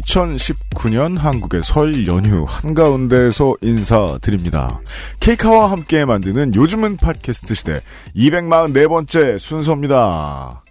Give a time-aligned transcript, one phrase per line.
[0.00, 4.80] 2019년 한국의 설 연휴 한가운데에서 인사드립니다.
[5.20, 7.80] 케이카와 함께 만드는 요즘은 팟캐스트 시대
[8.16, 10.62] 244번째 순서입니다.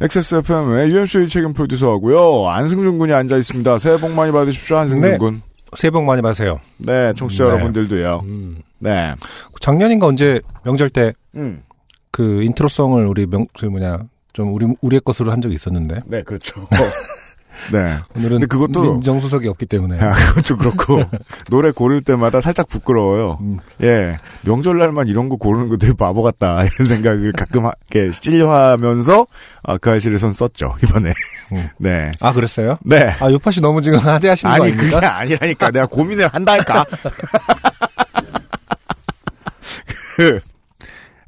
[0.00, 2.48] XSFM의 UMC의 책임 프로듀서하고요.
[2.48, 3.78] 안승준 군이 앉아 있습니다.
[3.78, 5.16] 새해 복 많이 받으십시오, 안승준 네.
[5.16, 5.42] 군.
[5.76, 6.60] 새해 복 많이 받으세요.
[6.78, 7.50] 네, 청취자 네.
[7.50, 8.20] 여러분들도요.
[8.24, 8.58] 음.
[8.78, 9.14] 네.
[9.60, 11.62] 작년인가 언제 명절 때그 음.
[12.18, 14.00] 인트로송을 우리 명, 그 뭐냐,
[14.32, 16.00] 좀 우리, 우리의 것으로 한 적이 있었는데.
[16.06, 16.66] 네, 그렇죠.
[17.72, 17.98] 네.
[18.16, 19.98] 오늘은 근데 그것도- 민정수석이 없기 때문에.
[20.00, 21.02] 아, 그것도 그렇고
[21.50, 23.38] 노래 고를 때마다 살짝 부끄러워요.
[23.40, 23.58] 음.
[23.82, 29.26] 예, 명절날만 이런 거 고르는 거 되게 바보 같다 이런 생각을 가끔 하- 이렇게 찔려하면서
[29.64, 31.12] 아, 그 아실에선 썼죠 이번에.
[31.52, 31.68] 음.
[31.78, 32.78] 네, 아, 그랬어요?
[32.84, 33.14] 네.
[33.20, 34.76] 아, 요파 씨 너무 지금 하대하시는 거 아니?
[34.76, 36.84] 그게 아니라니까 내가 고민을 한다니까.
[40.16, 40.40] 그,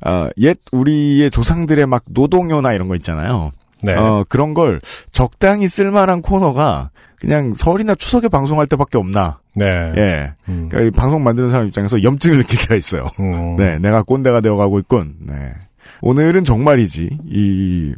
[0.06, 3.52] 어, 옛 우리의 조상들의 막 노동요나 이런 거 있잖아요.
[3.82, 3.94] 네.
[3.94, 6.90] 어, 그런 걸 적당히 쓸만한 코너가
[7.20, 9.40] 그냥 설이나 추석에 방송할 때밖에 없나.
[9.54, 9.66] 네.
[9.96, 10.32] 예.
[10.48, 10.68] 음.
[10.68, 13.08] 그러니까 이 방송 만드는 사람 입장에서 염증을 느낄 때가 있어요.
[13.18, 13.56] 음.
[13.56, 15.16] 네, 내가 꼰대가 되어가고 있군.
[15.20, 15.52] 네.
[16.00, 17.94] 오늘은 정말이지, 이,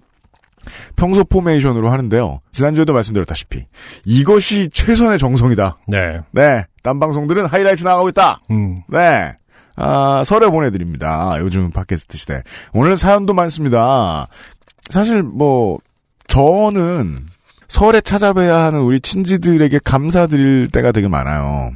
[0.97, 2.41] 평소 포메이션으로 하는데요.
[2.53, 3.67] 지난주에도 말씀드렸다시피,
[4.06, 5.78] 이것이 최선의 정성이다.
[5.89, 6.20] 네.
[6.33, 6.64] 네.
[6.83, 8.41] 딴 방송들은 하이라이트 나가고 있다.
[8.51, 8.83] 음.
[8.89, 9.34] 네.
[9.77, 11.36] 아, 설에 보내드립니다.
[11.41, 12.42] 요즘 팟캐스트 시대.
[12.73, 14.27] 오늘 사연도 많습니다.
[14.91, 15.78] 사실 뭐,
[16.28, 17.27] 저는
[17.68, 21.70] 설에 찾아뵈야 하는 우리 친지들에게 감사드릴 때가 되게 많아요.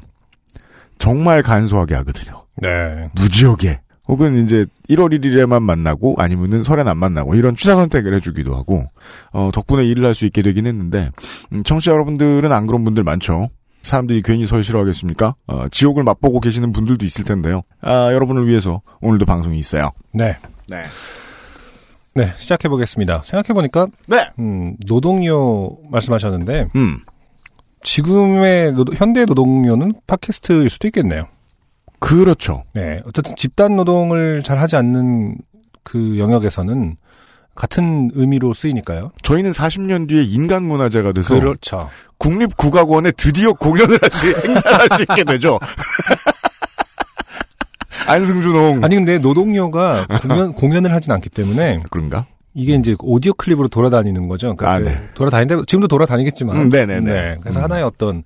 [0.99, 2.45] 정말 간소하게 하거든요.
[2.57, 3.09] 네.
[3.15, 3.81] 무지하게.
[4.07, 8.87] 혹은 이제 1월 1일에만 만나고 아니면은 설엔 안 만나고 이런 취사 선택을 해주기도 하고
[9.33, 11.11] 어, 덕분에 일을 할 수 있게 되긴 했는데
[11.53, 13.49] 음, 청취자 여러분들은 안 그런 분들 많죠.
[13.83, 15.35] 사람들이 괜히 설 싫어하겠습니까?
[15.47, 17.63] 어, 지옥을 맛보고 계시는 분들도 있을 텐데요.
[17.81, 19.91] 아, 여러분을 위해서 오늘도 방송이 있어요.
[20.13, 20.37] 네.
[20.69, 20.85] 네.
[22.15, 22.33] 네.
[22.39, 23.23] 시작해 보겠습니다.
[23.25, 24.29] 생각해 보니까, 네.
[24.39, 26.99] 음, 노동요 말씀하셨는데, 음.
[27.83, 31.27] 지금의 노- 현대 노동요는 팟캐스트일 수도 있겠네요.
[31.99, 32.65] 그렇죠.
[32.73, 32.99] 네.
[33.07, 35.37] 어쨌든 집단 노동을 잘 하지 않는
[35.83, 36.97] 그 영역에서는
[37.55, 39.11] 같은 의미로 쓰이니까요.
[39.23, 41.89] 저희는 40년 뒤에 인간 문화재가 돼서 그렇죠.
[42.19, 45.59] 국립국악원에 드디어 공연을 할 수, 행사를 할수 있게 되죠.
[48.07, 48.85] 안승준홍.
[48.85, 52.27] 아니 근데 노동요가 공연 공연을 하진 않기 때문에 그런가?
[52.55, 54.55] 이게 이제 오디오 클립으로 돌아다니는 거죠.
[54.55, 55.09] 그러니까 아, 그 네.
[55.15, 56.57] 돌아다니는데 지금도 돌아다니겠지만.
[56.57, 57.13] 음, 네네네.
[57.13, 57.37] 네.
[57.41, 57.65] 그래서 음.
[57.65, 58.23] 하나의 어떤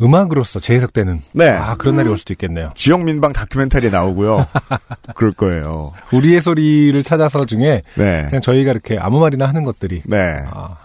[0.00, 1.48] 음악으로서 재해석되는 네.
[1.48, 2.70] 아 그런 날이 올 수도 있겠네요.
[2.74, 4.46] 지역 민방 다큐멘터리 나오고요.
[5.16, 5.92] 그럴 거예요.
[6.12, 8.26] 우리의 소리를 찾아서 중에 네.
[8.28, 10.36] 그냥 저희가 이렇게 아무 말이나 하는 것들이 네.
[10.50, 10.76] 아,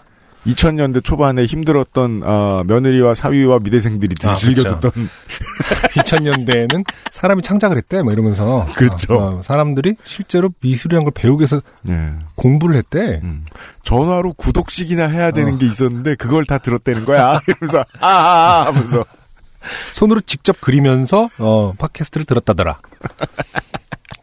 [0.46, 4.80] 2000년대 초반에 힘들었던 어, 며느리와 사위와 미대생들이 아, 즐겨 그렇죠.
[4.80, 5.08] 듣던
[5.94, 8.66] 2000년대에는 사람이 창작을 했대, 뭐 이러면서.
[8.74, 9.14] 그렇죠.
[9.14, 12.12] 어, 어, 사람들이 실제로 미술이라는 걸 배우기 위해서 네.
[12.34, 13.20] 공부를 했대.
[13.22, 13.44] 음.
[13.84, 15.58] 전화로 구독식이나 해야 되는 어.
[15.58, 17.40] 게 있었는데 그걸 다 들었다는 거야.
[17.46, 19.04] 이러면서 아 아 아 하면서
[19.94, 22.78] 손으로 직접 그리면서, 어, 팟캐스트를 들었다더라.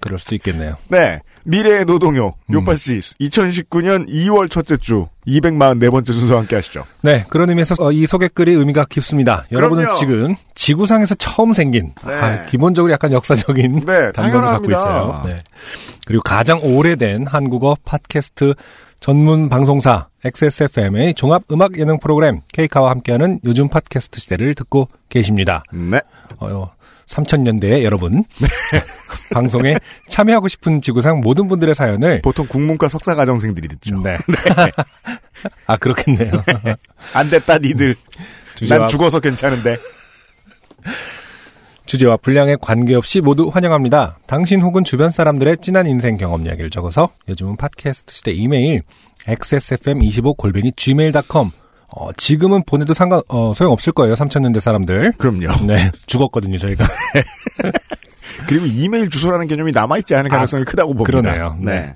[0.02, 0.76] 그럴 수도 있겠네요.
[0.90, 1.20] 네.
[1.44, 2.54] 미래의 노동요 음.
[2.54, 6.86] 요파 씨 2019년 2월 첫째 주 244번째 순서 함께 하시죠.
[7.02, 9.46] 네, 그런 의미에서 어, 이 소개글이 의미가 깊습니다.
[9.52, 9.98] 여러분은 그럼요.
[10.00, 12.14] 지금 지구상에서 처음 생긴, 네.
[12.14, 14.72] 아, 기본적으로 약간 역사적인 네, 단면을 갖고.
[14.72, 15.22] 있어요.
[15.26, 15.44] 네.
[16.06, 18.56] 그리고 가장 오래된 한국어 팟캐스트
[19.00, 25.64] 전문 방송사 XSFM의 종합 음악 예능 프로그램 케이카와 함께하는 요즘 팟캐스트 시대를 듣고 계십니다.
[25.72, 26.02] 네.
[26.40, 26.70] 어,
[27.10, 28.24] 3000년대의 여러분
[29.34, 34.02] 방송에 참여하고 싶은 지구상 모든 분들의 사연을 보통 국문과 석사 과정생들이 듣죠.
[34.02, 34.18] 네.
[35.66, 36.32] 아 그렇겠네요.
[37.14, 37.96] 안 됐다 니들.
[38.56, 39.78] 주제와, 난 죽어서 괜찮은데.
[41.86, 44.20] 주제와 분량에 관계없이 모두 환영합니다.
[44.28, 48.84] 당신 혹은 주변 사람들의 진한 인생 경험 이야기를 적어서 요즘은 팟캐스트 시대 이메일
[49.26, 51.52] xsfm25골뱅이 gmail.com
[51.96, 54.14] 어, 지금은 보내도 상관 어, 소용 없을 거예요.
[54.14, 55.14] 3000년대 사람들.
[55.18, 55.66] 그럼요.
[55.66, 56.86] 네, 죽었거든요, 저희가.
[58.48, 61.18] 그리고 이메일 주소라는 개념이 남아있지 않은 가능성이 크다고 봅니다.
[61.18, 61.58] 아, 그러네요.
[61.62, 61.94] 네.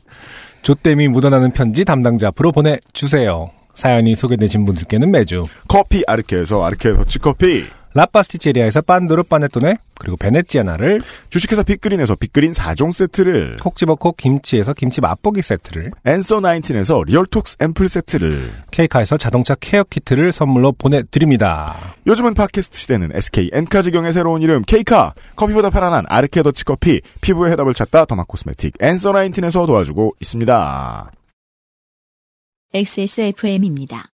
[0.63, 3.51] 조땜이 묻어나는 편지 담당자 앞으로 보내주세요.
[3.75, 7.65] 사연이 소개되신 분들께는 매주 커피 아르케에서 아르케 더치커피.
[7.93, 15.41] 라파스티체리아에서 빤도르 빠네토네 그리고 베네치아나를 주식회사 빅그린에서 빅그린 4종 세트를 콕 집어콕 김치에서 김치 맛보기
[15.41, 21.77] 세트를 앤서 19에서 리얼톡스 앰플 세트를 케이카에서 자동차 care 키트를 선물로 보내드립니다.
[22.07, 27.51] 요즘은 팟캐스트 시대는 SK 엔카 직영의 새로운 이름 케이카 커피보다 편안한 아르케 더치 커피 피부의
[27.53, 31.11] 해답을 찾다 derma cosmetic 앤서 19에서 도와주고 있습니다.
[32.73, 34.12] XSFM입니다.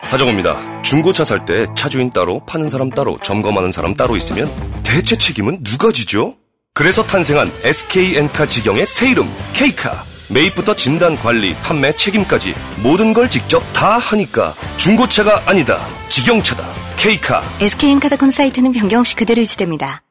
[0.00, 0.82] 하정우입니다.
[0.82, 4.48] 중고차 살 때 차주인 따로, 파는 사람 따로, 점검하는 사람 따로 있으면
[4.82, 6.36] 대체 책임은 누가 지죠?
[6.74, 10.04] 그래서 탄생한 SK엔카 직영의 새 이름, K카.
[10.30, 15.84] 매입부터 진단, 관리, 판매, 책임까지 모든 걸 직접 다 하니까 중고차가 아니다.
[16.08, 16.64] 직영차다.
[16.96, 17.42] K카.
[17.60, 20.02] SK엔카닷컴 사이트는 변경 없이 그대로 유지됩니다.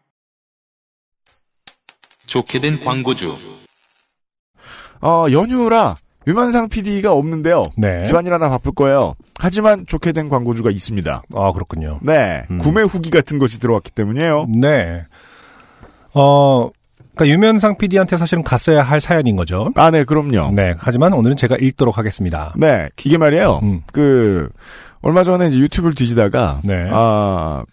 [2.28, 3.36] 좋게 된 광고주.
[5.02, 5.96] 어, 연휴라
[6.30, 7.64] 유만상 PD가 없는데요.
[7.76, 8.06] 네.
[8.06, 9.16] 집안일 하나 바쁠 거예요.
[9.40, 11.24] 하지만 좋게 된 광고주가 있습니다.
[11.34, 12.00] 아 그렇군요.
[12.04, 12.44] 네.
[12.52, 12.60] 음.
[12.60, 14.48] 구매 후기 같은 것이 들어왔기 때문이에요.
[14.56, 15.06] 네.
[16.14, 16.70] 어,
[17.16, 19.72] 그러니까 유면상 PD한테 사실은 갔어야 할 사연인 거죠.
[19.76, 20.52] 아, 네, 그럼요.
[20.54, 20.76] 네.
[20.78, 22.54] 하지만 오늘은 제가 읽도록 하겠습니다.
[22.58, 23.60] 네, 이게 말이에요.
[23.64, 23.82] 음.
[23.92, 24.50] 그
[25.02, 26.90] 얼마 전에 이제 유튜브를 뒤지다가 네.
[26.92, 27.64] 아,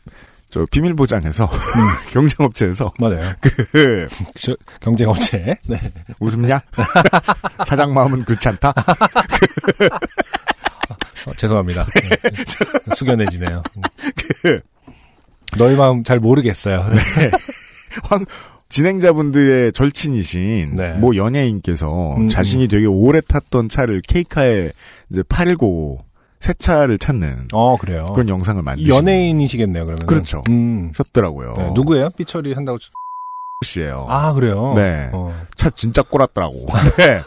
[0.49, 1.51] 저 비밀 보장에서
[2.11, 3.21] 경쟁업체에서 맞아요.
[3.41, 4.07] 그
[4.39, 5.59] 저, 경쟁업체.
[5.67, 5.81] 네.
[6.21, 6.61] 웃음냐?
[7.67, 8.71] 사장 마음은 그렇지 않다.
[11.27, 11.85] 어, 죄송합니다.
[11.85, 12.95] 네.
[12.95, 13.63] 숙연해지네요.
[14.43, 14.61] 그
[15.59, 16.89] 너희 마음 잘 모르겠어요.
[16.91, 17.31] 네.
[18.05, 18.25] 황,
[18.69, 20.93] 진행자분들의 절친이신 네.
[20.95, 24.71] 모 연예인께서 음, 자신이 되게 오래 탔던 차를 케이카에
[25.11, 26.06] 이제 팔고
[26.41, 28.13] 새 차를 찾는 어, 그래요.
[28.15, 30.07] 그런 영상을 만드신 연예인이시겠네요, 그러면.
[30.07, 30.43] 그렇죠.
[30.49, 30.93] 음.
[30.95, 31.55] 셨더라고요.
[31.57, 32.11] 네, 누구예요?
[32.11, 32.79] 삐처리 한다고.
[32.79, 32.91] 치-
[33.65, 34.05] 씨예요.
[34.09, 34.73] 아, 그래요?
[34.75, 35.09] 네.
[35.15, 35.35] 어.
[35.57, 36.67] 차 진짜 꼬랐더라고.
[36.99, 37.23] 네.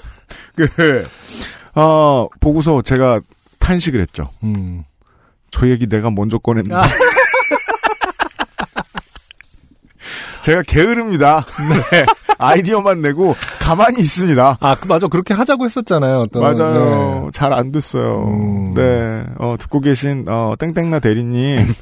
[0.56, 1.08] 그,
[1.74, 3.20] 어, 보고서 제가
[3.60, 4.30] 탄식을 했죠.
[4.44, 4.84] 음.
[5.52, 6.76] 저 얘기 내가 먼저 꺼냈는데.
[6.76, 6.84] 아.
[10.42, 11.46] 제가 게으릅니다.
[11.92, 12.06] 네.
[12.38, 14.58] 아이디어만 내고 가만히 있습니다.
[14.60, 15.08] 아, 그, 맞아.
[15.08, 16.20] 그렇게 하자고 했었잖아요.
[16.22, 16.42] 어떤.
[16.42, 17.24] 맞아요.
[17.26, 17.32] 네.
[17.34, 18.24] 잘안 됐어요.
[18.28, 18.74] 음.
[18.74, 19.26] 네.
[19.38, 21.74] 어, 듣고 계신, 어, 땡땡나 대리님.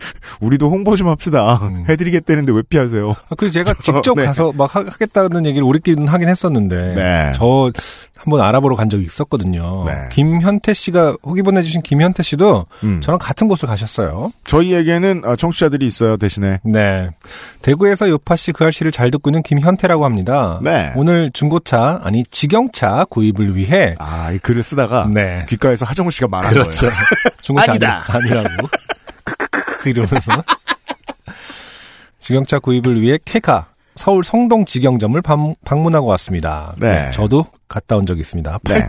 [0.40, 1.58] 우리도 홍보 좀 합시다.
[1.62, 1.84] 음.
[1.88, 3.10] 해드리겠다는데 왜 피하세요?
[3.10, 4.24] 아, 그래서 제가 직접 네.
[4.26, 6.94] 가서 막 하- 하겠다는 얘기를 우리끼리는 하긴 했었는데.
[6.94, 7.32] 네.
[7.36, 7.70] 저
[8.16, 9.84] 한번 알아보러 간 적이 있었거든요.
[9.86, 9.92] 네.
[10.12, 13.00] 김현태 씨가, 후기 보내주신 김현태 씨도 음.
[13.00, 14.30] 저랑 같은 곳을 가셨어요.
[14.44, 16.58] 저희에게는 어, 청취자들이 있어요, 대신에.
[16.62, 17.08] 네.
[17.62, 20.58] 대구에서 요파 씨, 그 아씨를 잘 듣고 있는 김현태라고 합니다.
[20.62, 20.92] 네.
[20.96, 23.94] 오늘 중고차, 아니, 직영차 구입을 위해.
[23.98, 25.46] 아, 이 글을 쓰다가 네.
[25.48, 26.88] 귓가에서 하정우 씨가 말한 그렇죠.
[26.88, 26.94] 거예요.
[27.40, 28.04] 중고차 아니다.
[28.08, 28.68] 아니, 아니라고.
[29.88, 30.30] 이러면서.
[32.18, 33.66] 직영차 구입을 위해 케카
[33.96, 36.74] 서울 성동 직영점을 방, 방문하고 왔습니다.
[36.78, 37.10] 네.
[37.12, 38.58] 저도 갔다 온 적이 있습니다.
[38.64, 38.86] 네.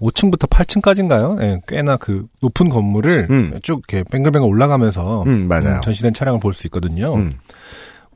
[0.00, 1.60] 5층부터 8층까지인가요?
[1.66, 3.58] 꽤나 그 높은 건물을 음.
[3.62, 5.76] 쭉 이렇게 뱅글뱅글 올라가면서 음, 맞아요.
[5.76, 7.14] 음, 전시된 차량을 볼 수 있거든요.
[7.14, 7.32] 음.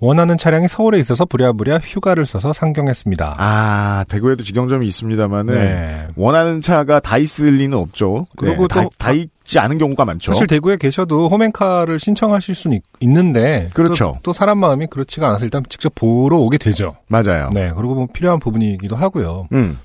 [0.00, 3.36] 원하는 차량이 서울에 있어서 부랴부랴 휴가를 써서 상경했습니다.
[3.38, 6.08] 아, 대구에도 직영점이 있습니다만은 네.
[6.16, 8.26] 원하는 차가 다 있을 리는 없죠.
[8.36, 10.32] 그리고 네, 다, 또- 다있 지 않은 경우가 많죠.
[10.32, 14.14] 사실 대구에 계셔도 홈앤카를 신청하실 수는 있, 는데 그렇죠.
[14.16, 16.96] 또, 또 사람 마음이 그렇지가 않아서 일단 직접 보러 오게 되죠.
[17.08, 17.50] 맞아요.
[17.52, 19.48] 네, 그리고 뭐 필요한 부분이기도 하고요.
[19.52, 19.78] 음.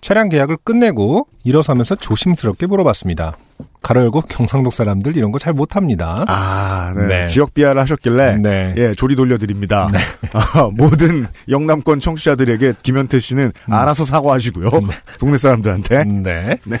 [0.00, 3.36] 차량 계약을 끝내고 일어서면서 조심스럽게 물어봤습니다.
[3.82, 6.24] 가로 열고 경상도 사람들 이런 거 잘 못합니다.
[6.28, 7.06] 아, 네.
[7.06, 7.26] 네.
[7.26, 8.74] 지역 비하를 하셨길래 네.
[8.76, 9.88] 예, 조리 돌려드립니다.
[10.32, 14.70] 아, 모든 영남권 청취자들에게 김현태 씨는 알아서 사과하시고요.
[15.18, 16.04] 동네 사람들한테.
[16.04, 16.58] 네.
[16.64, 16.78] 네.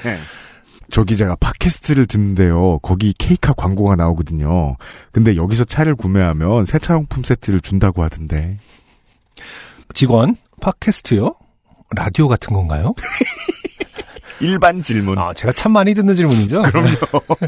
[0.90, 2.78] 저기 제가 팟캐스트를 듣는데요.
[2.78, 4.76] 거기 케이카 광고가 나오거든요.
[5.12, 8.58] 근데 여기서 차를 구매하면 세차용품 세트를 준다고 하던데.
[9.94, 11.34] 직원, 팟캐스트요?
[11.94, 12.94] 라디오 같은 건가요?
[14.40, 15.18] 일반 질문.
[15.18, 16.62] 아, 제가 참 많이 듣는 질문이죠?
[16.62, 16.96] 그럼요.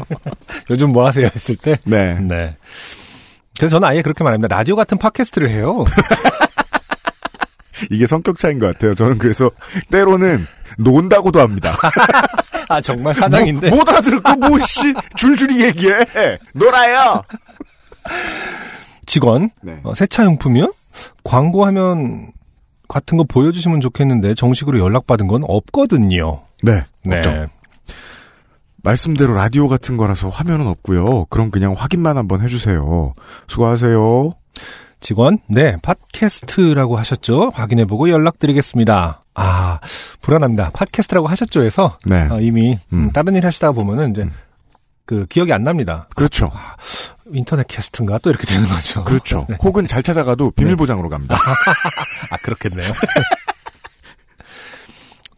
[0.69, 1.29] 요즘 뭐 하세요?
[1.33, 1.75] 했을 때.
[1.83, 2.15] 네.
[2.19, 2.57] 네.
[3.57, 4.55] 그래서 저는 아예 그렇게 말합니다.
[4.55, 5.85] 라디오 같은 팟캐스트를 해요.
[7.91, 8.95] 이게 성격 차이인 것 같아요.
[8.95, 9.51] 저는 그래서
[9.89, 10.45] 때로는
[10.77, 11.75] 논다고도 합니다.
[12.69, 13.69] 아, 정말 사장인데.
[13.69, 16.05] 뭐, 못 알아들었고 뭐씨 줄줄이 얘기해.
[16.53, 17.23] 놀아요.
[19.05, 19.79] 직원, 네.
[19.83, 20.73] 어, 세차 용품이요?
[21.23, 22.31] 광고하면
[22.87, 26.41] 같은 거 보여주시면 좋겠는데 정식으로 연락받은 건 없거든요.
[26.63, 26.83] 네.
[27.03, 27.17] 네.
[27.17, 27.47] 없죠.
[28.83, 31.25] 말씀대로 라디오 같은 거라서 화면은 없고요.
[31.25, 33.13] 그럼 그냥 확인만 한번 해주세요.
[33.47, 34.31] 수고하세요.
[35.01, 37.51] 직원, 네, 팟캐스트라고 하셨죠?
[37.53, 39.21] 확인해보고 연락드리겠습니다.
[39.39, 39.79] 아,
[40.21, 40.71] 불안합니다.
[40.73, 41.63] 팟캐스트라고 하셨죠?
[41.63, 42.27] 해서 네.
[42.29, 43.11] 어, 이미 음, 음.
[43.11, 44.25] 다른 일 하시다가 보면은 이제
[45.05, 46.07] 그 기억이 안 납니다.
[46.15, 46.51] 그렇죠.
[47.31, 49.03] 인터넷 캐스트인가 또 이렇게 되는 거죠.
[49.03, 49.45] 그렇죠.
[49.49, 49.57] 네.
[49.63, 51.35] 혹은 잘 찾아가도 비밀 보장으로 갑니다.
[52.29, 52.91] 아, 그렇겠네요.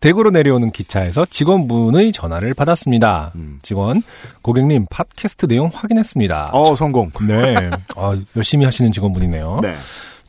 [0.01, 3.31] 대구로 내려오는 기차에서 직원분의 전화를 받았습니다.
[3.36, 3.60] 음.
[3.62, 4.01] 직원,
[4.41, 6.50] 고객님 팟캐스트 내용 확인했습니다.
[6.53, 7.12] 어, 성공.
[7.27, 9.60] 네, 아, 열심히 하시는 직원분이네요.
[9.62, 9.75] 네.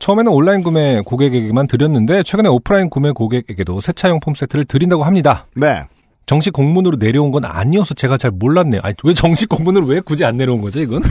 [0.03, 5.47] 처음에는 온라인 구매 고객에게만 드렸는데 최근에 오프라인 구매 고객에게도 세차용품 세트를 드린다고 합니다.
[5.55, 5.83] 네.
[6.25, 8.81] 정식 공문으로 내려온 건 아니어서 제가 잘 몰랐네요.
[8.83, 11.03] 아니, 왜 정식 공문으로 왜 굳이 안 내려온 거죠, 이건?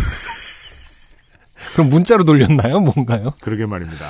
[1.72, 2.80] 그럼 문자로 돌렸나요?
[2.80, 3.32] 뭔가요?
[3.40, 4.04] 그러게 말입니다.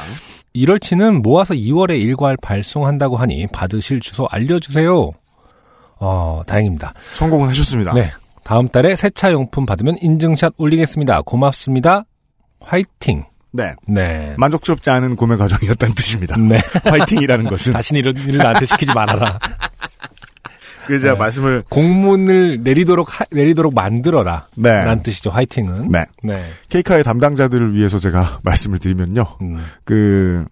[0.56, 5.12] 1월치는 모아서 2월에 일괄 발송한다고 하니 받으실 주소 알려주세요.
[6.00, 6.92] 어, 다행입니다.
[7.14, 7.92] 성공은 하셨습니다.
[7.92, 8.10] 네.
[8.42, 11.22] 다음 달에 세차용품 받으면 인증샷 올리겠습니다.
[11.22, 12.04] 고맙습니다.
[12.58, 13.26] 화이팅.
[13.52, 13.74] 네.
[13.86, 14.34] 네.
[14.38, 16.36] 만족스럽지 않은 구매 과정이었다는 뜻입니다.
[16.36, 16.58] 네.
[16.88, 17.72] 파이팅이라는 것은.
[17.74, 19.38] 다시는 이런 일을 나한테 시키지 말아라.
[20.86, 21.18] 그래서 제가 네.
[21.20, 24.46] 말씀을, 공문을 내리도록 하- 내리도록 만들어라.
[24.56, 24.70] 네.
[24.84, 25.30] 라는 뜻이죠.
[25.30, 25.90] 화이팅은.
[25.92, 26.06] 네.
[26.24, 26.44] 네.
[26.70, 29.24] 케이카의 담당자들을 위해서 제가 말씀을 드리면요.
[29.42, 29.64] 음.
[29.84, 30.44] 그,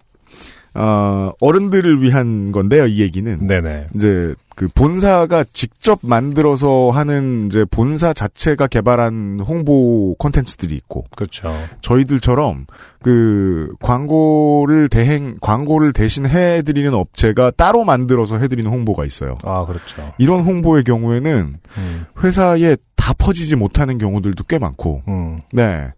[0.74, 3.44] 어, 어른들을 위한 건데요, 이 얘기는.
[3.44, 3.88] 네네.
[3.96, 11.50] 이제 그 본사가 직접 만들어서 하는 이제 본사 자체가 개발한 홍보 콘텐츠들이 있고 그렇죠.
[11.80, 12.66] 저희들처럼
[13.00, 19.38] 그 광고를 대행 광고를 대신 해 드리는 업체가 따로 만들어서 해 드리는 홍보가 있어요.
[19.44, 20.12] 아, 그렇죠.
[20.18, 22.04] 이런 홍보의 경우에는 음.
[22.22, 25.40] 회사에 다 퍼지지 못하는 경우들도 꽤 많고, 음.
[25.54, 25.88] 네.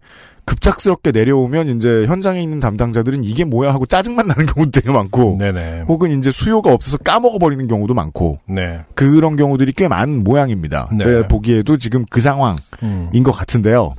[0.45, 5.85] 급작스럽게 내려오면 이제 현장에 있는 담당자들은 이게 뭐야 하고 짜증만 나는 경우도 되게 많고, 네네.
[5.87, 8.81] 혹은 이제 수요가 없어서 까먹어 버리는 경우도 많고, 네.
[8.95, 10.89] 그런 경우들이 꽤 많은 모양입니다.
[10.91, 11.03] 네.
[11.03, 13.23] 제 보기에도 지금 그 상황인 음.
[13.23, 13.95] 것 같은데요.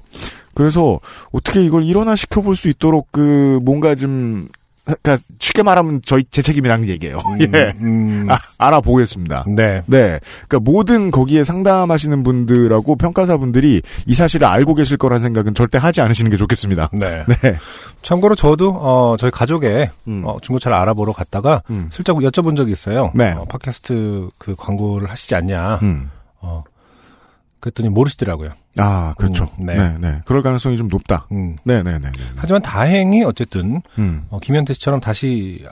[0.54, 1.00] 그래서
[1.32, 4.48] 어떻게 이걸 일어나 시켜볼 수 있도록 그 뭔가 좀
[4.84, 7.18] 그러니까 쉽게 말하면 저희 제 책임이라는 얘기예요.
[7.40, 7.74] 예.
[7.80, 8.26] 음.
[8.28, 9.44] 아, 알아보겠습니다.
[9.48, 9.82] 네.
[9.86, 10.20] 네.
[10.46, 16.30] 그러니까 모든 거기에 상담하시는 분들하고 평가사분들이 이 사실을 알고 계실 거란 생각은 절대 하지 않으시는
[16.30, 16.90] 게 좋겠습니다.
[16.92, 17.24] 네.
[17.42, 17.56] 네.
[18.02, 20.22] 참고로 저도 어 저희 가족에 음.
[20.26, 21.88] 어, 중고차를 알아보러 갔다가 음.
[21.90, 23.10] 슬쩍 여쭤본 적이 있어요.
[23.14, 23.32] 네.
[23.32, 25.78] 어, 팟캐스트 그 광고를 하시지 않냐.
[25.82, 26.10] 음.
[26.40, 26.62] 어
[27.64, 28.50] 그랬더니 모르시더라고요.
[28.76, 29.48] 아, 그렇죠.
[29.58, 29.74] 음, 네.
[29.74, 29.96] 네.
[29.98, 31.26] 네, 그럴 가능성이 좀 높다.
[31.32, 31.56] 음.
[31.64, 32.22] 네, 네, 네, 네.
[32.36, 34.26] 하지만 다행히 어쨌든 음.
[34.28, 35.64] 어, 김현태 씨처럼 다시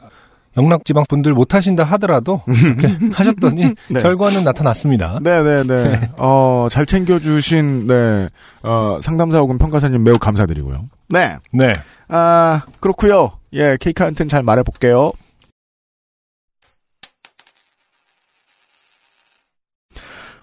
[0.56, 4.00] 영락 지방 분들 못 하신다 하더라도 이렇게 하셨더니 네.
[4.02, 5.18] 결과는 나타났습니다.
[5.22, 6.10] 네 네 네.
[6.16, 8.28] 어, 잘 챙겨 주신, 네,
[8.62, 10.84] 어, 상담사 혹은 평가사님 매우 감사드리고요.
[11.10, 11.36] 네.
[11.52, 11.74] 네.
[12.08, 15.12] 아, 그렇고요 예, 케이카한테는 잘 말해 볼게요.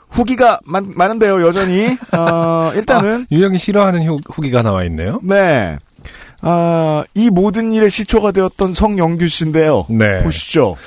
[0.09, 1.97] 후기가 많, 많은데요, 여전히.
[2.11, 5.19] 어, 일단은, 유영이 싫어하는 후, 후기가 나와 있네요.
[5.23, 5.77] 네.
[6.41, 9.85] 아, 이 모든 일의 시초가 되었던 성영규 씨인데요.
[9.89, 10.23] 네.
[10.23, 10.77] 보시죠.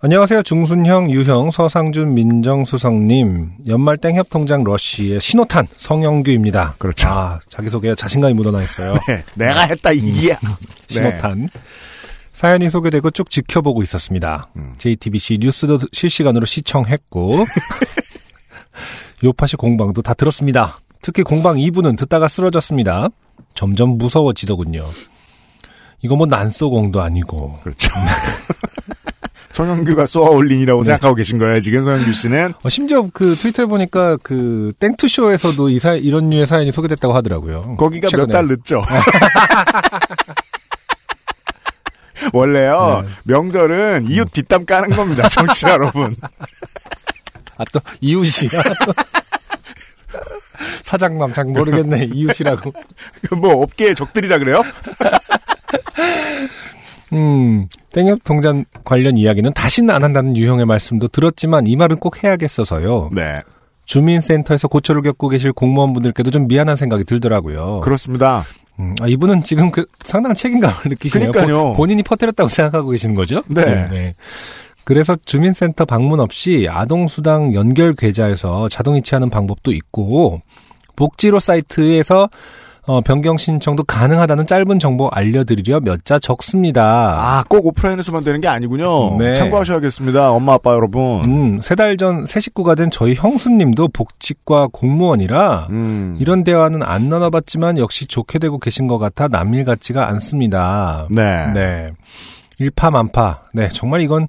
[0.00, 0.44] 안녕하세요.
[0.44, 3.50] 중순형, 유형, 서상준, 민정수석님.
[3.66, 6.76] 연말 땡협 통장 러쉬의 신호탄 성영규입니다.
[6.78, 7.08] 그렇죠.
[7.08, 8.94] 아, 자기소개 자신감이 묻어나 있어요.
[9.08, 10.36] 네, 내가 했다, 이게.
[10.86, 11.48] 신호탄.
[12.32, 14.48] 사연이 소개되고 쭉 지켜보고 있었습니다.
[14.54, 14.74] 음.
[14.78, 17.44] JTBC 뉴스도 실시간으로 시청했고,
[19.24, 20.80] 요파시 공방도 다 들었습니다.
[21.02, 23.08] 특히 공방 2부는 듣다가 쓰러졌습니다.
[23.54, 24.86] 점점 무서워지더군요.
[26.02, 27.58] 이거 뭐 난소공도 아니고.
[27.62, 27.90] 그렇죠.
[29.50, 32.52] 성영규가 쏘아 올린이라고 생각하고 계신 거예요, 지금 성영규 씨는.
[32.62, 37.76] 어, 심지어 그 트위터에 보니까 그 땡투쇼에서도 이 사, 이런 류의 사연이 소개됐다고 하더라고요.
[37.76, 38.26] 거기가 몇.
[38.26, 38.84] 달 늦죠.
[42.32, 43.12] 원래요, 네.
[43.24, 46.14] 명절은 이웃 뒷담 까는 겁니다, 정치 여러분.
[47.58, 48.50] 아, 또 이웃이야.
[50.82, 52.08] 사장남 잘 모르겠네.
[52.12, 52.72] 이웃이라고.
[53.40, 54.62] 뭐, 업계의 적들이라 그래요?
[57.12, 63.10] 음, 땡협 통장 관련 이야기는 다시는 안 한다는 유형의 말씀도 들었지만 이 말은 꼭 해야겠어서요.
[63.12, 63.40] 네.
[63.86, 67.80] 주민센터에서 고초를 겪고 계실 공무원분들께도 좀 미안한 생각이 들더라고요.
[67.80, 68.44] 그렇습니다.
[68.78, 71.30] 음, 아, 이분은 지금 그 상당한 책임감을 느끼시네요.
[71.32, 71.64] 그러니까요.
[71.68, 73.42] 본- 본인이 퍼뜨렸다고 생각하고 계시는 거죠?
[73.48, 74.14] 네.
[74.88, 80.40] 그래서 주민센터 방문 없이 아동수당 연결 계좌에서 자동 이체하는 방법도 있고
[80.96, 82.30] 복지로 사이트에서
[82.86, 87.18] 어, 변경 신청도 가능하다는 짧은 정보 알려드리려 몇 자 적습니다.
[87.20, 89.18] 아, 꼭 오프라인에서만 되는 게 아니군요.
[89.18, 89.34] 네.
[89.34, 91.22] 참고하셔야겠습니다, 엄마, 아빠 여러분.
[91.26, 96.16] 음, 세 달 전 새 식구가 된 저희 형수님도 복지과 공무원이라 음.
[96.18, 101.06] 이런 대화는 안 나눠봤지만 역시 좋게 되고 계신 것 같아 남일 같지가 않습니다.
[101.10, 101.52] 네.
[101.52, 101.90] 네.
[102.58, 103.42] 일파만파.
[103.52, 104.28] 네, 정말 이건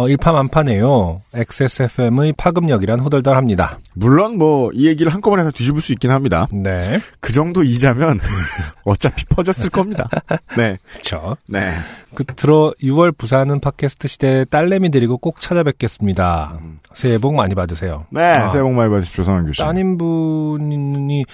[0.00, 1.20] 어, 일파만파네요.
[1.34, 3.80] XSFM의 파급력이란 호들덜합니다.
[3.92, 6.46] 물론 뭐, 이 얘기를 한꺼번에 다 뒤집을 수 있긴 합니다.
[6.50, 8.18] 네, 그 정도 이자면,
[8.86, 10.08] 어차피 퍼졌을 겁니다.
[10.56, 10.78] 네.
[10.90, 11.36] 그렇죠.
[11.46, 11.70] 네.
[12.14, 16.58] 끝으로 6월 부산은 팟캐스트 시대 딸내미 데리고 꼭 찾아뵙겠습니다.
[16.94, 18.06] 새해 복 많이 받으세요.
[18.10, 18.22] 네.
[18.22, 18.48] 아.
[18.48, 19.60] 새해 복 많이 받으십시오, 성현규 씨.
[19.60, 21.24] 따님분이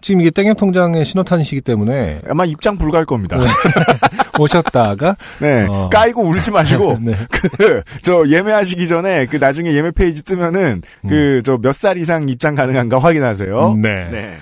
[0.00, 3.36] 지금 이게 땡협 통장의 신호탄이시기 때문에 아마 입장 불가할 겁니다.
[4.38, 5.66] 오셨다가 네.
[5.68, 5.88] 어.
[5.92, 7.14] 까이고 울지 마시고 네.
[7.30, 12.98] 그저 예매하시기 전에 그 나중에 예매 페이지 뜨면은 그 저 몇 살 이상 입장 가능한가
[12.98, 13.72] 확인하세요.
[13.72, 13.82] 음.
[13.82, 14.08] 네.
[14.10, 14.36] 네.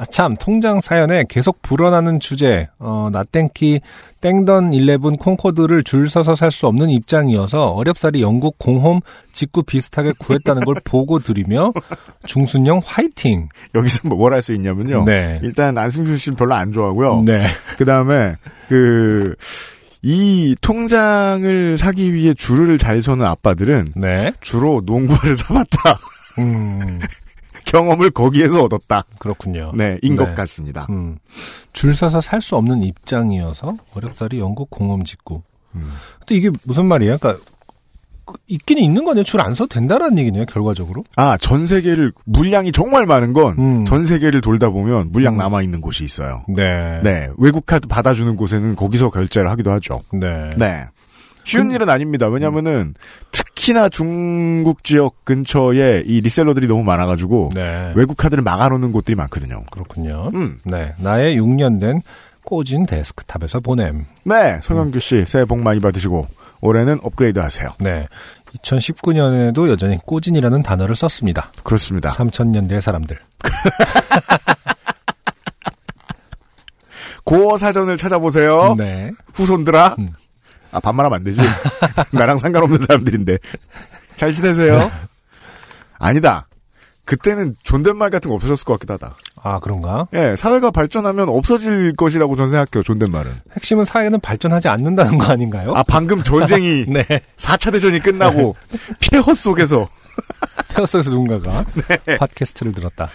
[0.00, 3.82] 아, 참, 통장 사연에 계속 불어나는 주제, 어, 나땡키,
[4.22, 9.00] 땡던 11 콩코드를 줄 서서 살 수 없는 입장이어서 어렵사리 영국 공홈
[9.32, 11.72] 직구 비슷하게 구했다는 걸 보고 드리며
[12.26, 13.50] 중순영 화이팅!
[13.74, 15.04] 여기서 뭘 할 수 있냐면요.
[15.04, 15.38] 네.
[15.42, 17.22] 일단 안승준 씨는 별로 안 좋아하고요.
[17.26, 17.42] 네.
[17.76, 18.36] 그 다음에
[18.68, 19.34] 그
[20.02, 24.32] 이 통장을 사기 위해 줄을 잘 서는 아빠들은 네.
[24.40, 25.98] 주로 농구화를 사봤다.
[26.38, 26.98] 음,
[27.70, 29.04] 경험을 거기에서 얻었다.
[29.18, 29.72] 그렇군요.
[29.74, 30.34] 네, 인것 네.
[30.34, 30.86] 같습니다.
[30.90, 31.18] 음,
[31.72, 35.42] 줄 서서 살 수 없는 입장이어서 어렵사리 영국 공홈 직구.
[35.76, 35.92] 음.
[36.18, 37.18] 근데 이게 무슨 말이에요?
[37.18, 37.44] 그러니까,
[38.24, 39.22] 그 있긴 있는 거네요.
[39.24, 41.04] 줄 안 써도 된다라는 얘기네요, 결과적으로.
[41.16, 44.04] 아, 전 세계를 물량이 정말 많은 건 전 음.
[44.04, 45.38] 세계를 돌다 보면 물량 음.
[45.38, 46.44] 남아 있는 곳이 있어요.
[46.48, 47.00] 네.
[47.02, 50.02] 네, 외국 카드 받아주는 곳에는 거기서 결제를 하기도 하죠.
[50.12, 50.50] 네.
[50.56, 50.84] 네.
[51.44, 52.28] 쉬운 일은 아닙니다.
[52.28, 52.94] 왜냐면은
[53.32, 57.92] 특 히나 중국 지역 근처에 이 reseller들이 너무 많아가지고 네.
[57.94, 59.64] 외국 카드를 막아놓는 곳들이 많거든요.
[59.70, 60.30] 그렇군요.
[60.32, 60.58] 음.
[60.64, 60.94] 네.
[60.96, 62.00] 나의 6년 된
[62.42, 64.06] 꼬진 데스크탑에서 보냄.
[64.24, 66.26] 네, 송영규 씨 새해 복 많이 받으시고
[66.62, 67.68] 올해는 업그레이드 하세요.
[67.78, 68.08] 네.
[68.62, 71.50] 2019년에도 여전히 꼬진이라는 단어를 썼습니다.
[71.62, 72.12] 그렇습니다.
[72.12, 73.18] 3000년대 사람들.
[77.24, 78.74] 고어 사전을 찾아보세요.
[78.78, 79.10] 네.
[79.34, 79.96] 후손들아.
[79.98, 80.14] 음.
[80.72, 81.40] 아 반말하면 안 되지.
[82.12, 83.38] 나랑 상관없는 사람들인데
[84.16, 84.90] 잘 지내세요.
[85.98, 86.46] 아니다.
[87.04, 89.16] 그때는 존댓말 같은 거 없어졌을 것 같기도 하다.
[89.42, 90.06] 아, 그런가?
[90.12, 93.32] 예, 사회가 발전하면 없어질 것이라고 저는 생각해요, 존댓말은.
[93.56, 95.72] 핵심은 사회는 발전하지 않는다는 거 아닌가요?
[95.74, 97.02] 아, 방금 전쟁이 네.
[97.36, 98.54] 4차 대전이 끝나고
[99.00, 99.88] 폐허 속에서
[100.68, 101.64] 태어 속에서 누군가가
[102.06, 102.16] 네.
[102.16, 103.10] 팟캐스트를 들었다.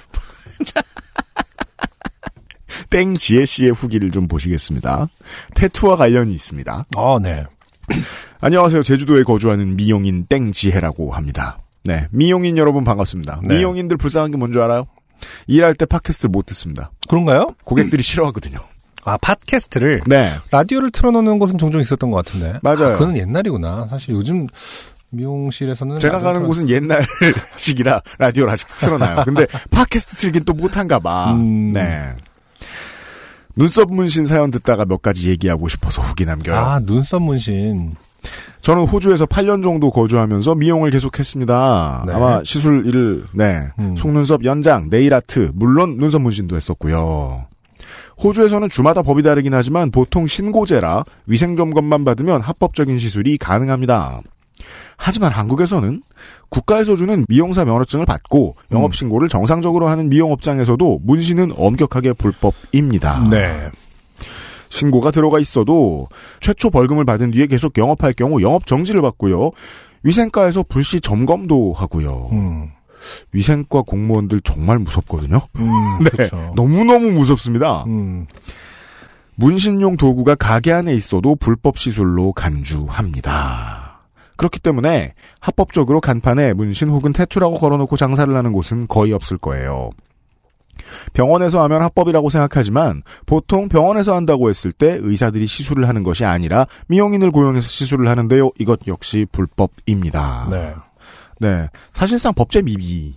[2.90, 5.08] 땡 지혜 씨의 후기를 좀 보시겠습니다.
[5.56, 6.86] 태투와 관련이 있습니다.
[6.96, 7.46] 어, 네.
[8.42, 8.84] 안녕하세요.
[8.84, 11.58] 제주도에 거주하는 미용인 땡 지혜라고 합니다.
[11.84, 13.42] 네, 미용인 여러분 반갑습니다.
[13.44, 13.58] 네.
[13.58, 14.88] 미용인들 불쌍한 게 뭔지 알아요?
[15.48, 16.92] 일할 때 팟캐스트를 못 듣습니다.
[17.08, 17.48] 그런가요?
[17.64, 18.58] 고객들이 싫어하거든요.
[19.06, 20.34] 아, 팟캐스트를 네.
[20.52, 22.60] 라디오를 틀어놓는 곳은 종종 있었던 것 같은데.
[22.64, 22.94] 맞아요.
[22.96, 23.88] 아, 그건 옛날이구나.
[23.92, 24.48] 사실 요즘
[25.12, 29.24] 미용실에서는 제가 가는 틀어- 곳은 옛날식이라 라디오를 아직 틀어놔요.
[29.26, 31.34] 근데 팟캐스트 틀긴 또 못한가 봐.
[31.34, 31.72] 음.
[31.74, 32.02] 네.
[33.56, 36.56] 눈썹 문신 사연 듣다가 몇 가지 얘기하고 싶어서 후기 남겨요.
[36.56, 37.96] 아, 눈썹 문신.
[38.62, 42.04] 저는 호주에서 8년 정도 거주하면서 미용을 계속했습니다.
[42.08, 42.14] 네.
[42.14, 43.96] 아마 시술 일을 네 음.
[43.96, 47.46] 속눈썹 연장, 네일 아트, 물론 눈썹 문신도 했었고요.
[48.24, 54.22] 호주에서는 주마다 법이 다르긴 하지만 보통 신고제라 위생 점검만 받으면 합법적인 시술이 가능합니다.
[54.98, 56.02] 하지만 한국에서는
[56.50, 58.76] 국가에서 주는 미용사 면허증을 받고 음.
[58.76, 63.28] 영업 신고를 정상적으로 하는 미용업장에서도 문신은 엄격하게 불법입니다.
[63.30, 63.70] 네.
[64.70, 66.08] 신고가 들어가 있어도
[66.42, 69.52] 최초 벌금을 받은 뒤에 계속 영업할 경우 영업 정지를 받고요.
[70.04, 72.30] 위생과에서 불시 점검도 하고요.
[72.32, 72.70] 음.
[73.32, 75.42] 위생과 공무원들 정말 무섭거든요.
[75.58, 76.10] 음, 네.
[76.10, 76.54] 그렇죠.
[76.56, 77.84] 너무너무 무섭습니다.
[77.86, 78.28] 음.
[79.36, 83.85] 문신용 도구가 가게 안에 있어도 불법 시술로 간주합니다.
[84.38, 89.90] 그렇기 때문에 합법적으로 간판에 문신 혹은 태투라고 걸어놓고 장사를 하는 곳은 거의 없을 거예요.
[91.14, 97.32] 병원에서 하면 합법이라고 생각하지만 보통 병원에서 한다고 했을 때 의사들이 시술을 하는 것이 아니라 미용인을
[97.32, 98.52] 고용해서 시술을 하는데요.
[98.60, 100.48] 이것 역시 불법입니다.
[100.52, 100.74] 네.
[101.40, 101.68] 네.
[101.94, 103.16] 사실상 법제 미비.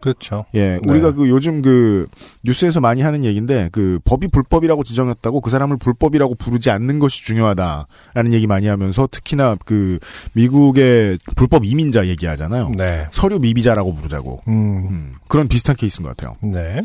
[0.00, 0.44] 그렇죠.
[0.54, 0.80] 예, 네.
[0.84, 2.06] 우리가 그 요즘 그
[2.44, 8.32] 뉴스에서 많이 하는 얘기인데 그 법이 불법이라고 지정했다고 그 사람을 불법이라고 부르지 않는 것이 중요하다라는
[8.32, 9.98] 얘기 많이 하면서 특히나 그
[10.34, 12.70] 미국의 불법 이민자 얘기하잖아요.
[12.76, 13.06] 네.
[13.12, 14.42] 서류 미비자라고 부르자고.
[14.48, 14.88] 음.
[14.90, 16.36] 음, 그런 비슷한 케이스인 것 같아요.
[16.42, 16.80] 네.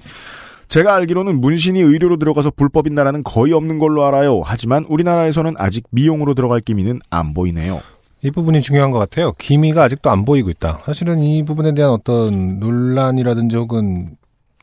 [0.67, 4.41] 제가 알기로는 문신이 의료로 들어가서 불법인 나라는 거의 없는 걸로 알아요.
[4.43, 7.81] 하지만 우리나라에서는 아직 미용으로 들어갈 기미는 안 보이네요.
[8.25, 9.33] 이 부분이 중요한 것 같아요.
[9.33, 10.79] 기미가 아직도 안 보이고 있다.
[10.83, 14.15] 사실은 이 부분에 대한 어떤 논란이라든지 혹은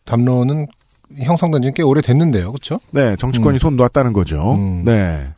[0.05, 0.67] 담론은
[1.21, 2.51] 형성된 지는 꽤 오래됐는데요.
[2.51, 2.81] 그렇죠?
[2.91, 3.59] 네, 정치권이 음.
[3.59, 4.55] 손 놨다는 거죠.
[4.55, 4.83] 음.
[4.85, 5.29] 네.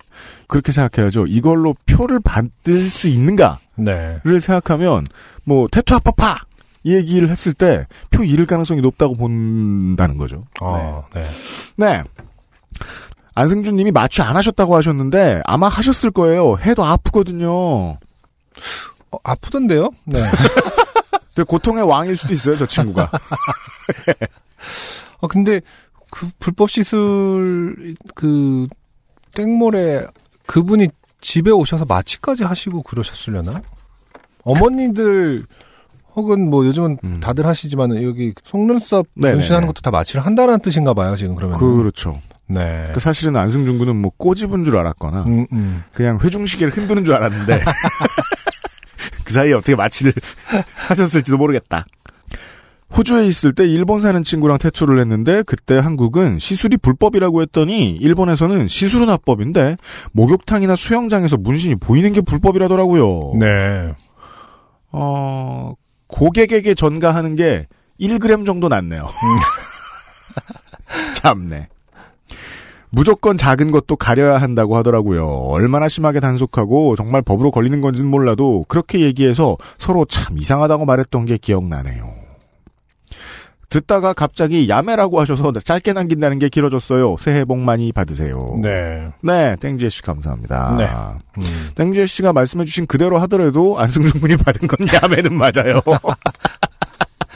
[0.49, 1.27] 그렇게 생각해야죠.
[1.27, 3.59] 이걸로 표를 받을 수 있는가?
[3.77, 4.21] 네.
[4.25, 5.05] 를 생각하면
[5.45, 6.39] 뭐 태투 아파파
[6.83, 10.45] 이 얘기를 했을 때 표 잃을 가능성이 높다고 본다는 거죠.
[10.63, 11.25] 아, 네.
[11.77, 12.03] 네.
[13.35, 16.57] 안승준 님이 마취 안 하셨다고 하셨는데 아마 하셨을 거예요.
[16.59, 17.99] 해도 아프거든요.
[19.11, 19.91] 어, 아프던데요?
[20.05, 20.21] 네.
[21.35, 23.11] 근데 고통의 왕일 수도 있어요, 저 친구가.
[25.21, 25.61] 어, 근데
[26.11, 28.67] 그 불법 시술 그
[29.33, 30.07] 땡몰에
[30.47, 30.89] 그분이
[31.21, 33.61] 집에 오셔서 마취까지 하시고 그러셨으려나?
[34.45, 35.45] 어머니들
[36.15, 37.21] 혹은 뭐 요즘은 음.
[37.21, 39.35] 다들 하시지만 여기 속눈썹 네네네.
[39.37, 41.59] 문신하는 것도 다 마취를 한다는 뜻인가 봐요, 지금 그러면.
[41.59, 42.21] 그렇죠.
[42.47, 42.91] 네.
[42.93, 45.83] 그 사실은 안승준 군은 뭐 꼬집은 줄 알았거나 음, 음.
[45.93, 47.63] 그냥 회중시계를 흔드는 줄 알았는데
[49.25, 50.13] 그 사이에 어떻게 마취를
[50.89, 51.87] 하셨을지도 모르겠다.
[52.97, 59.09] 호주에 있을 때 일본 사는 친구랑 태투를 했는데 그때 한국은 시술이 불법이라고 했더니 일본에서는 시술은
[59.09, 59.77] 합법인데
[60.13, 63.33] 목욕탕이나 수영장에서 문신이 보이는 게 불법이라더라고요.
[63.41, 63.95] 네.
[64.93, 65.73] 어,
[66.07, 67.67] 고객에게 전가하는 게
[68.01, 69.09] 1g 정도 낫네요.
[71.15, 71.69] 참네.
[72.95, 75.27] 무조건 작은 것도 가려야 한다고 하더라고요.
[75.27, 81.37] 얼마나 심하게 단속하고 정말 법으로 걸리는 건지는 몰라도 그렇게 얘기해서 서로 참 이상하다고 말했던 게
[81.37, 82.25] 기억나네요.
[83.75, 87.17] 듣다가 갑자기 야매라고 하셔서 짧게 남긴다는 게 길어졌어요.
[87.19, 88.61] 새해 복 많이 받으세요.
[88.63, 89.09] 네.
[89.21, 90.77] 네, 땡지혜 씨 감사합니다.
[90.79, 90.89] 네.
[91.39, 91.71] 음.
[91.75, 95.81] 땡지혜 씨가 말씀해주신 그대로 하더라도 안승준 군이 받은 건 야매는 맞아요.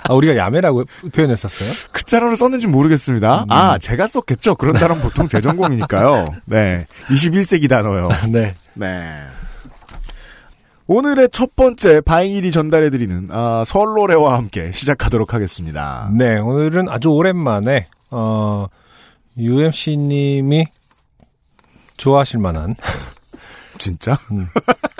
[0.09, 1.71] 아, 우리가 야매라고 표현했었어요?
[1.93, 3.47] 그 단어를 썼는지 모르겠습니다.
[3.49, 4.55] 아, 제가 썼겠죠.
[4.57, 6.27] 그런 단어는 보통 제 전공이니까요.
[6.47, 6.87] 네.
[7.09, 8.09] 21세기 단어요.
[8.31, 8.55] 네.
[8.75, 9.15] 네.
[10.87, 16.11] 오늘의 첫 번째 바잉일이 전달해드리는 아, 설 노래와 함께 시작하도록 하겠습니다.
[16.17, 18.67] 네, 오늘은 아주 오랜만에, 어,
[19.37, 20.65] UMC님이
[21.99, 22.75] 좋아하실 만한,
[23.77, 24.19] 진짜?
[24.33, 24.47] 음.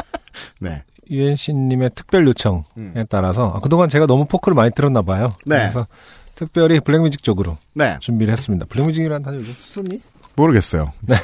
[0.61, 0.83] 네.
[1.11, 3.07] UMC님의 특별 요청에 음.
[3.09, 5.33] 따라서, 아, 그동안 제가 너무 포크를 많이 들었나 봐요.
[5.47, 5.57] 네.
[5.59, 5.87] 그래서
[6.35, 7.97] 특별히 블랙뮤직 쪽으로 네.
[8.01, 8.67] 준비를 했습니다.
[8.67, 10.01] 블랙뮤직이라는 단어 요즘 쓰니?
[10.37, 10.93] 모르겠어요.
[11.01, 11.17] 네.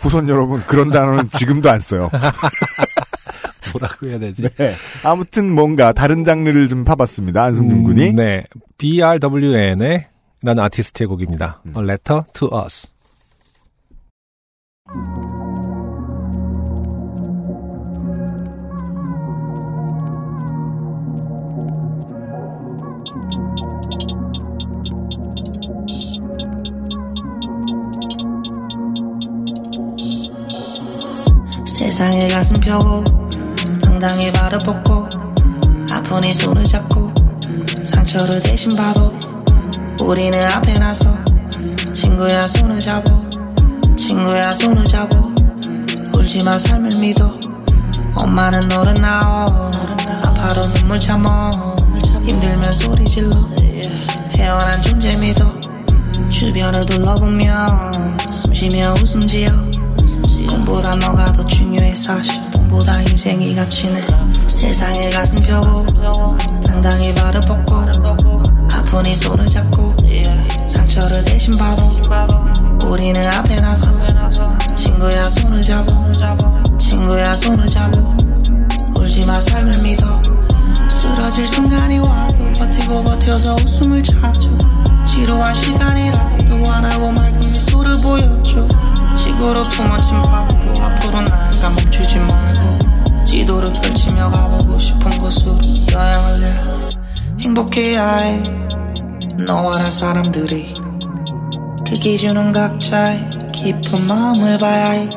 [0.00, 2.10] 후손 여러분, 그런 단어는 지금도 안 써요.
[3.72, 4.48] 뭐라고 해야 되지?
[4.56, 4.74] 네.
[5.04, 7.44] 아무튼 뭔가 다른 장르를 좀 파봤습니다.
[7.44, 8.10] 안승준 군이.
[8.10, 8.44] 음, 네.
[8.78, 10.06] BRWN의
[10.42, 11.60] 라는 아티스트의 곡입니다.
[11.66, 11.74] 음.
[11.76, 12.88] A Letter to Us.
[32.00, 33.04] 세상에 가슴 펴고
[33.82, 35.06] 당당히 발을 뻗고
[35.92, 37.12] 아픈 이 손을 잡고
[37.84, 39.12] 상처를 대신 봐도
[40.02, 41.14] 우리는 앞에 나서
[41.92, 43.22] 친구야 손을 잡어
[43.96, 45.30] 친구야 손을 잡어
[46.16, 47.38] 울지마 삶을 믿어.
[48.14, 49.70] 엄마는 너를 낳어
[50.24, 51.50] 아파도 눈물 참어
[52.24, 53.30] 힘들면 소리 질러.
[54.30, 55.52] 태어난 존재 믿어.
[56.30, 59.69] 주변을 둘러보면 숨쉬며 웃음 지어
[60.70, 62.44] 돈보다 너가 더 중요해 사실.
[62.52, 64.06] 돈보다 인생이 값지네.
[64.46, 65.84] 세상에 가슴 펴고
[66.64, 67.76] 당당히 발을 뻗고
[68.72, 69.92] 아픈 이 손을 잡고
[70.66, 71.88] 상처를 대신 봐도
[72.88, 73.92] 우리는 앞에 나서
[74.76, 76.12] 친구야 손을 잡어
[76.78, 78.00] 친구야 손을 잡어
[78.96, 80.22] 울지마 삶을 믿어.
[80.88, 84.40] 쓰러질 순간이 와도 버티고 버텨서 웃음을 찾아.
[85.04, 88.68] 지루한 시간이라도 안 하고 맑은 미소를 보여줘
[89.40, 95.54] 지구로 품어진 바보 앞으로 나아가 멈추지 말고 지도를 펼치며 가보고 싶은 곳으로
[95.92, 96.88] 여행을 해
[97.40, 98.42] 행복해야 해
[99.46, 100.74] 너와 나 사람들이
[101.88, 105.08] 그 기준은 각자의 깊은 마음을 봐야 해.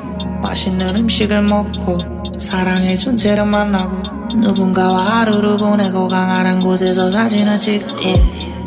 [0.42, 1.98] 맛있는 음식을 먹고
[2.40, 4.02] 사랑의 존재를 만나고
[4.38, 7.96] 누군가와 하루를 보내고 강한 곳에서 사진을 찍고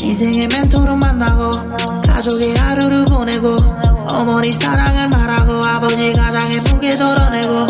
[0.03, 1.53] 인생의 멘토를 만나고
[2.07, 3.57] 가족의 하루를 보내고
[4.09, 5.09] 어머니 사랑을
[5.67, 7.67] 아버지 가장 예쁘게 덜어내고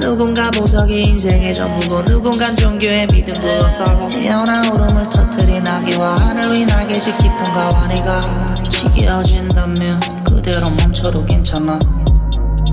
[0.00, 7.16] 누군가 보석이 인생의 전부고 누군가 종교의 믿음 둘러싸고 태어난 울음을 터뜨린 아기와 하늘 위 날개짓
[7.16, 8.20] 깊은 가와니가
[8.68, 11.78] 지겨진다면 그대로 멈춰도 괜찮아.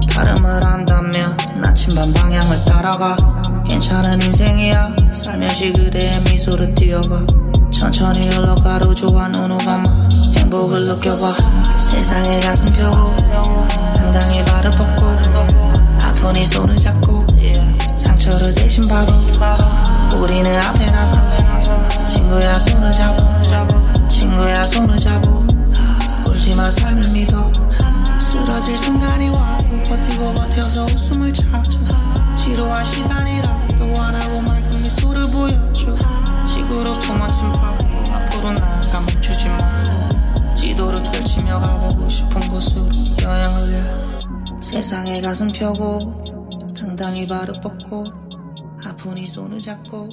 [0.10, 3.16] 다름을 안다면 나침반 방향을 따라가.
[3.68, 4.96] 괜찮은 인생이야.
[5.14, 7.26] 살며시 그대의 미소를 띄워봐.
[7.72, 10.05] 천천히 흘러가도 좋아 눈을 감아
[10.36, 11.36] 행복을 느껴봐.
[11.78, 13.16] 세상에 가슴 펴고
[13.96, 15.06] 당당히 발을 뻗고
[16.04, 17.26] 아픈 이 손을 잡고
[17.96, 19.14] 상처를 대신 봐도
[20.18, 21.20] 우리는 앞에 나서
[22.06, 25.40] 친구야 손을 잡어 친구야 손을 잡어
[26.28, 27.52] 울지마 삶을 믿어.
[28.20, 31.62] 쓰러질 순간이 와도 버티고 버텨서 웃음을 찾아.
[32.36, 35.96] 지루한 시간이라도 안 하고 맑은 미소를 보여줘.
[36.46, 39.75] 지구로 품어진 바보 앞으로 나아가 멈추지 말
[40.76, 42.84] 고 지도를 펼치며 가보고 싶은 곳으로
[43.24, 46.00] 여행을 해 세상에 가슴 펴고
[46.78, 48.04] 당당히 발을 뻗고
[48.86, 50.10] 아픈 이 손을 잡고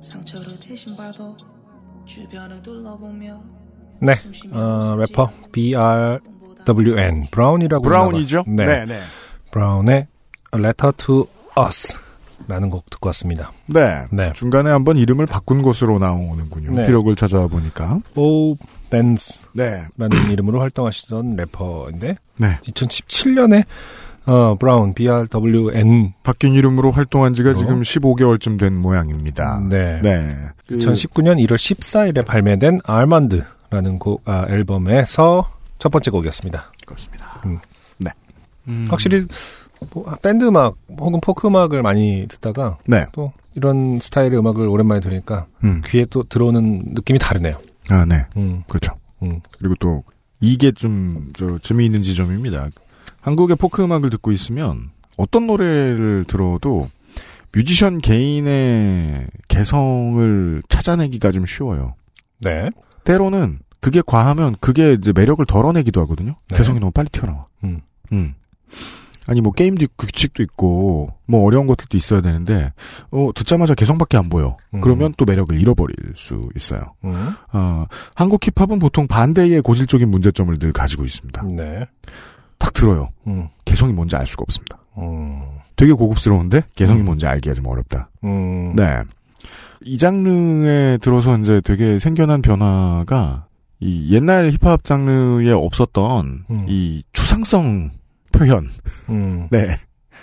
[0.00, 1.36] 상처를 대신 봐도
[2.06, 3.42] 주변을 둘러보며
[4.00, 4.14] 네.
[4.52, 7.26] 어, 래퍼 BRWN.
[7.32, 7.82] 브라운이라고.
[7.82, 8.44] 브라운이죠?
[8.44, 8.54] 봐요.
[8.56, 8.86] 네.
[8.86, 9.00] 네.
[9.50, 10.06] 브라운의
[10.54, 11.26] A Letter to
[11.58, 11.98] Us.
[12.46, 13.52] 라는 곡 듣고 왔습니다.
[13.66, 14.04] 네.
[14.12, 14.32] 네.
[14.34, 16.70] 중간에 한번 이름을 바꾼 것으로 나오는군요.
[16.70, 16.86] 네.
[16.86, 18.00] 기록을 찾아보니까.
[18.14, 18.54] 오
[18.90, 20.32] 벤스라는 네.
[20.32, 22.46] 이름으로 활동하시던 래퍼인데 네.
[22.66, 23.64] 2017년에
[24.26, 27.54] 어, 브라운 BRWN 바뀐 이름으로 활동한 지가 어?
[27.54, 29.60] 지금 15개월쯤 된 모양입니다.
[29.68, 30.00] 네.
[30.02, 30.34] 네.
[30.66, 36.72] 그- 2019년 1월 14일에 발매된 아르만드라는 곡 아, 앨범에서 첫 번째 곡이었습니다.
[36.86, 37.40] 그렇습니다.
[37.46, 37.58] 음.
[37.98, 38.10] 네.
[38.68, 38.86] 음.
[38.90, 39.26] 확실히
[39.94, 43.06] 뭐, 밴드 음악 혹은 포크 음악을 많이 듣다가 네.
[43.12, 45.80] 또 이런 스타일의 음악을 오랜만에 들으니까 음.
[45.86, 47.54] 귀에 또 들어오는 느낌이 다르네요.
[47.90, 48.24] 아, 네.
[48.36, 48.94] 음, 그렇죠.
[49.22, 49.40] 음.
[49.58, 50.04] 그리고 또
[50.40, 52.68] 이게 좀 저 재미있는 지점입니다.
[53.20, 56.90] 한국의 포크 음악을 듣고 있으면 어떤 노래를 들어도
[57.52, 61.94] 뮤지션 개인의 개성을 찾아내기가 좀 쉬워요.
[62.38, 62.70] 네.
[63.04, 66.36] 때로는 그게 과하면 그게 이제 매력을 덜어내기도 하거든요.
[66.50, 66.58] 네.
[66.58, 67.46] 개성이 너무 빨리 튀어나와.
[67.64, 67.80] 음.
[68.12, 68.34] 음.
[69.28, 72.72] 아니 뭐 게임도 있고 규칙도 있고 뭐 어려운 것들도 있어야 되는데
[73.10, 74.56] 어 듣자마자 개성밖에 안 보여.
[74.72, 74.80] 음.
[74.80, 76.80] 그러면 또 매력을 잃어버릴 수 있어요.
[77.04, 77.34] 음.
[77.52, 81.42] 어, 한국 힙합은 보통 반대의 고질적인 문제점을 늘 가지고 있습니다.
[81.56, 81.84] 네.
[82.58, 83.10] 딱 들어요.
[83.26, 83.48] 음.
[83.66, 84.78] 개성이 뭔지 알 수가 없습니다.
[84.96, 85.42] 음.
[85.76, 87.04] 되게 고급스러운데 개성이 음.
[87.04, 88.08] 뭔지 알기가 좀 어렵다.
[88.24, 88.74] 음.
[88.74, 89.02] 네.
[89.82, 93.46] 이 장르에 들어서 이제 되게 생겨난 변화가
[93.80, 96.66] 이 옛날 힙합 장르에 없었던 음.
[96.66, 97.90] 이 추상성
[98.32, 98.70] 표현,
[99.08, 99.48] 음.
[99.50, 99.76] 네.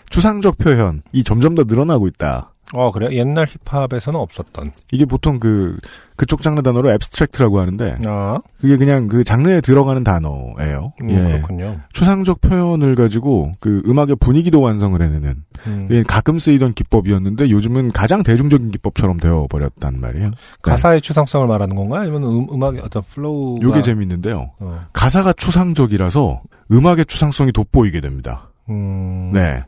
[0.09, 2.54] 추상적 표현이 점점 더 늘어나고 있다.
[2.75, 3.11] 어, 그래요?
[3.13, 4.71] 옛날 힙합에서는 없었던.
[4.91, 5.77] 이게 보통 그,
[6.17, 10.93] 그쪽 장르 단어로 앱스트랙트라고 하는데, 아, 그게 그냥 그 장르에 들어가는 단어예요.
[11.01, 11.15] 음, 예.
[11.33, 11.79] 그렇군요.
[11.93, 15.87] 추상적 표현을 가지고 그 음악의 분위기도 완성을 해내는 음.
[15.91, 20.31] 예, 가끔 쓰이던 기법이었는데 요즘은 가장 대중적인 기법처럼 되어버렸단 말이에요.
[20.61, 21.99] 가사의 추상성을 말하는 건가?
[22.01, 24.51] 아니면 음, 음악의 어떤 flow가 요게 재밌는데요.
[24.59, 24.81] 어.
[24.93, 28.51] 가사가 추상적이라서 음악의 추상성이 돋보이게 됩니다.
[28.69, 29.31] 음.
[29.33, 29.61] 네.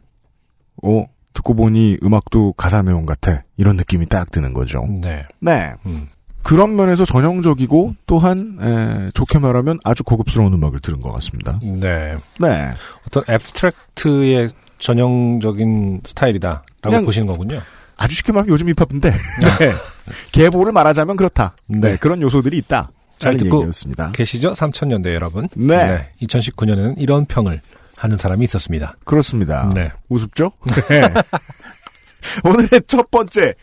[0.83, 1.05] 어,
[1.37, 3.43] 듣고 보니 음악도 가사 내용 같아.
[3.57, 4.85] 이런 느낌이 딱 드는 거죠.
[4.87, 5.25] 네.
[5.39, 5.73] 네.
[5.85, 6.07] 음.
[6.41, 11.59] 그런 면에서 전형적이고 또한 에, 좋게 말하면 아주 고급스러운 음악을 들은 것 같습니다.
[11.61, 12.15] 네.
[12.39, 12.71] 네.
[13.05, 14.49] 어떤 abstract의
[14.79, 17.59] 전형적인 스타일이다라고 보시는 거군요.
[17.97, 19.73] 아주 쉽게 말하면 요즘 힙합인데 네.
[20.31, 21.55] 계보를 말하자면 그렇다.
[21.67, 21.79] 네.
[21.79, 21.97] 네.
[21.97, 22.91] 그런 요소들이 있다.
[23.19, 24.11] 잘 듣고 얘기였습니다.
[24.11, 24.53] 계시죠?
[24.53, 25.49] 3000년대 여러분.
[25.55, 26.07] 네.
[26.21, 27.61] 2019년에는 이런 평을
[27.97, 28.95] 하는 사람이 있었습니다.
[29.03, 29.69] 그렇습니다.
[29.73, 29.91] 네.
[30.07, 30.51] 우습죠?
[30.87, 31.01] 네.
[32.45, 33.55] 오늘의 첫 번째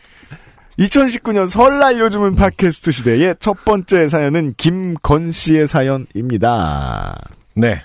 [0.77, 7.17] 2019년 설날 요즘은 팟캐스트 시대의 첫 번째 사연은 김건 씨의 사연입니다.
[7.55, 7.81] 네.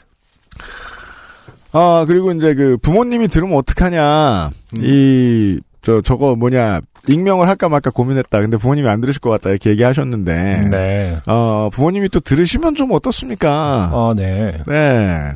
[1.72, 8.40] 아 그리고 이제 그 부모님이 들으면 어떡하냐 이저 저거 뭐냐 익명을 할까 말까 고민했다.
[8.40, 11.20] 근데 부모님이 안 들으실 것 같다 이렇게 얘기하셨는데 네.
[11.26, 13.90] 어 부모님이 또 들으시면 좀 어떻습니까?
[13.92, 14.52] 어, 네.
[14.66, 15.30] 네.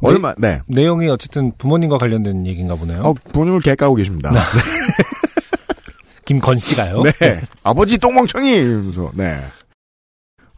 [0.00, 0.60] 얼마 네.
[0.66, 3.02] 내용이 어쨌든 부모님과 관련된 얘기인가 보네요.
[3.02, 4.32] 어 부모님을 개 까고 계십니다.
[6.26, 7.02] 김건 씨가요?
[7.02, 7.40] 네.
[7.62, 8.52] 아버지 똥멍청이!
[8.52, 9.40] 이러면서, 네.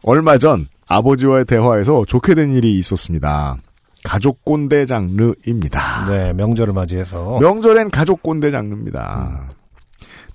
[0.03, 3.57] 얼마 전 아버지와의 대화에서 좋게 된 일이 있었습니다.
[4.03, 6.05] 가족 꼰대 장르입니다.
[6.09, 7.37] 네, 명절을 맞이해서.
[7.39, 9.49] 명절엔 가족 꼰대 장르입니다.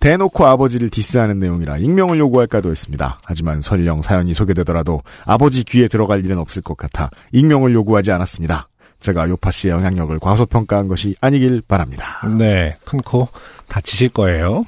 [0.01, 3.21] 대놓고 아버지를 디스하는 내용이라 익명을 요구할까도 했습니다.
[3.25, 8.69] 하지만 설령 사연이 소개되더라도 아버지 귀에 들어갈 일은 없을 것 같아 익명을 요구하지 않았습니다.
[9.05, 12.27] 제가 요파 씨의 영향력을 과소평가한 것이 아니길 바랍니다.
[12.39, 13.29] 네, 큰 코
[13.69, 14.65] 다치실 거예요.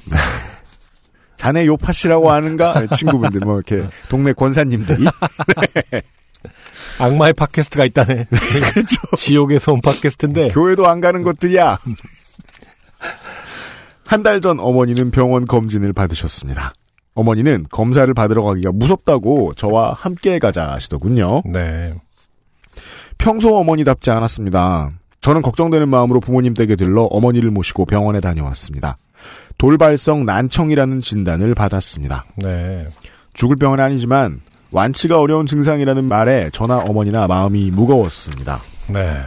[1.37, 2.85] 자네 요파 씨라고 아는가?
[2.95, 5.05] 친구분들, 뭐, 이렇게, 동네 권사님들이.
[6.99, 8.25] 악마의 팟캐스트가 있다네.
[8.73, 8.97] 그렇죠.
[9.15, 10.49] 지옥에서 온 팟캐스트인데.
[10.49, 11.79] 교회도 안 가는 것들이야.
[14.05, 16.73] 한 달 전 어머니는 병원 검진을 받으셨습니다.
[17.15, 21.41] 어머니는 검사를 받으러 가기가 무섭다고 저와 함께 가자 하시더군요.
[21.45, 21.93] 네.
[23.17, 24.91] 평소 어머니답지 않았습니다.
[25.21, 28.97] 저는 걱정되는 마음으로 부모님 댁에 들러 어머니를 모시고 병원에 다녀왔습니다.
[29.57, 32.25] 돌발성 난청이라는 진단을 받았습니다.
[32.37, 32.85] 네.
[33.33, 38.61] 죽을 병은 아니지만 완치가 어려운 증상이라는 말에 저나 어머니나 마음이 무거웠습니다.
[38.87, 39.17] 네.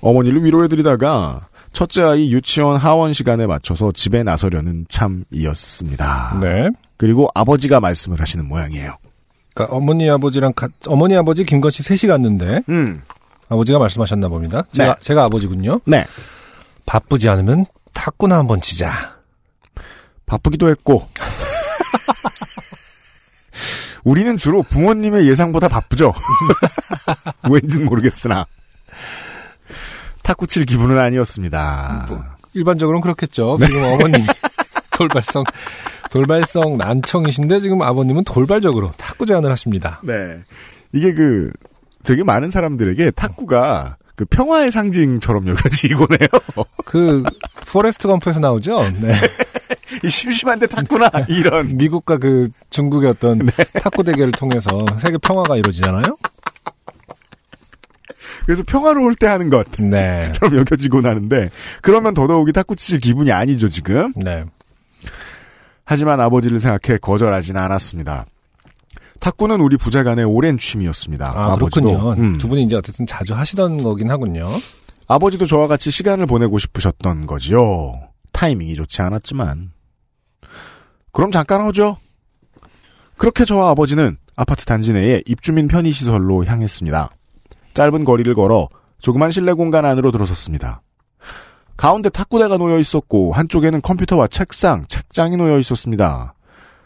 [0.00, 6.38] 어머니를 위로해드리다가 첫째 아이 유치원 하원 시간에 맞춰서 집에 나서려는 참이었습니다.
[6.40, 6.68] 네.
[6.96, 8.96] 그리고 아버지가 말씀을 하시는 모양이에요.
[9.54, 13.02] 그러니까 어머니 아버지랑 가, 어머니 아버지 김건 씨 셋이 갔는데 음,
[13.48, 14.64] 아버지가 말씀하셨나 봅니다.
[14.72, 15.00] 제가 네.
[15.00, 15.80] 제가 아버지군요.
[15.84, 16.06] 네.
[16.86, 19.16] 바쁘지 않으면 탁구나 한번 치자.
[20.26, 21.08] 바쁘기도 했고.
[24.04, 26.12] 우리는 주로 부모님의 예상보다 바쁘죠.
[27.50, 28.46] 왠진 모르겠으나.
[30.22, 32.06] 탁구 칠 기분은 아니었습니다.
[32.08, 32.22] 뭐.
[32.54, 33.56] 일반적으로는 그렇겠죠.
[33.60, 33.66] 네.
[33.66, 34.26] 지금 어머님
[34.92, 35.44] 돌발성
[36.10, 40.00] 돌발성 난청이신데 지금 아버님은 돌발적으로 탁구 제안을 하십니다.
[40.04, 40.38] 네.
[40.92, 41.50] 이게 그,
[42.04, 46.28] 되게 많은 사람들에게 탁구가 그 평화의 상징처럼 여겨지곤 해요.
[46.84, 47.22] 그
[47.66, 48.76] 포레스트 검프에서 나오죠.
[49.00, 49.12] 네.
[50.04, 51.10] 이 심심한데 탁구나.
[51.28, 51.76] 이런.
[51.78, 53.52] 미국과 그 중국의 어떤 네.
[53.80, 54.68] 탁구 대결을 통해서
[55.00, 56.16] 세계 평화가 이루어지잖아요.
[58.46, 59.66] 그래서 평화로울 때 하는 것.
[59.78, 60.30] 네.
[60.32, 61.50] 처럼 여겨지곤 하는데
[61.82, 64.12] 그러면 더더욱이 탁구 치실 기분이 아니죠 지금.
[64.14, 64.42] 네.
[65.84, 68.26] 하지만 아버지를 생각해 거절하지는 않았습니다.
[69.24, 71.32] 탁구는 우리 부자간의 오랜 취미였습니다.
[71.34, 72.12] 아, 버지도 그렇군요.
[72.22, 72.36] 음.
[72.36, 74.50] 두 분이 이제 어쨌든 자주 하시던 거긴 하군요.
[75.08, 78.02] 아버지도 저와 같이 시간을 보내고 싶으셨던 거지요.
[78.32, 79.72] 타이밍이 좋지 않았지만.
[81.10, 81.96] 그럼 잠깐 오죠.
[83.16, 87.08] 그렇게 저와 아버지는 아파트 단지 내의 입주민 편의시설로 향했습니다.
[87.72, 88.68] 짧은 거리를 걸어
[89.00, 90.82] 조그만 실내 공간 안으로 들어섰습니다.
[91.78, 96.34] 가운데 탁구대가 놓여 있었고 한쪽에는 컴퓨터와 책상, 책장이 놓여 있었습니다.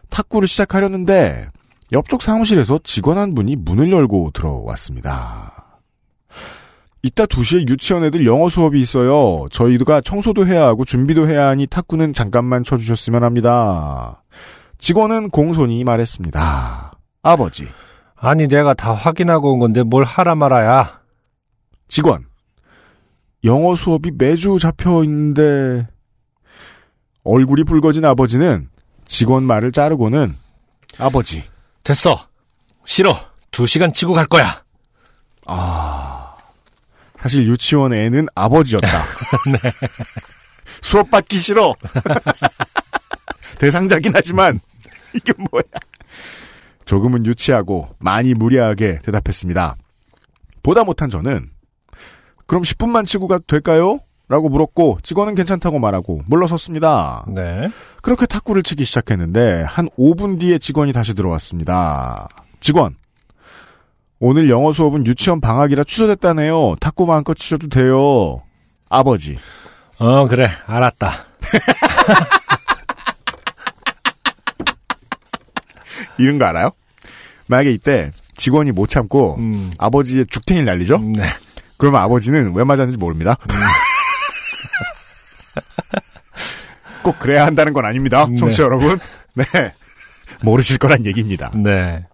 [0.08, 1.48] 탁구를 시작하려는데
[1.92, 5.80] 옆쪽 사무실에서 직원 한 분이 문을 열고 들어왔습니다.
[7.02, 9.46] 이따 2시에 유치원 애들 영어 수업이 있어요.
[9.50, 14.22] 저희가 청소도 해야 하고 준비도 해야 하니 탁구는 잠깐만 쳐주셨으면 합니다.
[14.78, 16.92] 직원은 공손히 말했습니다.
[17.22, 17.68] 아버지,
[18.16, 21.00] 아니 내가 다 확인하고 온 건데 뭘 하라 말아야.
[21.88, 22.24] 직원.
[23.44, 25.86] 영어 수업이 매주 잡혀 있는데
[27.22, 28.68] 얼굴이 붉어진 아버지는
[29.06, 30.34] 직원 말을 자르고는
[30.98, 31.44] 아버지.
[31.88, 32.28] 됐어.
[32.84, 33.18] 싫어.
[33.50, 34.62] 두 시간 치고 갈 거야.
[35.46, 36.36] 아
[37.18, 39.04] 사실 유치원 애는 아버지였다.
[40.82, 41.74] 수업 받기 싫어.
[43.58, 44.60] 대상자긴 하지만
[45.16, 45.62] 이게 뭐야?
[46.84, 49.74] 조금은 유치하고 많이 무리하게 대답했습니다.
[50.62, 51.48] 보다 못한 저는
[52.46, 53.98] 그럼 10분만 치고 가도 될까요?
[54.28, 57.24] 라고 물었고 직원은 괜찮다고 말하고 물러섰습니다.
[57.28, 57.70] 네.
[58.02, 62.28] 그렇게 탁구를 치기 시작했는데 한 5분 뒤에 직원이 다시 들어왔습니다.
[62.60, 62.94] 직원.
[64.20, 66.74] 오늘 영어 수업은 유치원 방학이라 취소됐다네요.
[66.80, 68.42] 탁구 마음껏 치셔도 돼요.
[68.88, 69.38] 아버지.
[69.98, 71.26] 어 그래 알았다.
[76.18, 76.70] 이런 거 알아요?
[77.46, 79.72] 만약에 이때 직원이 못 참고 음.
[79.78, 80.96] 아버지의 죽탱이를 날리죠?
[80.96, 81.28] 음, 네.
[81.76, 83.36] 그러면 아버지는 왜 맞았는지 모릅니다.
[87.08, 88.26] 꼭 그래야 한다는 건 아닙니다.
[88.28, 88.36] 네.
[88.36, 88.98] 청취자 여러분.
[89.34, 89.44] 네.
[90.42, 91.50] 모르실 거란 얘기입니다.
[91.54, 92.06] 네.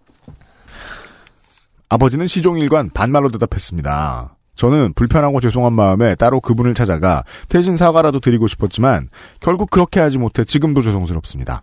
[1.89, 4.37] 아버지는 시종일관 반말로 대답했습니다.
[4.55, 9.09] 저는 불편하고 죄송한 마음에 따로 그분을 찾아가 대신 사과라도 드리고 싶었지만
[9.41, 11.61] 결국 그렇게 하지 못해 지금도 죄송스럽습니다.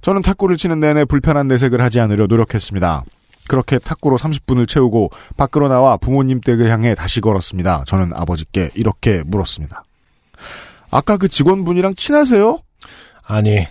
[0.00, 3.04] 저는 탁구를 치는 내내 불편한 내색을 하지 않으려 노력했습니다.
[3.46, 7.84] 그렇게 탁구로 30분을 채우고 밖으로 나와 부모님 댁을 향해 다시 걸었습니다.
[7.86, 9.84] 저는 아버지께 이렇게 물었습니다.
[10.94, 12.56] 아까 그 직원분이랑 친하세요?
[13.26, 13.66] 아니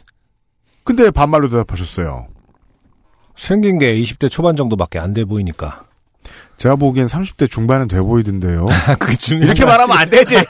[0.83, 2.27] 근데 반말로 대답하셨어요.
[3.37, 5.85] 생긴 게 20대 초반 정도밖에 안 돼 보이니까.
[6.57, 8.65] 제가 보기엔 30대 중반은 돼 보이던데요.
[8.99, 10.35] 그 이렇게 거 말하면 안 되지.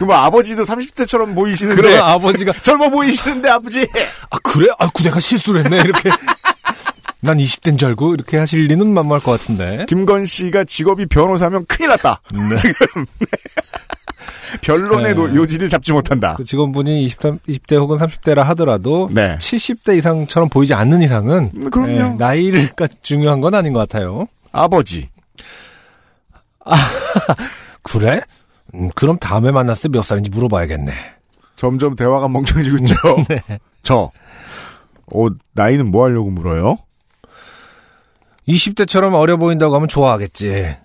[0.00, 3.80] 뭐 아버지도 30대처럼 보이시는데 그래 아버지가 젊어 보이시는데 아버지.
[4.30, 4.68] 아 그래?
[4.78, 6.08] 아그 내가 실수를 했네 이렇게.
[7.24, 9.86] 난 20대인 줄 알고 이렇게 하실 리는 만무할 것 같은데.
[9.88, 12.20] 김건 씨가 직업이 변호사면 큰일 났다.
[12.32, 12.56] 네.
[12.56, 13.06] 지금
[14.60, 15.14] 변론의 네.
[15.14, 16.34] 노- 요지를 잡지 못한다.
[16.36, 19.36] 그 직원분이 23, 20대 혹은 30대라 하더라도 네.
[19.38, 21.90] 70대 이상처럼 보이지 않는 이상은 음, 그럼요.
[21.92, 24.26] 예, 나이가 중요한 건 아닌 것 같아요.
[24.50, 25.08] 아버지.
[27.82, 28.20] 그래?
[28.74, 30.92] 음, 그럼 다음에 만났을 때 몇 살인지 물어봐야겠네.
[31.56, 32.94] 점점 대화가 멍청해지고 있죠.
[33.28, 33.40] 네.
[33.82, 34.10] 저.
[35.14, 36.78] 어, 나이는 뭐 하려고 물어요?
[38.48, 40.76] 20대처럼 어려 보인다고 하면 좋아하겠지.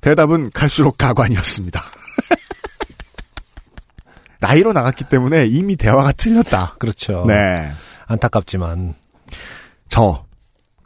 [0.00, 1.80] 대답은 갈수록 가관이었습니다.
[4.40, 6.76] 나이로 나갔기 때문에 이미 대화가 틀렸다.
[6.78, 7.24] 그렇죠.
[7.26, 7.70] 네.
[8.06, 8.94] 안타깝지만.
[9.88, 10.24] 저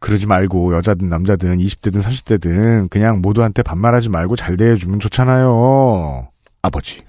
[0.00, 6.28] 그러지 말고 여자든 남자든 20대든 30대든 그냥 모두한테 반말하지 말고 잘 대해주면 좋잖아요.
[6.62, 7.02] 아버지.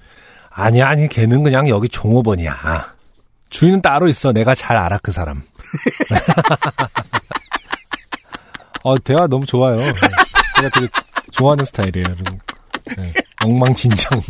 [0.50, 2.54] 아니, 아니, 걔는 그냥 여기 종업원이야.
[3.50, 4.32] 주인은 따로 있어.
[4.32, 5.42] 내가 잘 알아, 그 사람.
[8.82, 9.76] 어, 대화 너무 좋아요.
[9.76, 9.92] 네.
[10.56, 10.88] 제가 되게
[11.32, 12.06] 좋아하는 스타일이에요.
[12.16, 12.24] 좀.
[12.96, 13.12] 네.
[13.44, 14.20] 엉망진창.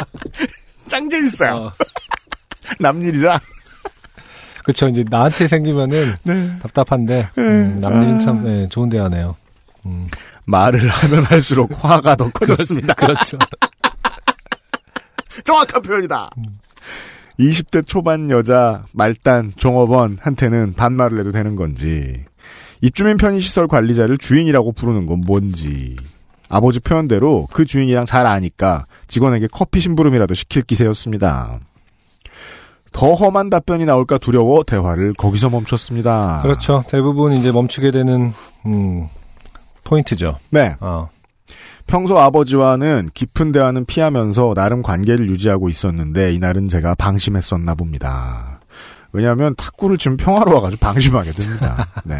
[0.88, 1.54] 짱 재밌어요.
[1.54, 1.72] 어,
[2.78, 3.38] 남일이랑.
[4.64, 4.88] 그쵸.
[4.88, 6.14] 이제 나한테 생기면은
[6.62, 9.36] 답답한데, 음, 남일은 참, 네, 좋은 대화네요.
[9.86, 10.08] 음,
[10.44, 12.94] 말을 하면 할수록 화가 더 커졌습니다.
[12.94, 13.38] 그렇죠.
[15.44, 16.30] 정확한 표현이다.
[17.38, 22.24] 20대 초반 여자 말단 종업원한테는 반말을 해도 되는 건지
[22.80, 25.96] 입주민 편의시설 관리자를 주인이라고 부르는 건 뭔지
[26.48, 31.60] 아버지 표현대로 그 주인이랑 잘 아니까 직원에게 커피 심부름이라도 시킬 기세였습니다.
[32.92, 36.40] 더 험한 답변이 나올까 두려워 대화를 거기서 멈췄습니다.
[36.42, 36.84] 그렇죠.
[36.88, 38.32] 대부분 이제 멈추게 되는,
[38.66, 39.06] 음,
[39.84, 40.38] 포인트죠.
[40.50, 40.74] 네.
[40.80, 41.08] 어,
[41.86, 48.60] 평소 아버지와는 깊은 대화는 피하면서 나름 관계를 유지하고 있었는데 이날은 제가 방심했었나 봅니다.
[49.12, 51.88] 왜냐하면 탁구를 치면 평화로 와가지고 방심하게 됩니다.
[52.04, 52.16] 네.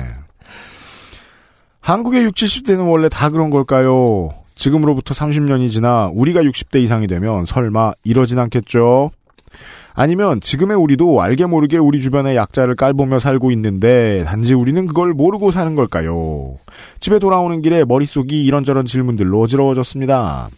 [1.80, 4.30] 한국의 60, 70대는 원래 다 그런 걸까요?
[4.54, 9.10] 지금으로부터 30년이 지나 우리가 60대 이상이 되면 설마 이러진 않겠죠?
[9.94, 15.50] 아니면 지금의 우리도 알게 모르게 우리 주변의 약자를 깔보며 살고 있는데 단지 우리는 그걸 모르고
[15.50, 16.56] 사는 걸까요?
[17.00, 20.48] 집에 돌아오는 길에 머릿속이 이런저런 질문들로 어지러워졌습니다.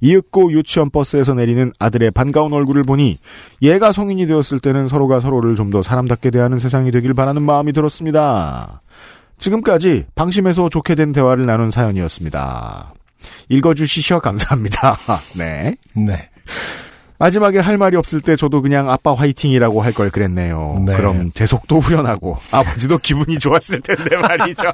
[0.00, 3.18] 이윽고 유치원 버스에서 내리는 아들의 반가운 얼굴을 보니
[3.62, 8.80] 얘가 성인이 되었을 때는 서로가 서로를 좀 더 사람답게 대하는 세상이 되길 바라는 마음이 들었습니다.
[9.38, 12.92] 지금까지 방심해서 좋게 된 대화를 나눈 사연이었습니다.
[13.48, 14.96] 읽어주시셔 감사합니다.
[15.36, 15.76] 네.
[15.94, 16.28] 네.
[17.18, 20.82] 마지막에 할 말이 없을 때 저도 그냥 아빠 화이팅이라고 할 걸 그랬네요.
[20.86, 20.96] 네.
[20.96, 24.62] 그럼 제 속도 후련하고 아버지도 기분이 좋았을 텐데 말이죠.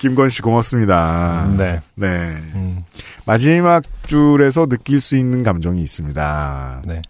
[0.00, 1.46] 김건 씨 고맙습니다.
[1.56, 1.80] 네.
[1.94, 2.06] 네.
[2.06, 2.84] 음,
[3.24, 6.82] 마지막 줄에서 느낄 수 있는 감정이 있습니다.
[6.84, 7.00] 네.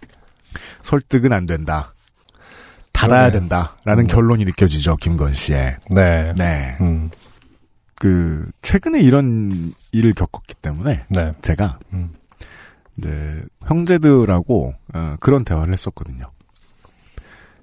[0.85, 1.93] 설득은 안 된다.
[2.97, 3.41] 닫아야 그러네요.
[3.41, 4.07] 된다라는 음.
[4.07, 5.77] 결론이 느껴지죠, 김건 씨의.
[5.91, 6.33] 네.
[6.37, 6.77] 네.
[6.81, 7.11] 음,
[7.95, 11.33] 그, 최근에 이런 일을 겪었기 때문에 네.
[11.43, 12.11] 제가 음.
[12.99, 16.31] 이제 형제들하고 어, 그런 대화를 했었거든요.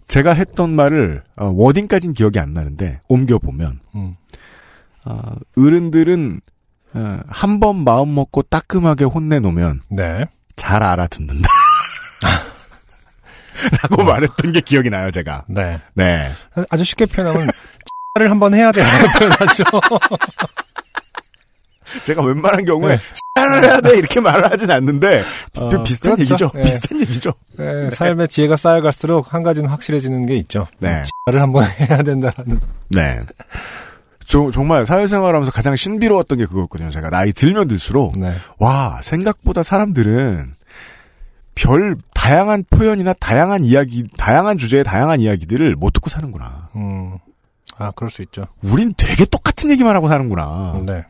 [0.08, 4.16] 제가 했던 말을 어, 워딩까진 기억이 안 나는데 옮겨 보면 음.
[5.06, 5.18] 어,
[5.58, 6.42] 어른들은
[6.94, 10.26] 어, 한번 마음 먹고 따끔하게 혼내놓으면 네.
[10.56, 11.50] 잘 알아듣는다.
[13.84, 15.46] 라고 말했던 게 기억이 나요, 제가.
[15.48, 15.80] 네.
[15.94, 16.32] 네.
[16.70, 17.50] 아주 쉽게 표현하면
[18.16, 19.64] 를 한번 해야 돼라고 표현하죠.
[22.06, 23.04] 제가 웬만한 경우에 네.
[23.36, 25.24] 잘 해야 돼 이렇게 말을 하진 않는데
[25.58, 26.22] 어, 비- 비슷한 그렇죠.
[26.34, 26.52] 얘기죠.
[26.56, 26.62] 네.
[26.64, 27.34] 비슷한 얘기죠.
[27.58, 30.68] 네, 삶의 지혜가 쌓여갈수록 한 가지는 확실해지는 게 있죠.
[30.80, 31.04] 네.
[31.32, 32.60] 를 한번 해야 된다라는.
[32.90, 33.20] 네.
[34.26, 36.90] 저- 정말 사회생활 하면서 가장 신비로웠던 게 그거였거든요.
[36.90, 38.34] 제가 나이 들면 들수록 네.
[38.58, 40.54] 와 생각보다 사람들은
[41.56, 46.70] 별 다양한 표현이나 다양한 이야기, 다양한 주제의 다양한 이야기들을 못 듣고 사는구나.
[46.76, 47.18] 음.
[47.78, 48.46] 아, 그럴 수 있죠.
[48.62, 50.82] 우린 되게 똑같은 얘기만 하고 사는구나.
[50.86, 51.06] 네.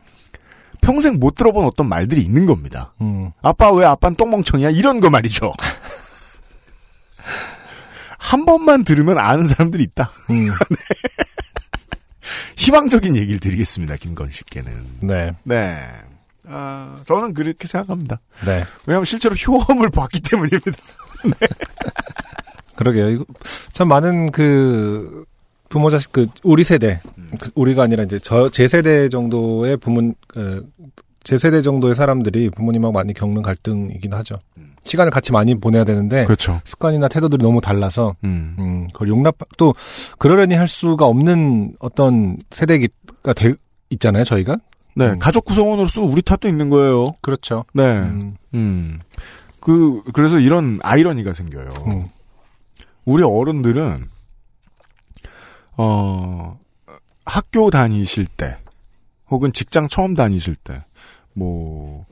[0.80, 2.92] 평생 못 들어본 어떤 말들이 있는 겁니다.
[3.00, 3.30] 음.
[3.42, 4.70] 아빠 왜 아빠는 똥멍청이야?
[4.70, 5.52] 이런 거 말이죠.
[8.18, 10.10] 한 번만 들으면 아는 사람들이 있다.
[10.30, 10.48] 음.
[12.56, 13.96] 희망적인 얘기를 드리겠습니다.
[13.96, 14.72] 김건 씨께는.
[15.00, 15.32] 네.
[15.44, 15.86] 네.
[16.48, 18.20] 아, 저는 그렇게 생각합니다.
[18.44, 18.64] 네.
[18.86, 20.72] 왜냐하면 실제로 효험을 봤기 때문입니다.
[22.76, 23.08] 그러게요.
[23.10, 23.24] 이거
[23.72, 25.24] 참 많은 그
[25.68, 27.00] 부모 자식 그 우리 세대
[27.40, 30.68] 그 우리가 아니라 이제 저 제 세대 정도의 부모 그,
[31.22, 34.36] 제 세대 정도의 사람들이 부모님하고 많이 겪는 갈등이긴 하죠.
[34.84, 36.60] 시간을 같이 많이 보내야 되는데 그렇죠.
[36.64, 38.54] 습관이나 태도들이 너무 달라서 음.
[38.58, 39.72] 음, 그걸 용납 또
[40.18, 42.86] 그러려니 할 수가 없는 어떤 세대가
[43.34, 43.54] 돼
[43.88, 44.58] 있잖아요, 저희가.
[44.96, 45.18] 네, 음.
[45.18, 47.14] 가족 구성원으로서는 우리 탓도 있는 거예요.
[47.20, 47.64] 그렇죠.
[47.72, 47.82] 네.
[47.98, 48.36] 음.
[48.54, 49.00] 음,
[49.60, 51.72] 그, 그래서 이런 아이러니가 생겨요.
[51.86, 52.06] 음,
[53.04, 54.08] 우리 어른들은,
[55.76, 56.58] 어,
[57.24, 58.58] 학교 다니실 때,
[59.30, 60.84] 혹은 직장 처음 다니실 때,
[61.34, 62.06] 뭐,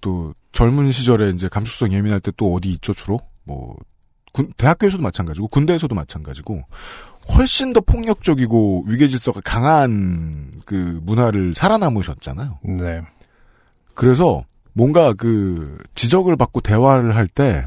[0.00, 3.20] 또, 젊은 시절에 이제 감수성 예민할 때 또 어디 있죠, 주로?
[3.44, 3.76] 뭐,
[4.32, 6.62] 군, 대학교에서도 마찬가지고, 군대에서도 마찬가지고,
[7.28, 12.58] 훨씬 더 폭력적이고 위계질서가 강한 그 문화를 살아남으셨잖아요.
[12.64, 13.00] 네.
[13.94, 17.66] 그래서 뭔가 그 지적을 받고 대화를 할 때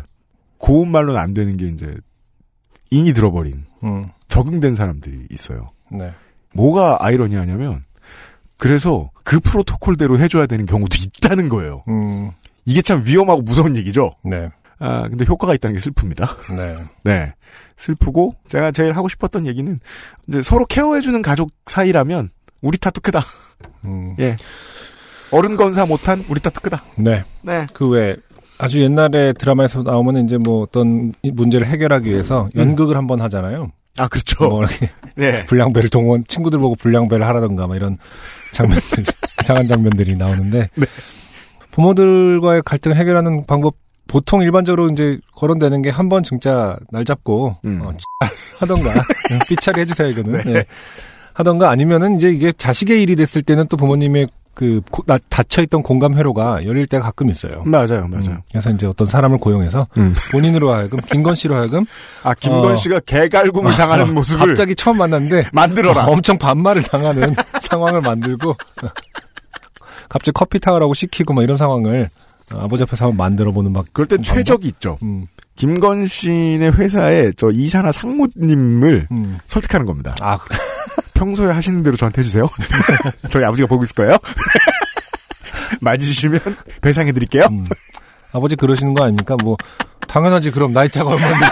[0.57, 1.95] 고운 말로는 안 되는 게 이제
[2.89, 5.69] 인이 들어버린 음, 적응된 사람들이 있어요.
[5.91, 6.11] 네.
[6.53, 7.83] 뭐가 아이러니하냐면
[8.57, 11.83] 그래서 그 프로토콜대로 해줘야 되는 경우도 있다는 거예요.
[11.89, 12.31] 음,
[12.65, 14.13] 이게 참 위험하고 무서운 얘기죠.
[14.23, 14.47] 네.
[14.83, 16.55] 아 근데 효과가 있다는 게 슬픕니다.
[16.57, 16.75] 네.
[17.05, 17.33] 네
[17.77, 19.79] 슬프고 제가 제일 하고 싶었던 얘기는
[20.27, 22.31] 이제 서로 케어해주는 가족 사이라면
[22.61, 23.23] 우리 탓도 크다.
[23.85, 24.35] 음, 예
[25.31, 26.83] 어른 건사 못한 우리 탓도 크다.
[26.97, 27.23] 네.
[27.43, 28.17] 네그왜
[28.57, 33.71] 아주 옛날에 드라마에서 나오면 이제 뭐 어떤 이 문제를 해결하기 위해서 연극을 한번 하잖아요.
[33.97, 34.49] 아 그렇죠.
[34.49, 37.97] 뭐 이렇게 네 불량배를 동원 친구들 보고 불량배를 하라던가 막 이런
[38.51, 39.05] 장면들
[39.41, 40.85] 이상한 장면들이 나오는데 네.
[41.71, 43.75] 부모들과의 갈등을 해결하는 방법
[44.07, 47.81] 보통 일반적으로 이제 거론되는 게 한 번 진짜 날 잡고 음.
[47.83, 47.91] 어,
[48.59, 48.93] 하던가
[49.47, 50.53] 삐차리 해주세요 이거는 네.
[50.55, 50.65] 예.
[51.33, 56.13] 하던가 아니면은 이제 이게 자식의 일이 됐을 때는 또 부모님의 그 고- 나- 닫혀있던 공감
[56.15, 57.63] 회로가 열릴 때가 가끔 있어요.
[57.65, 58.29] 맞아요 맞아요.
[58.33, 60.13] 음, 그래서 이제 어떤 사람을 고용해서 음.
[60.31, 61.85] 본인으로 하여금 김건 씨로 하여금
[62.21, 62.75] 아 김건 어.
[62.75, 66.05] 씨가 개갈굼을 당하는 어, 모습을 갑자기 처음 만났는데 만들어라.
[66.05, 67.33] 어, 엄청 반말을 당하는
[67.63, 68.55] 상황을 만들고
[70.09, 74.21] 갑자기 커피 타라고 시키고 막 이런 상황을 어, 아버지 앞에서 한번 만들어보는 막 그럴 땐?
[74.23, 74.97] 최적이 있죠.
[75.03, 79.37] 음, 김건 씨네 회사에 저 이사나 상무님을 음.
[79.47, 80.15] 설득하는 겁니다.
[80.21, 80.57] 아 그래.
[81.13, 82.47] 평소에 하시는 대로 저한테 해주세요.
[83.29, 84.17] 저희 아버지가 보고 있을 거예요.
[85.81, 86.39] 맞으시면
[86.81, 87.45] 배상해드릴게요.
[87.49, 87.65] 음.
[88.31, 89.35] 아버지 그러시는 거 아닙니까?
[89.43, 89.57] 뭐
[90.07, 91.45] 당연하지 그럼 나이 차가 얼마인데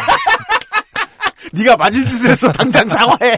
[1.53, 2.51] 네가 맞을 짓을 했어.
[2.51, 3.37] 당장 사과해.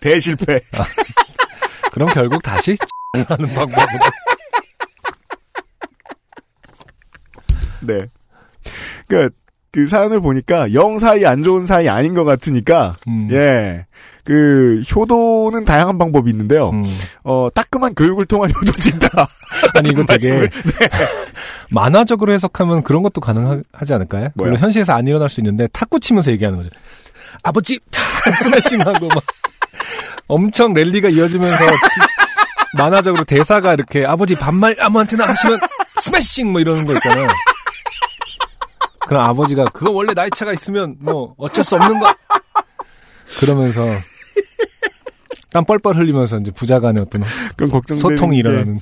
[0.00, 0.60] 대실패.
[1.92, 2.76] 그럼 결국 다시
[3.26, 3.98] 하는 방법으로
[7.86, 8.06] 네.
[9.08, 9.30] 그,
[9.72, 13.28] 그 사연을 보니까 영 사이 안 좋은 사이 아닌 것 같으니까, 음.
[13.32, 13.86] 예.
[14.24, 16.70] 그, 효도는 다양한 방법이 있는데요.
[16.70, 16.84] 음.
[17.24, 19.28] 어, 따끔한 교육을 통한 효도도 있다.
[19.76, 20.50] 아니 이건 되게 말씀을-
[21.70, 24.28] 만화적으로 해석하면 그런 것도 가능하지 않을까요?
[24.34, 24.50] 뭐요?
[24.50, 26.70] 물론 현실에서 안 일어날 수 있는데 탁구 치면서 얘기하는 거죠.
[27.42, 27.78] 아버지
[28.42, 29.22] 스매싱하고 막
[30.28, 31.64] 엄청 랠리가 이어지면서
[32.78, 35.58] 만화적으로 대사가 이렇게 아버지 반말 아무한테나 하시면
[36.00, 37.26] 스매싱 뭐 이러는 거 있잖아요.
[39.06, 42.14] 그럼 아버지가 그거 원래 나이 차가 있으면 뭐 어쩔 수 없는 거
[43.40, 43.84] 그러면서
[45.54, 47.22] 땀 뻘뻘 흘리면서 이제 부자 간의 어떤
[47.54, 48.80] 그런 걱정되는 소통이 게 일어나는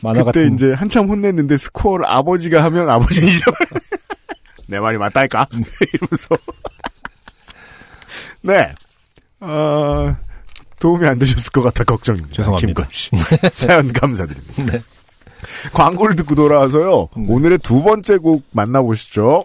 [0.00, 3.66] 만화 그때 같은 이제 한참 혼냈는데 스코어를 아버지가 하면 아버지는 잊어버려.
[4.66, 5.46] 내 말이 맞다니까?
[5.52, 5.62] 음.
[5.92, 6.28] 이러면서.
[8.40, 8.72] 네.
[9.40, 10.16] 어,
[10.80, 12.34] 도움이 안 되셨을 것 같아 걱정입니다.
[12.34, 12.66] 죄송합니다.
[12.66, 13.10] 김건 씨.
[13.52, 14.64] 사연 감사드립니다.
[14.64, 14.82] 네.
[15.74, 17.08] 광고를 듣고 돌아와서요.
[17.18, 17.24] 네.
[17.28, 19.44] 오늘의 두 번째 곡 만나보시죠.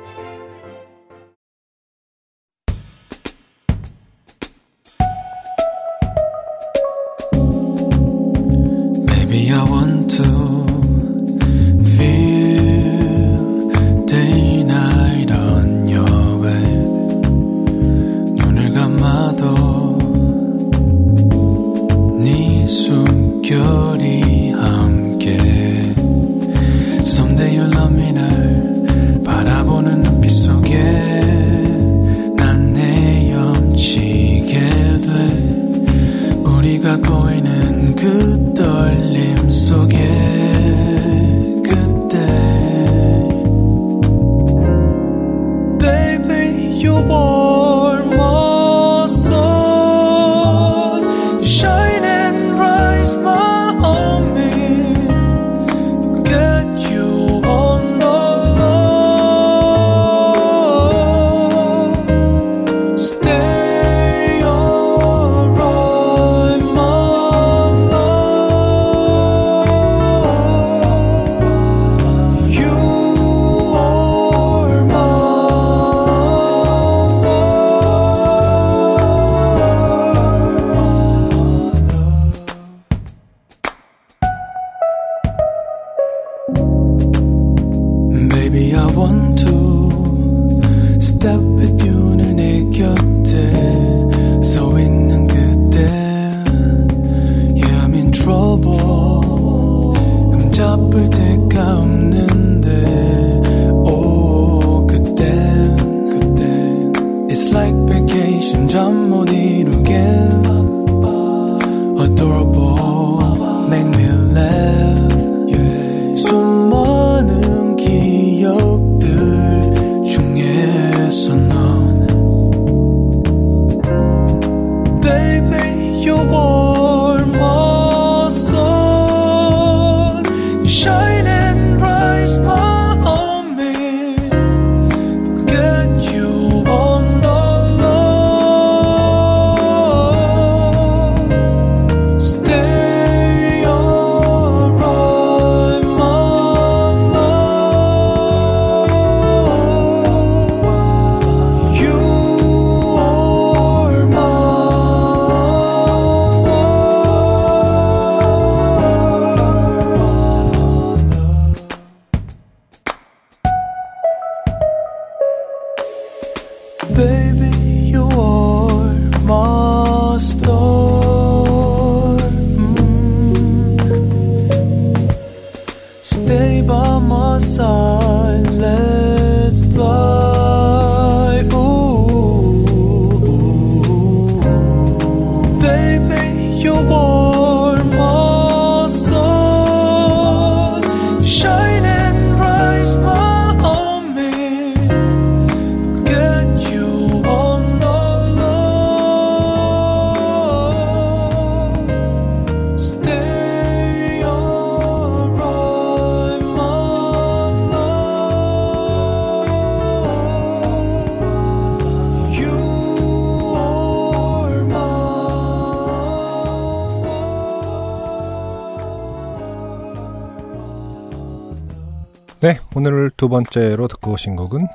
[223.21, 224.65] 두 번째로 듣고 오신 곡은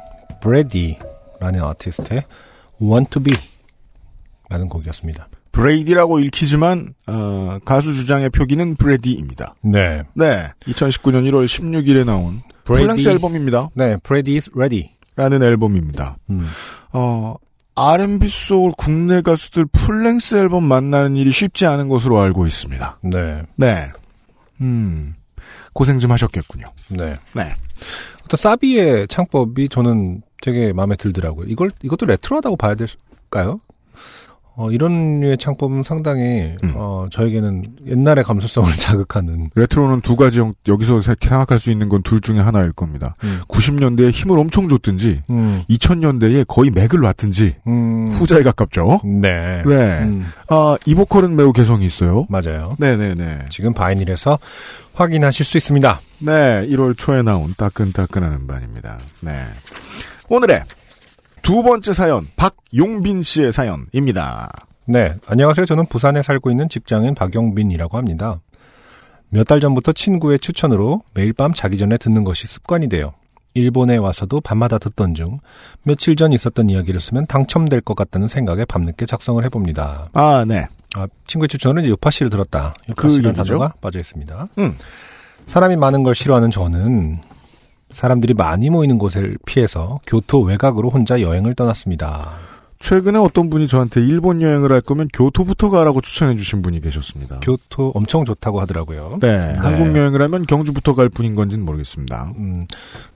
[0.41, 2.23] 브레디라는 아티스트의
[2.81, 3.37] Want to Be
[4.49, 5.29] 라는 곡이었습니다.
[5.51, 9.57] 브레이디라고 읽히지만 어, 가수 주장의 표기는 브레디입니다.
[9.63, 10.05] 네.
[10.15, 12.43] 네, 2019년 1월 16일에 나온.
[12.63, 13.71] full-length 앨범입니다.
[13.75, 14.93] 네, Brady is ready.
[15.17, 16.17] 라는 앨범입니다.
[16.31, 16.47] 음.
[16.93, 17.35] 어,
[17.75, 23.01] R&B 소울 국내 가수들 full-length 앨범 만나는 일이 쉽지 않은 것으로 알고 있습니다.
[23.03, 23.33] 네.
[23.57, 23.91] 네.
[24.61, 25.15] 음,
[25.73, 26.67] 고생 좀 하셨겠군요.
[26.91, 27.17] 네.
[27.33, 27.57] 네.
[28.27, 31.47] 어떤 사비의 창법이 저는 되게 마음에 들더라고요.
[31.49, 33.61] 이걸 이것도 레트로하다고 봐야 될까요?
[34.59, 36.73] 어, 이런 류의 창법은 상당히 음.
[36.75, 42.03] 어, 저에게는 옛날의 감수성을 자극하는 레트로는 두 가지 형- 여기서 세- 생각할 수 있는 건
[42.03, 43.17] 둘 중에 하나일 겁니다.
[43.25, 43.41] 음.
[43.49, 49.01] 90년대에 힘을 엄청 줬든지 음, 2000년대에 거의 맥을 놨든지 음, 후자에 가깝죠.
[49.05, 49.63] 네.
[49.67, 49.75] 네.
[50.05, 52.27] 음, 아, 이 보컬은 매우 개성이 있어요.
[52.31, 52.77] 맞아요.
[52.79, 53.47] 네네네.
[53.51, 54.39] 지금 바이닐에서
[54.95, 56.01] 확인하실 수 있습니다.
[56.21, 58.99] 네, 1월 초에 나온 따끈따끈한 음반입니다.
[59.21, 59.33] 네.
[60.31, 60.63] 오늘의
[61.47, 64.51] 두 번째 사연, 박용빈 씨의 사연입니다.
[64.85, 65.65] 네, 안녕하세요.
[65.65, 68.41] 저는 부산에 살고 있는 직장인 박영빈이라고 합니다.
[69.29, 73.13] 몇 달 전부터 친구의 추천으로 매일 밤 자기 전에 듣는 것이 습관이 돼요.
[73.55, 75.39] 일본에 와서도 밤마다 듣던 중
[75.85, 80.09] 며칠 전 있었던 이야기를 쓰면 당첨될 것 같다는 생각에 밤늦게 작성을 해봅니다.
[80.15, 80.67] 아, 네.
[80.97, 82.75] 아, 친구의 추천은 이제 요파 씨를 들었다.
[82.97, 83.45] 그 요파씨라는 얘기죠?
[83.45, 84.49] 단어가 빠져 있습니다.
[84.59, 84.77] 음.
[85.47, 87.21] 사람이 많은 걸 싫어하는 저는
[87.97, 92.33] 사람들이 많이 모이는 곳을 피해서 교토 외곽으로 혼자 여행을 떠났습니다.
[92.79, 97.41] 최근에 어떤 분이 저한테 일본 여행을 할 거면 교토부터 가라고 추천해 주신 분이 계셨습니다.
[97.41, 99.19] 교토 엄청 좋다고 하더라고요.
[99.23, 102.35] 네, 한국 여행을 하면 경주부터 갈 뿐인 건지는 모르겠습니다.
[102.37, 102.67] 음,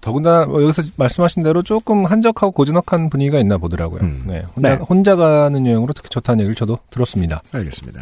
[0.00, 4.00] 더군다나 뭐 여기서 말씀하신 대로 조금 한적하고 고즈넉한 분위기가 있나 보더라고요.
[4.00, 4.24] 음.
[4.26, 4.76] 네, 혼자, 네.
[4.76, 7.42] 혼자 가는 여행으로 특히 좋다는 얘기를 저도 들었습니다.
[7.52, 8.00] 알겠습니다.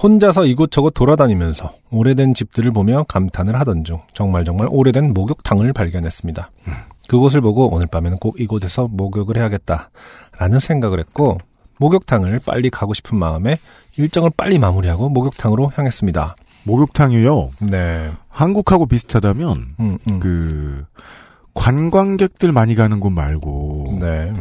[0.00, 6.50] 혼자서 이곳저곳 돌아다니면서 오래된 집들을 보며 감탄을 하던 중 정말 정말 오래된 목욕탕을 발견했습니다.
[7.08, 11.38] 그곳을 보고 오늘 밤에는 꼭 이곳에서 목욕을 해야겠다라는 생각을 했고
[11.80, 13.56] 목욕탕을 빨리 가고 싶은 마음에
[13.96, 16.36] 일정을 빨리 마무리하고 목욕탕으로 향했습니다.
[16.64, 17.50] 목욕탕이요.
[17.70, 20.20] 네, 한국하고 비슷하다면 음, 음.
[20.20, 20.84] 그
[21.54, 24.32] 관광객들 많이 가는 곳 말고 네,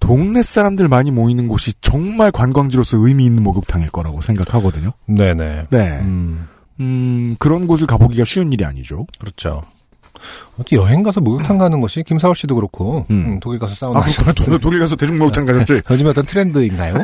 [0.00, 4.92] 동네 사람들 많이 모이는 곳이 정말 관광지로서 의미 있는 목욕탕일 거라고 생각하거든요.
[5.06, 5.64] 네, 네.
[5.70, 5.98] 네.
[6.00, 6.48] 음,
[6.80, 9.06] 음, 그런 곳을 가보기가 쉬운 일이 아니죠.
[9.18, 9.62] 그렇죠.
[10.72, 13.26] 여행 가서 목욕탕 가는 것이 김사월 씨도 그렇고 음.
[13.26, 14.58] 음, 독일 가서 사우나 아, 하셨는데 그렇구나.
[14.58, 15.82] 독일 가서 대중 목욕탕 가셨지?
[15.90, 16.94] 요즘에 어떤 트렌드인가요?
[16.94, 17.02] 네.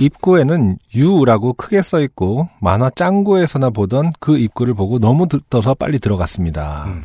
[0.00, 6.84] 입구에는 유라고 크게 써 있고 만화 짱구에서나 보던 그 입구를 보고 너무 들떠서 빨리 들어갔습니다.
[6.88, 7.04] 음.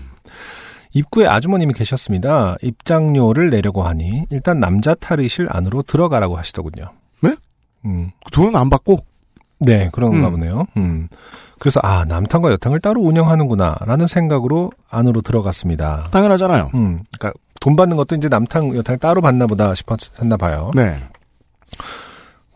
[0.93, 2.55] 입구에 아주머님이 계셨습니다.
[2.61, 6.91] 입장료를 내려고 하니 일단 남자 탈의실 안으로 들어가라고 하시더군요.
[7.21, 7.35] 네?
[7.85, 8.09] 음.
[8.31, 8.99] 돈은 안 받고?
[9.59, 10.31] 네, 그런가 음.
[10.33, 10.65] 보네요.
[10.77, 11.07] 음.
[11.59, 16.07] 그래서 아 남탕과 여탕을 따로 운영하는구나라는 생각으로 안으로 들어갔습니다.
[16.11, 16.71] 당연하잖아요.
[16.73, 20.71] 음, 그러니까 돈 받는 것도 이제 남탕 여탕 따로 받나 보다 싶었나 봐요.
[20.73, 20.97] 네.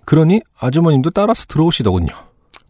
[0.06, 2.14] 그러니 아주머님도 따라서 들어오시더군요.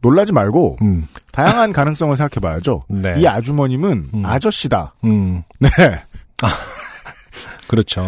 [0.04, 2.84] 놀라지 말고 음, 다양한 가능성을 생각해 봐야죠.
[2.90, 3.16] 네.
[3.18, 4.26] 이 아주머님은 음.
[4.26, 4.94] 아저씨다.
[5.06, 5.70] 음, 네.
[7.68, 8.04] 그렇죠.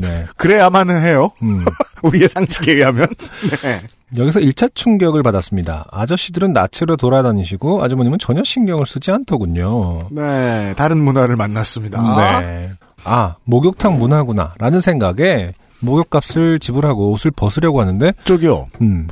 [0.00, 0.24] 네.
[0.36, 1.32] 그래야만은 해요.
[1.42, 1.64] 음.
[2.02, 3.06] 우리의 상식에 의하면.
[3.62, 3.82] 네.
[4.16, 5.86] 여기서 1차 충격을 받았습니다.
[5.90, 10.04] 아저씨들은 나체로 돌아다니시고 아주머님은 전혀 신경을 쓰지 않더군요.
[10.10, 10.74] 네.
[10.76, 12.40] 다른 문화를 만났습니다.
[12.40, 12.70] 네.
[13.04, 14.54] 아, 목욕탕 문화구나.
[14.58, 18.68] 라는 생각에 목욕값을 지불하고 옷을 벗으려고 하는데, 저기요.
[18.80, 19.08] 음,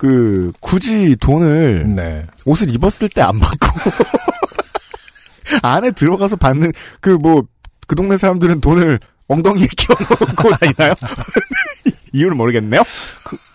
[0.00, 2.26] 그 굳이 돈을 네.
[2.46, 3.68] 옷을 입었을 때 안 받고
[5.62, 6.72] 안에 들어가서 받는
[7.02, 8.98] 그 뭐그 동네 사람들은 돈을
[9.28, 10.94] 엉덩이에 끼워놓고 다니나요?
[12.14, 12.82] 이유를 모르겠네요.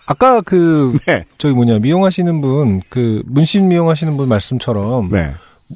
[0.06, 1.24] 아까 그, 네.
[1.36, 5.34] 저기 뭐냐, 미용하시는 분, 그, 문신 미용하시는 분 말씀처럼, 네.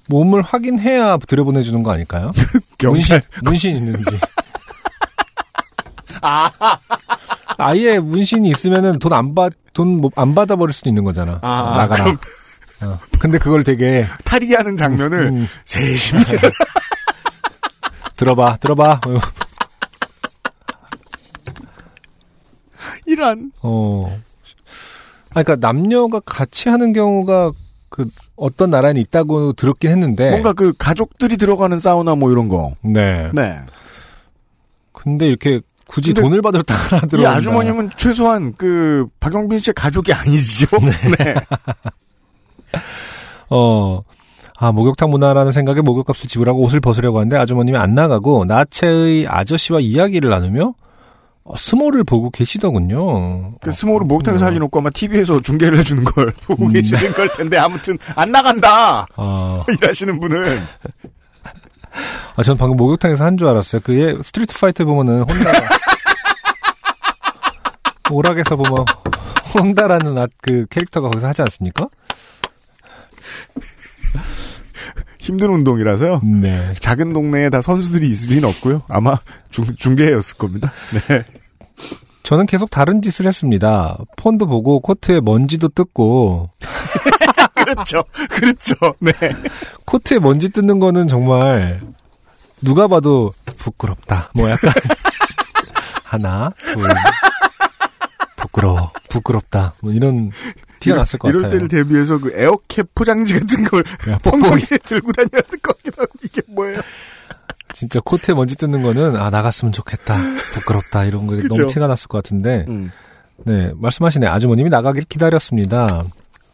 [0.09, 2.31] 몸을 확인해야 들여보내주는 거 아닐까요?
[2.79, 4.18] 경찰 문신, 문신 있는지.
[6.23, 6.49] 아
[7.77, 11.39] 예 문신이 있으면은 돈 안 받, 돈안 받아버릴 수도 있는 거잖아.
[11.43, 12.05] 아, 나가라.
[12.05, 12.19] 그럼
[12.83, 12.99] 어.
[13.19, 16.23] 근데 그걸 되게, 탈의하는 장면을 음, 세심히
[18.17, 19.01] 들어봐, 들어봐.
[23.07, 23.51] 이란.
[23.63, 24.19] 어.
[25.35, 27.53] 아, 그러니까 남녀가 같이 하는 경우가
[27.89, 28.07] 그
[28.37, 30.31] 어떤 나라에는 있다고 들었긴 했는데.
[30.31, 32.75] 뭔가 그 가족들이 들어가는 사우나 뭐 이런 거.
[32.83, 33.31] 네.
[33.35, 33.59] 네.
[34.93, 37.32] 근데 이렇게 굳이 돈을 받을 따라 이 들어온다.
[37.32, 40.66] 아주머님은 최소한 그 박영빈 씨의 가족이 아니죠.
[41.18, 41.34] 네.
[43.51, 44.01] 어.
[44.62, 50.28] 아, 목욕탕 문화라는 생각에 목욕값을 지불하고 옷을 벗으려고 하는데 아주머님이 안 나가고 나체의 아저씨와 이야기를
[50.28, 50.74] 나누며
[51.45, 53.55] 어, 스모를 보고 계시더군요.
[53.61, 56.72] 그 스모를 목욕탕에 어, 살려놓고 아마 TV에서 중계를 해주는 걸 보고 음.
[56.72, 60.61] 계시는 걸 텐데 아무튼 안 나간다 어, 일하시는 분은
[62.36, 63.80] 아, 전 방금 목욕탕에서 한 줄 알았어요.
[63.82, 65.51] 그게 스트리트 파이터 보면은 혼다.
[68.11, 68.84] 오락에서 보면
[69.55, 71.88] 혼다라는 아- 그 캐릭터가 거기서 하지 않습니까?
[75.18, 76.20] 힘든 운동이라서요.
[76.24, 76.72] 네.
[76.80, 78.82] 작은 동네에 다 선수들이 있을 리는 없고요.
[78.88, 79.18] 아마
[79.51, 80.72] 중, 중계였을 겁니다.
[81.09, 81.24] 네.
[82.22, 83.99] 저는 계속 다른 짓을 했습니다.
[84.16, 86.51] 폰도 보고 코트에 먼지도 뜯고
[87.75, 88.05] 그렇죠.
[88.29, 88.75] 그렇죠.
[89.01, 89.12] 네.
[89.85, 91.81] 코트에 먼지 뜯는 거는 정말
[92.61, 94.31] 누가 봐도 부끄럽다.
[94.35, 94.73] 뭐 약간
[96.05, 96.83] 하나, 둘,
[98.37, 99.75] 부끄러워, 부끄럽다.
[99.81, 100.31] 뭐 이런
[100.81, 101.59] 티가 났을 것 이럴 같아요.
[101.59, 106.12] 때를 대비해서 그 에어캡 포장지 같은 걸 야, 뻥뻥이에 들고 다녀야 될 것 같기도 하고
[106.23, 106.81] 이게 뭐예요?
[107.75, 110.16] 진짜 코트에 먼지 뜯는 거는 아 나갔으면 좋겠다,
[110.55, 111.49] 부끄럽다 이런 거 그죠.
[111.55, 112.91] 너무 티가 났을 것 같은데 음.
[113.45, 115.87] 네 말씀하시네 아주머님이 나가길 기다렸습니다.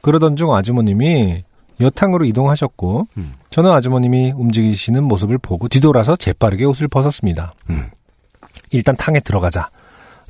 [0.07, 1.43] 그러던 중 아주머님이
[1.81, 3.33] 여탕으로 이동하셨고 음.
[3.51, 7.55] 저는 아주머님이 움직이시는 모습을 보고 뒤돌아서 재빠르게 옷을 벗었습니다.
[7.71, 7.89] 음.
[8.71, 9.71] 일단 탕에 들어가자.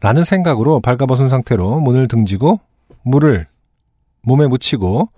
[0.00, 2.58] 라는 생각으로 발가벗은 상태로 문을 등지고
[3.02, 3.46] 물을
[4.22, 5.10] 몸에 묻히고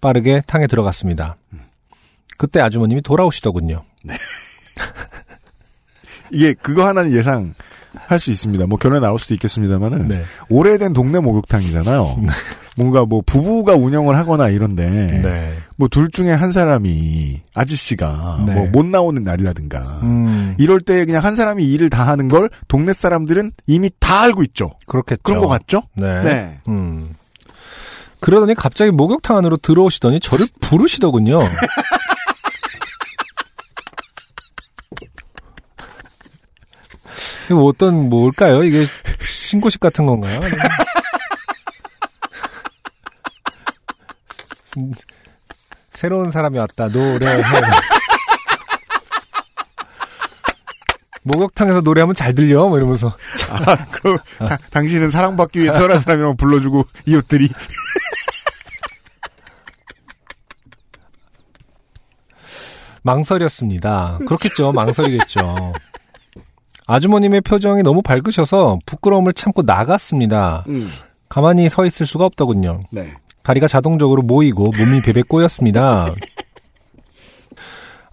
[0.00, 1.36] 빠르게 탕에 들어갔습니다.
[2.36, 3.84] 그때 아주머님이 돌아오시더군요.
[6.32, 7.54] 이게 그거 하나는 예상
[8.06, 8.66] 할 수 있습니다.
[8.66, 10.22] 뭐 결혼에 나올 수도 있겠습니다만은 네.
[10.48, 12.20] 오래된 동네 목욕탕이잖아요.
[12.76, 14.88] 뭔가 뭐 부부가 운영을 하거나 이런데
[15.22, 15.56] 네.
[15.76, 18.54] 뭐둘 중에 한 사람이 아저씨가 네.
[18.54, 23.52] 뭐못 나오는 날이라든가 음, 이럴 때 그냥 한 사람이 일을 다 하는 걸 동네 사람들은
[23.66, 24.72] 이미 다 알고 있죠.
[24.86, 25.22] 그렇겠죠.
[25.22, 25.82] 그런 것 같죠?
[25.94, 26.22] 네.
[26.22, 26.58] 네.
[26.68, 27.10] 음.
[28.20, 31.40] 그러더니 갑자기 목욕탕 안으로 들어오시더니 저를 부르시더군요.
[34.90, 35.00] 이거
[37.50, 38.62] 뭐 어떤 뭘까요?
[38.62, 38.86] 이게
[39.20, 40.40] 신고식 같은 건가요?
[45.92, 46.88] 새로운 사람이 왔다.
[46.88, 47.42] 노래해.
[51.22, 52.68] 목욕탕에서 노래하면 잘 들려?
[52.68, 53.16] 뭐 이러면서.
[53.48, 57.48] 아, 그럼 다- 당신은 사랑받기 위해 태어난 사람이라고 불러주고 이웃들이
[63.02, 64.18] 망설였습니다.
[64.26, 64.72] 그렇겠죠.
[64.72, 65.72] 망설이겠죠.
[66.86, 70.64] 아주머님의 표정이 너무 밝으셔서 부끄러움을 참고 나갔습니다.
[70.68, 70.90] 음,
[71.28, 72.84] 가만히 서 있을 수가 없더군요.
[72.90, 73.12] 네.
[73.42, 76.12] 다리가 자동적으로 모이고 몸이 베베 꼬였습니다.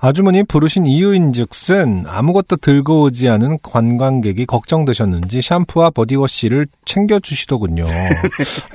[0.04, 7.86] 아주머니 부르신 이유인즉슨 아무것도 들고 오지 않은 관광객이 걱정되셨는지 샴푸와 버디워시를 챙겨주시더군요.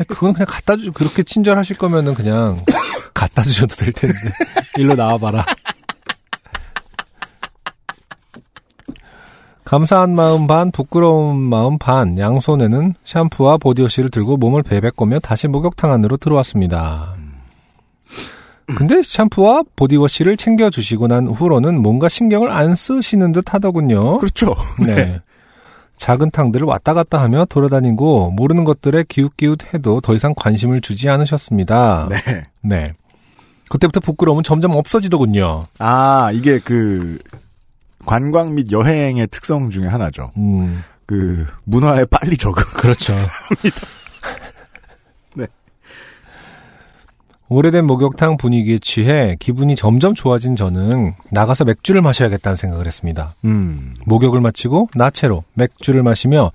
[0.06, 2.62] 그건 그냥 갖다 주, 그렇게 친절하실 거면은 그냥
[3.12, 4.16] 갖다 주셔도 될 텐데.
[4.78, 5.44] 일로 나와봐라.
[9.66, 16.16] 감사한 마음 반, 부끄러운 마음 반, 양손에는 샴푸와 보디워시를 들고 몸을 베베꼬며 다시 목욕탕 안으로
[16.18, 17.16] 들어왔습니다.
[18.76, 24.18] 근데 샴푸와 보디워시를 챙겨주시고 난 후로는 뭔가 신경을 안 쓰시는 듯 하더군요.
[24.18, 24.54] 그렇죠.
[24.86, 25.20] 네.
[25.96, 32.08] 작은 탕들을 왔다 갔다 하며 돌아다니고 모르는 것들에 기웃기웃해도 더 이상 관심을 주지 않으셨습니다.
[32.08, 32.42] 네.
[32.62, 32.92] 네.
[33.68, 35.64] 그때부터 부끄러움은 점점 없어지더군요.
[35.80, 37.18] 아, 이게 그
[38.06, 40.30] 관광 및 여행의 특성 중에 하나죠.
[40.36, 42.62] 음, 그 문화에 빨리 적응.
[42.76, 43.14] 그렇죠.
[45.34, 45.46] 네.
[47.48, 53.34] 오래된 목욕탕 분위기에 취해 기분이 점점 좋아진 저는 나가서 맥주를 마셔야겠다는 생각을 했습니다.
[53.44, 53.94] 음.
[54.06, 56.52] 목욕을 마치고 나체로 맥주를 마시며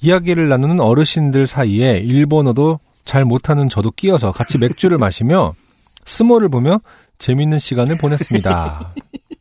[0.00, 5.54] 이야기를 나누는 어르신들 사이에 일본어도 잘 못하는 저도 끼어서 같이 맥주를 마시며
[6.04, 6.80] 스모를 보며
[7.18, 8.94] 재밌는 시간을 보냈습니다.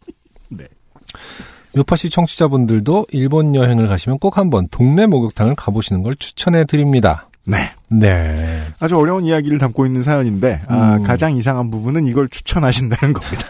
[1.74, 1.80] 네.
[1.80, 7.28] 요파시 청취자분들도 일본 여행을 가시면 꼭 한번 동네 목욕탕을 가보시는 걸 추천해 드립니다.
[7.46, 7.72] 네.
[7.90, 8.60] 네.
[8.80, 11.04] 아주 어려운 이야기를 담고 있는 사연인데 아, 음.
[11.04, 13.44] 가장 이상한 부분은 이걸 추천하신다는 겁니다.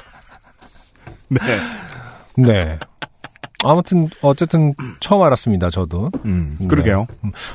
[1.29, 1.39] 네.
[2.37, 2.79] 네.
[3.63, 5.69] 아무튼 어쨌든 처음 알았습니다.
[5.69, 6.11] 저도.
[6.25, 6.67] 음, 네.
[6.67, 7.07] 그러게요.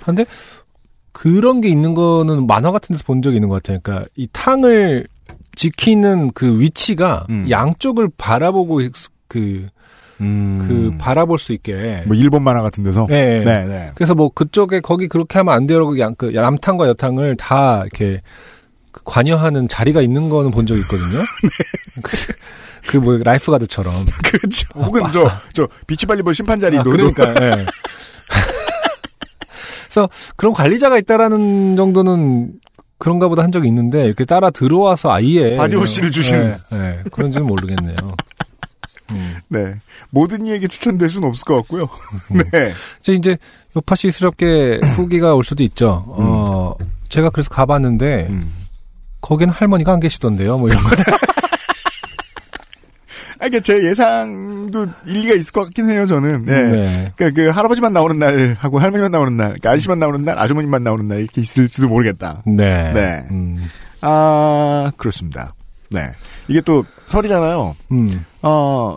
[0.05, 0.25] 근데
[1.13, 3.79] 그런 게 있는 거는 만화 같은 데서 본 적이 있는 것 같아요.
[3.83, 5.07] 그러니까 이 탕을
[5.55, 7.47] 지키는 그 위치가 음.
[7.49, 8.93] 양쪽을 바라보고 있-
[9.29, 9.69] 그,
[10.23, 10.65] 음.
[10.67, 12.05] 그 바라볼 수 있게.
[12.07, 13.41] 뭐 일본 만화 같은 데서 네.
[13.45, 13.91] 네, 네.
[13.95, 15.99] 그래서 뭐 그쪽에 거기 그렇게 하면 안 돼요.
[15.99, 18.21] 양, 그 남탕과 여탕을 다 이렇게
[18.93, 21.23] 그 관여하는 자리가 있는 거는 본 적이 있거든요.
[22.89, 24.07] 그 뭐 lifeguard처럼.
[24.25, 24.67] 그렇죠.
[24.75, 27.29] 혹은 저, 저, 비치발리볼 심판 자리 아, 도 그러니까.
[27.41, 27.67] 예.
[29.85, 32.55] 그래서 그런 관리자가 있다라는 정도는
[32.99, 36.57] 그런가 보다 한 적이 있는데 이렇게 따라 들어와서 아예 바디워시를 주시는.
[36.73, 37.97] 예, 예, 그런지는 모르겠네요.
[39.13, 39.37] 음.
[39.49, 39.75] 네.
[40.11, 41.89] 모든 이에게 추천될 수는 없을 것 같고요.
[42.53, 42.73] 네.
[43.01, 43.39] 이제 이제
[43.77, 46.05] 요파시스럽게 후기가 올 수도 있죠.
[46.09, 46.75] 어,
[47.09, 48.53] 제가 그래서 가봤는데 음.
[49.21, 50.59] 거기는 할머니가 안 계시던데요.
[50.59, 50.91] 뭐 이런 거.
[53.43, 56.45] 아, 이게 제 예상도 일리가 있을 것 같긴 해요, 저는.
[56.45, 56.63] 네.
[56.63, 57.13] 네.
[57.17, 61.09] 그, 그, 할아버지만 나오는 날, 하고 할머니만 나오는 날, 그 아저씨만 나오는 날, 아주머니만 나오는
[61.09, 62.45] 날, 이렇게 있을지도 모르겠다.
[62.47, 62.93] 네.
[62.93, 63.25] 네.
[63.33, 63.69] 음.
[64.01, 65.55] 아, 그렇습니다.
[65.91, 66.11] 네.
[66.47, 67.75] 이게 또 설이잖아요.
[67.91, 68.25] 음.
[68.43, 68.97] 어,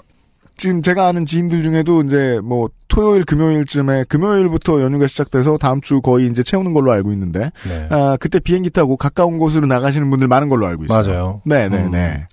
[0.58, 6.28] 지금 제가 아는 지인들 중에도 이제 뭐 토요일, 금요일쯤에 금요일부터 연휴가 시작돼서 다음 주 거의
[6.28, 7.88] 이제 채우는 걸로 알고 있는데, 네.
[7.90, 11.02] 아, 그때 비행기 타고 가까운 곳으로 나가시는 분들 많은 걸로 알고 있어요.
[11.04, 11.42] 맞아요.
[11.46, 12.28] 네네네.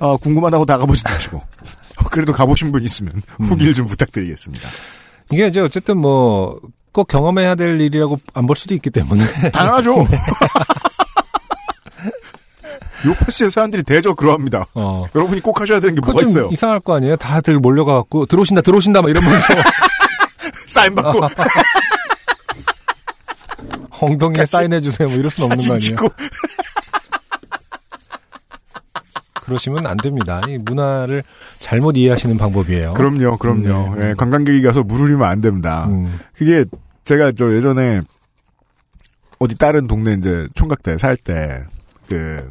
[0.00, 1.40] 어, 궁금하다고 나가보지 마시고.
[2.10, 3.46] 그래도 가보신 분 있으면 음.
[3.46, 4.68] 후기를 좀 부탁드리겠습니다.
[5.30, 6.58] 이게 이제 어쨌든 뭐
[6.92, 9.22] 꼭 경험해야 될 일이라고 안 볼 수도 있기 때문에
[9.52, 10.04] 당연하죠.
[13.06, 14.64] 요파시의 사람들이 대저 그러합니다.
[14.74, 15.04] 어.
[15.14, 16.48] 여러분이 꼭 하셔야 되는 게 뭐가 좀 있어요?
[16.52, 17.16] 이상할 거 아니에요?
[17.16, 19.38] 다들 몰려가갖고 들어오신다 들어오신다 막 이러면서
[20.68, 21.20] 사인 받고
[24.00, 25.96] 엉덩이에 사인해주세요 뭐 이럴 수는 없는 거 아니에요?
[29.42, 30.42] 그러시면 안 됩니다.
[30.46, 31.22] 이 문화를
[31.58, 32.92] 잘못 이해하시는 방법이에요.
[32.92, 33.94] 그럼요, 그럼요.
[33.96, 34.10] 네.
[34.10, 35.86] 예, 관광객이 가서 물 흘리면 안 됩니다.
[35.88, 36.20] 음.
[36.36, 36.66] 그게
[37.04, 38.02] 제가 저 예전에
[39.38, 41.64] 어디 다른 동네 이제 총각 때 살 때
[42.08, 42.50] 그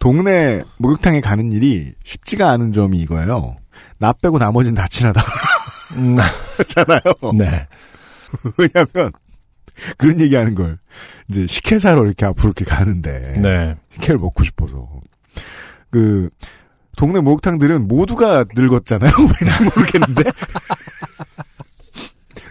[0.00, 3.54] 동네 목욕탕에 가는 일이 쉽지가 않은 점이 이거예요.
[3.98, 5.22] 나 빼고 나머지는 다 친하다.
[5.96, 6.16] 음,
[6.66, 7.00] 잖아요.
[7.36, 7.68] 네.
[8.56, 9.12] 왜냐면
[9.98, 10.78] 그런 얘기 하는 걸
[11.28, 13.76] 이제 식혜 사러 이렇게 앞으로 이렇게 가는데 네.
[13.92, 14.88] 식혜를 먹고 싶어서
[15.90, 16.30] 그
[16.96, 19.10] 동네 목욕탕들은 모두가 늙었잖아요.
[19.20, 20.22] 왠지 모르겠는데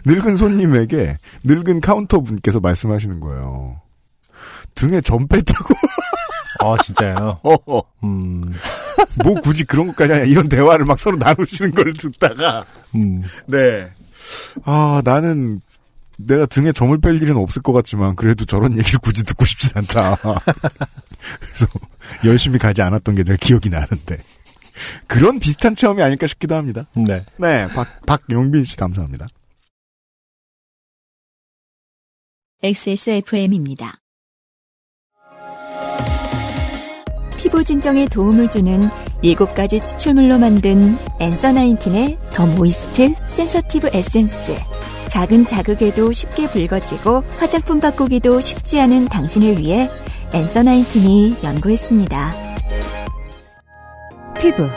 [0.05, 3.81] 늙은 손님에게 늙은 카운터 분께서 말씀하시는 거예요.
[4.75, 5.73] 등에 점 뺐다고.
[6.59, 7.39] 아 진짜요.
[7.43, 8.53] 어, 음.
[9.23, 13.23] 뭐 굳이 그런 것까지 하냐 이런 대화를 막 서로 나누시는 걸 듣다가 음.
[13.47, 13.89] 네.
[14.65, 15.61] 아 나는
[16.17, 20.17] 내가 등에 점을 뺄 일은 없을 것 같지만 그래도 저런 얘기를 굳이 듣고 싶진 않다.
[21.39, 21.67] 그래서
[22.25, 24.17] 열심히 가지 않았던 게 제가 기억이 나는데
[25.07, 26.87] 그런 비슷한 체험이 아닐까 싶기도 합니다.
[26.93, 27.25] 네.
[27.37, 29.27] 네, 박 박용빈 씨 감사합니다.
[32.61, 33.98] XSFM입니다.
[37.39, 38.81] 피부 진정에 도움을 주는
[39.23, 44.53] 7가지 추출물로 만든 엔서 나인틴의 The Moist Sensitive 에센스.
[45.07, 49.89] 작은 자극에도 쉽게 붉어지고 화장품 바꾸기도 쉽지 않은 당신을 위해
[50.33, 52.33] 엔서 나인틴이 연구했습니다.
[54.37, 54.67] 피부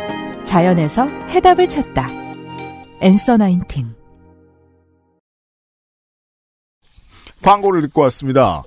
[0.44, 2.06] 자연에서 해답을 찾다.
[3.00, 3.92] 엔서 나인틴
[7.42, 8.62] 광고를 듣고 왔습니다.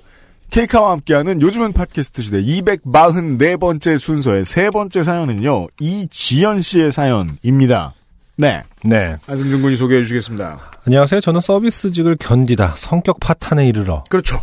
[0.50, 5.66] 케이카와 함께하는 요즘은 팟캐스트 시대 244번째 순서의 세 번째 사연은요.
[5.80, 7.92] 이지연 씨의 사연입니다.
[8.36, 8.62] 네.
[8.84, 9.16] 네.
[9.28, 10.58] 안승준 군이 소개해 주시겠습니다.
[10.86, 11.20] 안녕하세요.
[11.20, 14.40] 저는 서비스직을 견디다 성격 파탄에 이르러 그렇죠.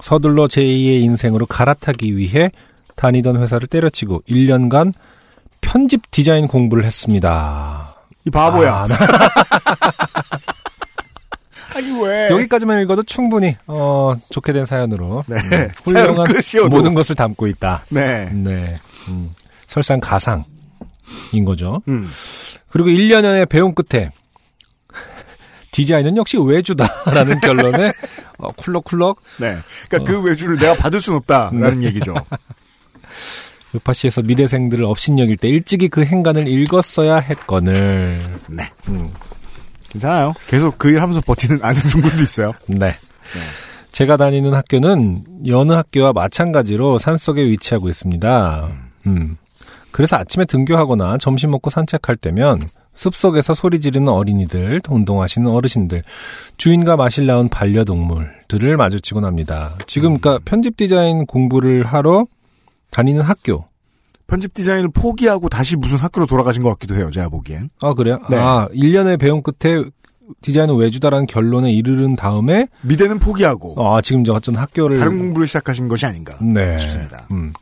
[0.00, 2.50] 서둘러 제2의 인생으로 갈아타기 위해
[2.96, 4.92] 다니던 회사를 때려치고 1년간
[5.60, 7.94] 편집 디자인 공부를 했습니다.
[8.24, 8.74] 이 바보야.
[8.74, 8.96] 아, 나-
[11.74, 12.28] 아니 왜?
[12.30, 15.36] 여기까지만 읽어도 충분히 어, 좋게 된 사연으로 네.
[15.36, 16.26] 음, 사연 훌륭한.
[16.70, 17.84] 모든 것을 담고 있다.
[17.90, 18.30] 네.
[18.32, 18.76] 네.
[19.08, 19.30] 음,
[19.66, 20.44] 설상 가상인
[21.44, 21.82] 거죠.
[21.88, 22.08] 음.
[22.70, 24.10] 그리고 1년여의 배움 끝에
[25.72, 27.92] 디자인은 역시 외주다라는 결론에
[28.38, 29.56] 어, 쿨럭쿨럭 네.
[29.88, 31.86] 그러니까 그 외주를 내가 받을 순 없다라는 네.
[31.86, 32.14] 얘기죠.
[33.74, 38.20] 요파시에서 미대생들을 업신여길 때 일찍이 그 행간을 읽었어야 했거늘.
[38.48, 38.70] 네.
[38.88, 39.10] 음,
[39.92, 40.34] 괜찮아요.
[40.48, 42.52] 계속 그 일 하면서 버티는 안승준 군도 있어요.
[42.66, 42.94] 네.
[43.92, 48.68] 제가 다니는 학교는 여느 학교와 마찬가지로 산속에 위치하고 있습니다.
[49.06, 49.36] 음.
[49.90, 52.60] 그래서 아침에 등교하거나 점심 먹고 산책할 때면
[52.94, 56.02] 숲속에서 소리 지르는 어린이들, 운동하시는 어르신들,
[56.56, 59.74] 주인과 마실 나온 반려동물들을 마주치곤 합니다.
[59.86, 62.26] 지금 그러니까 편집 디자인 공부를 하러
[62.90, 63.64] 다니는 학교.
[64.32, 67.10] 편집 디자인을 포기하고 다시 무슨 학교로 돌아가신 것 같기도 해요.
[67.10, 67.68] 제가 보기엔.
[67.82, 68.18] 아, 그래요?
[68.30, 68.38] 네.
[68.38, 69.84] 아, 1년의 배움 끝에
[70.40, 75.86] 디자인은 외주다라는 결론에 이르른 다음에 미대는 포기하고 아, 지금 저 어떤 학교를 다른 공부를 시작하신
[75.86, 76.78] 것이 아닌가 네.
[76.78, 77.26] 싶습니다.
[77.32, 77.52] 음.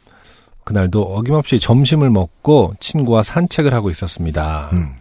[0.63, 4.71] 그날도 어김없이 점심을 먹고 친구와 산책을 하고 있었습니다.
[4.73, 4.95] 음.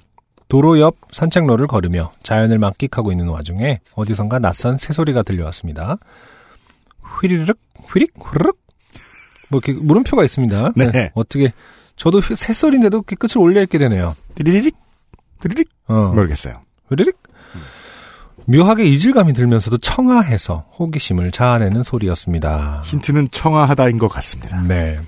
[0.47, 5.97] 도로 옆 산책로를 걸으며 자연을 만끽하고 있는 와중에 어디선가 낯선 새소리가 들려왔습니다.
[7.21, 7.59] 휘리르륵,
[7.91, 8.58] 휘릭, 후르륵.
[9.49, 10.71] 뭐 이렇게 물음표가 있습니다.
[10.75, 11.11] 네.
[11.13, 11.51] 어떻게
[11.95, 14.15] 저도 휘- 새소리인데도 이렇게 끝을 올려 읽게 되네요.
[14.35, 14.75] 드리릭
[15.41, 16.11] 드리릭 어.
[16.15, 16.61] 모르겠어요.
[16.89, 17.17] 휘리릭.
[18.45, 22.81] 묘하게 이질감이 들면서도 청아해서 호기심을 자아내는 소리였습니다.
[22.83, 24.59] 힌트는 청아하다인 것 같습니다.
[24.61, 24.99] 네.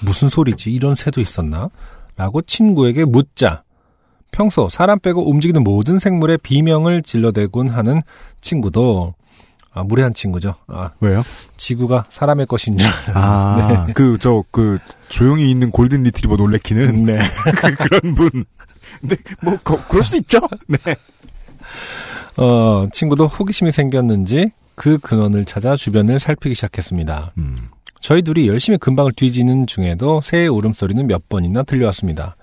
[0.00, 0.70] 무슨 소리지?
[0.70, 1.68] 이런 새도 있었나?
[2.16, 3.62] 라고 친구에게 묻자
[4.30, 8.02] 평소 사람 빼고 움직이는 모든 생물의 비명을 질러대곤 하는
[8.40, 9.14] 친구도
[9.78, 10.56] 아, 무례한 친구죠.
[10.66, 11.22] 아, 왜요?
[11.56, 12.88] 지구가 사람의 것인 줄.
[13.14, 17.04] 아, 그, 저, 그, 조용히 있는 골든 리트리버 놀래키는.
[17.06, 17.18] 네.
[17.78, 18.44] 그, 런 분.
[19.02, 20.40] 네, 뭐, 거, 그럴 수 있죠?
[20.66, 20.96] 네.
[22.36, 27.32] 어, 친구도 호기심이 생겼는지 그 근원을 찾아 주변을 살피기 시작했습니다.
[27.38, 27.68] 음.
[28.00, 32.36] 저희 둘이 열심히 근방을 뒤지는 중에도 새의 울음소리는 몇 번이나 들려왔습니다.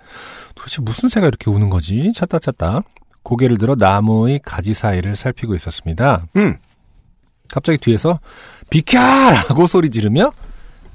[0.53, 2.13] 도대체 무슨 새가 이렇게 우는 거지?
[2.13, 2.83] 찾다 찾다
[3.23, 6.27] 고개를 들어 나무의 가지 사이를 살피고 있었습니다.
[6.37, 6.55] 음.
[7.49, 8.19] 갑자기 뒤에서
[8.69, 10.31] 비켜라고 소리 지르며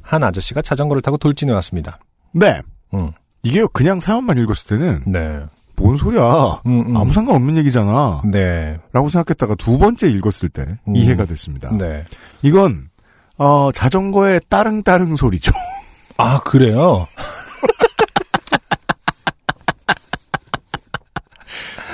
[0.03, 1.99] 한 아저씨가 자전거를 타고 돌진해 왔습니다.
[2.33, 2.61] 네.
[2.95, 3.13] 음.
[3.43, 5.03] 이게 그냥 사연만 읽었을 때는.
[5.07, 5.41] 네.
[5.77, 6.61] 뭔 소리야.
[6.67, 6.97] 음, 음.
[6.97, 8.23] 아무 상관없는 얘기잖아.
[8.31, 8.79] 네.
[8.93, 10.97] 라고 생각했다가 두 번째 읽었을 때 음.
[10.97, 11.71] 이해가 됐습니다.
[11.77, 12.05] 네.
[12.43, 12.91] 이건,
[13.39, 15.53] 어, 자전거의 따릉따릉 소리죠.
[16.19, 17.07] 아, 그래요?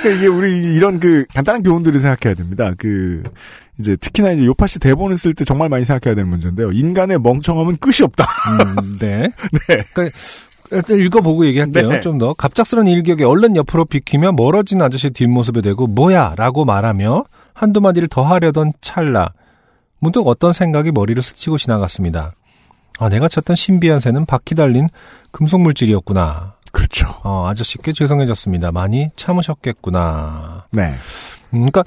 [0.06, 2.72] 그러니까 이게 우리 이런 그 간단한 교훈들을 생각해야 됩니다.
[2.78, 3.22] 그
[3.78, 6.72] 이제 특히나 이제 요파 씨 대본을 쓸 때 정말 많이 생각해야 되는 문제인데요.
[6.72, 8.24] 인간의 멍청함은 끝이 없다.
[8.24, 9.28] 음, 네.
[9.68, 9.84] 네.
[9.92, 10.18] 그러니까
[10.70, 11.88] 일단 읽어보고 얘기할게요.
[11.88, 12.00] 네.
[12.00, 12.32] 좀 더.
[12.34, 18.22] 갑작스런 일격에 얼른 옆으로 비키며 멀어진 아저씨 뒷모습에 대고 뭐야 라고 말하며 한두 마디를 더
[18.22, 19.28] 하려던 찰나
[19.98, 22.32] 문득 어떤 생각이 머리를 스치고 지나갔습니다.
[22.98, 24.88] 아, 내가 찾던 신비한 새는 바퀴 달린
[25.30, 26.54] 금속 물질이었구나.
[26.72, 27.08] 그렇죠.
[27.22, 28.72] 어, 아저씨께 죄송해졌습니다.
[28.72, 30.64] 많이 참으셨겠구나.
[30.72, 30.82] 네.
[31.54, 31.84] 음, 그러니까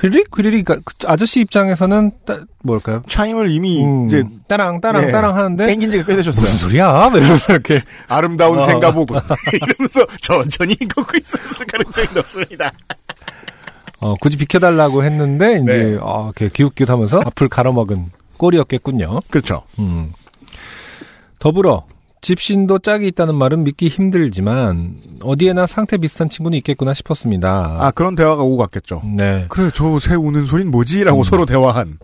[0.00, 3.02] 휘리릭 휘리릭 그러니까 그 아저씨 입장에서는 따, 뭘까요?
[3.08, 6.42] 차임을 이미 음, 이제 따랑 따랑 예, 따랑 하는데 땡긴 지가 꽤 되셨어요.
[6.42, 7.10] 무슨 소리야?
[7.14, 8.66] 이러면서 이렇게 아름다운 어.
[8.66, 9.20] 생가보군.
[9.52, 12.72] 이러면서 천천히 걷고 있었을 가능성이 높습니다.
[14.00, 15.98] 어, 굳이 비켜달라고 했는데, 이제, 네.
[16.00, 19.20] 어, 이렇게 기웃기웃하면서 앞을 가로막은 꼴이었겠군요.
[19.30, 19.62] 그렇죠.
[19.78, 20.12] 음.
[21.38, 21.84] 더불어,
[22.22, 27.76] 집신도 짝이 있다는 말은 믿기 힘들지만, 어디에나 상태 비슷한 친구는 있겠구나 싶었습니다.
[27.80, 29.02] 아 그런 대화가 오고 갔겠죠.
[29.18, 29.46] 네.
[29.48, 31.24] 그래 저 새 우는 소린 뭐지라고 음.
[31.24, 31.98] 서로 대화한.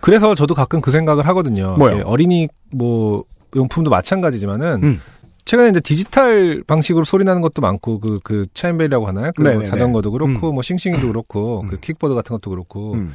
[0.00, 1.76] 그래서 저도 가끔 그 생각을 하거든요.
[1.78, 1.98] 뭐요?
[1.98, 3.24] 예, 어린이, 뭐,
[3.56, 5.00] 용품도 마찬가지지만은, 음.
[5.44, 9.32] 최근에 이제 디지털 방식으로 소리 나는 것도 많고, 그, 그, 차인벨이라고 하나요?
[9.34, 9.70] 그, 뭐 네네네.
[9.70, 10.54] 자전거도 그렇고, 음.
[10.54, 11.68] 뭐, 싱싱이도 그렇고, 음.
[11.68, 13.12] 그, 킥보드 같은 것도 그렇고, 음.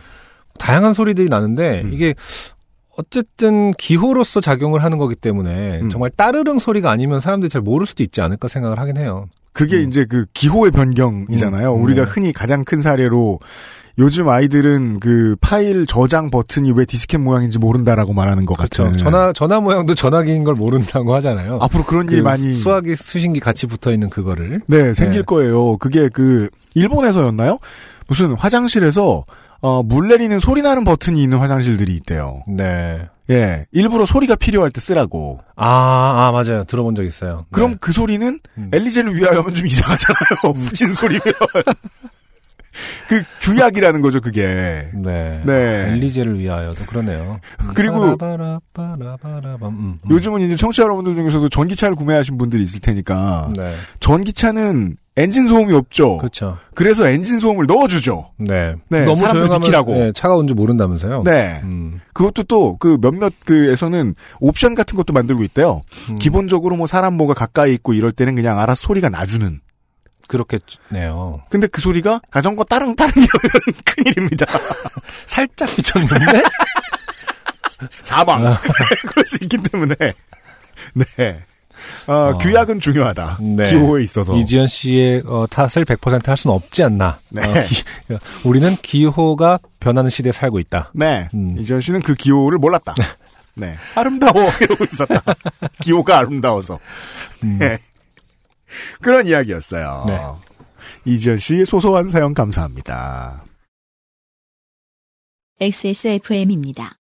[0.57, 1.93] 다양한 소리들이 나는데 음.
[1.93, 2.15] 이게
[2.97, 5.89] 어쨌든 기호로서 작용을 하는 거기 때문에 음.
[5.89, 9.27] 정말 따르릉 소리가 아니면 사람들이 잘 모를 수도 있지 않을까 생각을 하긴 해요.
[9.53, 9.87] 그게 음.
[9.87, 11.75] 이제 그 기호의 변경이잖아요.
[11.75, 12.11] 음, 우리가 네.
[12.11, 13.39] 흔히 가장 큰 사례로
[13.99, 18.83] 요즘 아이들은 그 파일 저장 버튼이 왜 디스켓 모양인지 모른다라고 말하는 것 그렇죠.
[18.85, 18.97] 같은.
[18.99, 21.57] 전화 전화 모양도 전화기인 걸 모른다고 하잖아요.
[21.61, 24.61] 앞으로 그런 일그 많이 수화기 수신기 같이 붙어 있는 그거를.
[24.67, 25.25] 네 생길 네.
[25.25, 25.77] 거예요.
[25.77, 27.57] 그게 그 일본에서였나요?
[28.07, 29.23] 무슨 화장실에서
[29.61, 32.43] 어, 물 내리는 소리 나는 버튼이 있는 화장실들이 있대요.
[32.47, 33.07] 네.
[33.29, 35.39] 예, 일부러 소리가 필요할 때 쓰라고.
[35.55, 36.63] 아, 아 맞아요.
[36.63, 37.41] 들어본 적 있어요.
[37.51, 37.77] 그럼 네.
[37.81, 38.69] 그 소리는 음.
[38.71, 40.53] 엘리제를 위하여면 좀 이상하잖아요.
[40.55, 41.21] 후진 소리면.
[43.09, 44.89] 그 규약이라는 거죠, 그게.
[44.93, 45.41] 네.
[45.45, 45.51] 네.
[45.51, 47.39] 아, 엘리제를 위하여도 그러네요.
[47.61, 47.73] 음.
[47.73, 48.15] 그리고.
[48.15, 48.59] 음,
[49.63, 49.97] 음.
[50.09, 53.73] 요즘은 이제 청취자 여러분들 중에서도 전기차를 구매하신 분들이 있을 테니까 네.
[53.99, 56.17] 전기차는 엔진 소음이 없죠.
[56.17, 56.57] 그렇죠.
[56.75, 58.31] 그래서 엔진 소음을 넣어주죠.
[58.37, 58.75] 네.
[58.89, 59.85] 네, 너무 조용하면.
[59.95, 61.23] 네, 차가 온지 모른다면서요.
[61.25, 61.59] 네.
[61.63, 61.99] 음.
[62.13, 65.81] 그것도 또 그 몇몇 그에서는 옵션 같은 것도 만들고 있대요.
[66.09, 66.15] 음.
[66.17, 69.59] 기본적으로 뭐 사람 뭐가 가까이 있고 이럴 때는 그냥 알아서 소리가 나주는.
[70.27, 71.41] 그렇겠네요.
[71.49, 73.51] 근데 그 소리가 자전거 따릉따릉이라면
[73.85, 74.45] 큰일입니다.
[75.25, 76.43] 살짝 미쳤는데?
[78.03, 78.45] 사망.
[78.45, 78.57] 아.
[79.07, 79.95] 그럴 수 있기 때문에.
[80.93, 81.43] 네.
[82.07, 82.37] 어, 어.
[82.37, 83.37] 규약은 중요하다.
[83.41, 83.69] 네.
[83.69, 84.35] 기호에 있어서.
[84.37, 87.19] 이지연 씨의 어, 탓을 100%할 수는 없지 않나.
[87.29, 87.41] 네.
[87.43, 87.83] 어, 기-
[88.47, 90.91] 우리는 기호가 변하는 시대에 살고 있다.
[90.93, 91.27] 네.
[91.33, 91.57] 음.
[91.59, 92.95] 이지현 씨는 그 기호를 몰랐다.
[93.55, 93.75] 네.
[93.95, 94.33] 아름다워.
[94.61, 95.21] 이러고 있었다.
[95.81, 96.79] 기호가 아름다워서.
[97.43, 97.57] 음.
[97.59, 97.77] 네.
[99.01, 100.03] 그런 이야기였어요.
[100.07, 100.19] 네.
[101.05, 103.43] 이지현 씨 소소한 사연 감사합니다.
[105.59, 106.97] XSFM입니다.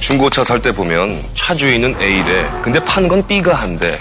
[0.00, 2.48] 중고차 살 때 보면 차 주인은 A래.
[2.62, 4.00] 근데 파는 건 B가 한대.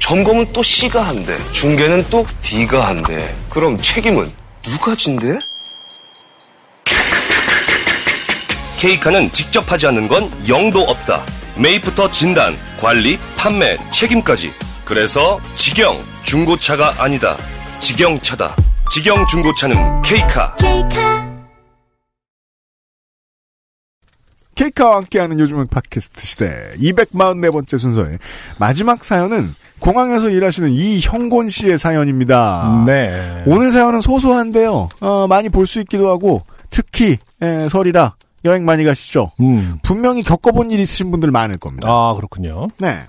[0.00, 1.36] 점검은 또 C가 한대.
[1.52, 3.34] 중개는 또 D가 한대.
[3.50, 4.30] 그럼 책임은
[4.64, 5.38] 누가 진대?
[8.78, 11.24] 케이카는 직접 하지 않는 건 영도 없다.
[11.56, 14.52] 매입부터 진단, 관리, 판매, 책임까지.
[14.84, 17.36] 그래서 직영 중고차가 아니다.
[17.78, 18.54] 직영차다.
[18.92, 20.54] 직영 중고차는 케이카.
[20.56, 21.25] 케이카
[24.84, 28.18] 와 함께하는 요즘은 팟캐스트 시대 244번째 순서의
[28.58, 32.84] 마지막 사연은 공항에서 일하시는 이형곤 씨의 사연입니다.
[32.86, 33.42] 네.
[33.46, 34.88] 오늘 사연은 소소한데요.
[35.00, 38.14] 어, 많이 볼 수 있기도 하고 특히 에, 설이라
[38.46, 39.32] 여행 많이 가시죠.
[39.40, 39.78] 음.
[39.82, 41.88] 분명히 겪어본 일 있으신 분들 많을 겁니다.
[41.90, 42.68] 아, 그렇군요.
[42.78, 43.00] 네.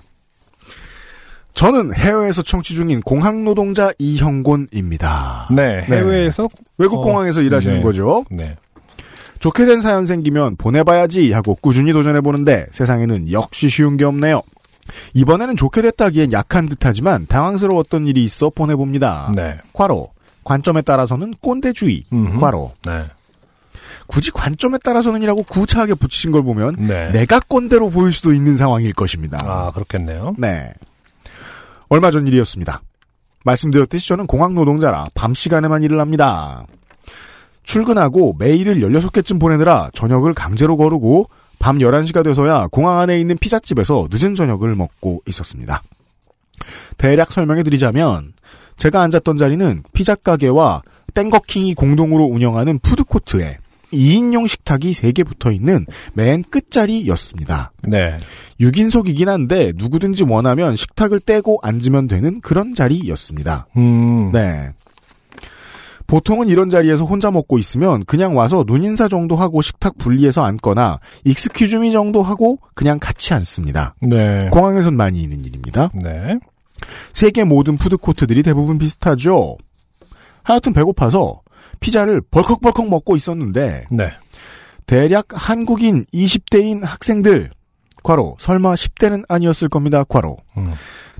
[1.54, 5.48] 저는 해외에서 청취 중인 공항 노동자 이형곤입니다.
[5.56, 7.82] 네, 해외에서 외국 어, 공항에서 일하시는 네.
[7.82, 8.24] 거죠.
[8.30, 8.56] 네.
[9.40, 14.42] 좋게 된 사연 생기면 보내봐야지 하고 꾸준히 도전해보는데 세상에는 역시 쉬운 게 없네요.
[15.14, 19.32] 이번에는 좋게 됐다기엔 약한 듯하지만 당황스러웠던 일이 있어 보내봅니다.
[19.36, 19.58] 네.
[19.72, 20.08] 과로
[20.44, 22.04] 관점에 따라서는 꼰대주의.
[22.12, 22.40] 음흠.
[22.40, 23.04] 과로 네.
[24.06, 27.10] 굳이 관점에 따라서는이라고 구차하게 붙이신 걸 보면 네.
[27.12, 29.38] 내가 꼰대로 보일 수도 있는 상황일 것입니다.
[29.42, 30.34] 아, 그렇겠네요.
[30.38, 30.72] 네.
[31.90, 32.80] 얼마 전 일이었습니다.
[33.44, 36.66] 말씀드렸듯이 저는 공항 노동자라 밤 시간에만 일을 합니다.
[37.68, 44.34] 출근하고 메일을 16개쯤 보내느라 저녁을 강제로 거르고 밤 11시가 돼서야 공항 안에 있는 피자집에서 늦은
[44.34, 45.82] 저녁을 먹고 있었습니다.
[46.96, 48.32] 대략 설명해 드리자면
[48.78, 50.80] 제가 앉았던 자리는 피자 가게와
[51.12, 53.58] 땡거킹이 공동으로 운영하는 푸드코트에
[53.92, 57.72] 2인용 식탁이 3개 붙어 있는 맨 끝자리였습니다.
[57.82, 58.16] 네.
[58.60, 63.66] 6인석이긴 한데 누구든지 원하면 식탁을 떼고 앉으면 되는 그런 자리였습니다.
[63.76, 64.30] 음.
[64.32, 64.70] 네.
[66.08, 71.75] 보통은 이런 자리에서 혼자 먹고 있으면 그냥 와서 눈인사 정도 하고 식탁 분리해서 앉거나 excuse
[71.75, 73.94] me 정도 하고 그냥 같이 앉습니다.
[74.00, 74.48] 네.
[74.50, 75.90] 공항에선 많이 있는 일입니다.
[75.94, 76.38] 네.
[77.12, 79.58] 세계 모든 푸드코트들이 대부분 비슷하죠.
[80.42, 81.42] 하여튼 배고파서
[81.78, 84.10] 피자를 벌컥벌컥 먹고 있었는데 네.
[84.86, 87.50] 대략 한국인 20대인 학생들
[88.02, 90.04] 과로 설마 10대는 아니었을 겁니다.
[90.04, 90.72] 과로 음.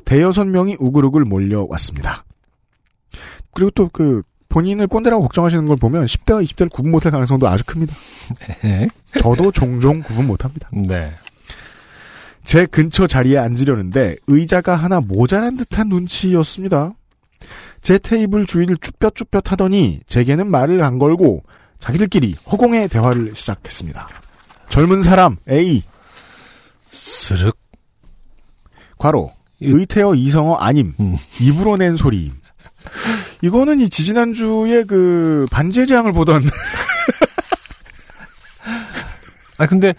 [0.06, 2.24] 대여섯 명이 우글우글 몰려왔습니다.
[3.52, 7.94] 그리고 또 그 본인을 꼰대라고 걱정하시는 걸 보면 10대와 20대를 구분 못할 가능성도 아주 큽니다.
[8.62, 8.88] 네.
[9.20, 10.68] 저도 종종 구분 못합니다.
[10.72, 11.12] 네.
[12.44, 16.92] 제 근처 자리에 앉으려는데 의자가 하나 모자란 듯한 눈치였습니다.
[17.82, 21.42] 제 테이블 주위를 쭈뼛쭈뼛 하더니 제게는 말을 안 걸고
[21.78, 24.08] 자기들끼리 허공의 대화를 시작했습니다.
[24.70, 25.82] 젊은 사람 A
[26.90, 27.56] 스륵.
[28.96, 29.30] 과로
[29.60, 31.16] 의태어 이성어 아님 음.
[31.40, 32.32] 입으로 낸 소리
[33.42, 36.42] 이거는 이 지지난주에 그 반지의 제왕을 보던
[39.58, 39.94] 아 근데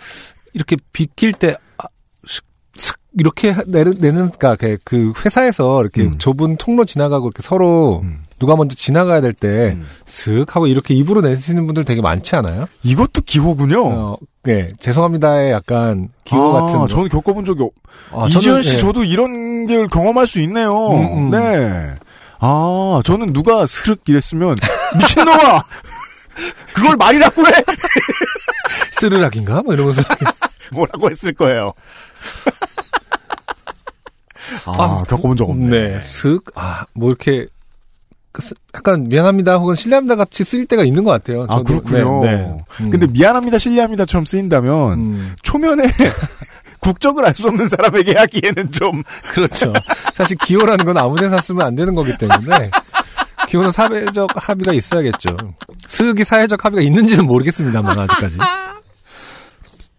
[0.54, 1.84] 이렇게 비킬 때 아,
[2.26, 2.44] 슥,
[2.76, 6.18] 슥 이렇게 하- 내는 내는 그러니까 그- 그 회사에서 이렇게 음.
[6.18, 8.04] 좁은 통로 지나가고 이렇게 서로
[8.40, 9.86] 누가 먼저 지나가야 될때 음.
[10.06, 12.68] 슥 하고 이렇게 입으로 내시는 분들 되게 많지 않아요?
[12.84, 13.86] 이것도 기호군요.
[13.88, 14.72] 어, 네.
[14.80, 16.88] 죄송합니다의 약간 기호 아, 같은.
[16.88, 17.72] 저는 겪어본 적이 없.
[18.14, 18.78] 아, 이지현 씨 예.
[18.80, 20.74] 저도 이런 게 경험할 수 있네요.
[20.92, 21.30] 음, 음.
[21.32, 21.96] 네.
[22.40, 24.56] 아, 저는 누가 스륵 이랬으면
[24.98, 25.64] 미친놈아.
[26.74, 27.52] 그걸 말이라고 해.
[28.92, 29.62] 스르락인가?
[29.64, 30.02] 뭐 이러면서.
[30.72, 31.74] 뭐라고 했을 거예요.
[34.66, 35.70] 아, 아, 겪어본 적 없네.
[35.70, 36.00] 네.
[36.00, 36.44] 슥.
[36.56, 37.48] 아, 뭐 이렇게
[38.32, 41.44] 그 스- 약간 미안합니다 혹은 실례합니다 같이 쓰일 때가 있는 것 같아요.
[41.50, 41.64] 아, 저도.
[41.82, 42.22] 그렇군요.
[42.24, 42.58] 네, 네.
[42.82, 42.90] 음.
[42.92, 45.84] 근데 미안합니다, 실례합니다처럼 쓰인다면 음, 초면에
[46.80, 49.03] 국적을 알 수 없는 사람에게 하기에는 좀
[49.34, 49.71] 그렇죠.
[50.13, 52.71] 사실 기호라는 건 아무 데나 쓰면 안 되는 거기 때문에
[53.47, 55.36] 기호는 사회적 합의가 있어야겠죠.
[55.88, 58.38] 슥이 사회적 합의가 있는지는 모르겠습니다만 아직까지.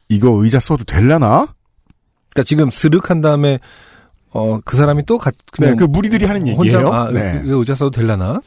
[0.08, 1.46] 이거 의자 써도 될라나?
[2.30, 3.58] 그러니까 지금 스륵 한 다음에
[4.32, 6.92] 어 그 사람이 또 가, 그냥 네, 그 무리들이 하는 혼자 얘기예요.
[6.94, 7.42] 아, 네.
[7.44, 8.40] 이거 의자 써도 될라나?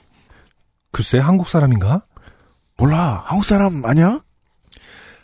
[0.91, 2.03] 글쎄 한국 사람인가?
[2.77, 4.21] 몰라, 한국 사람 아니야?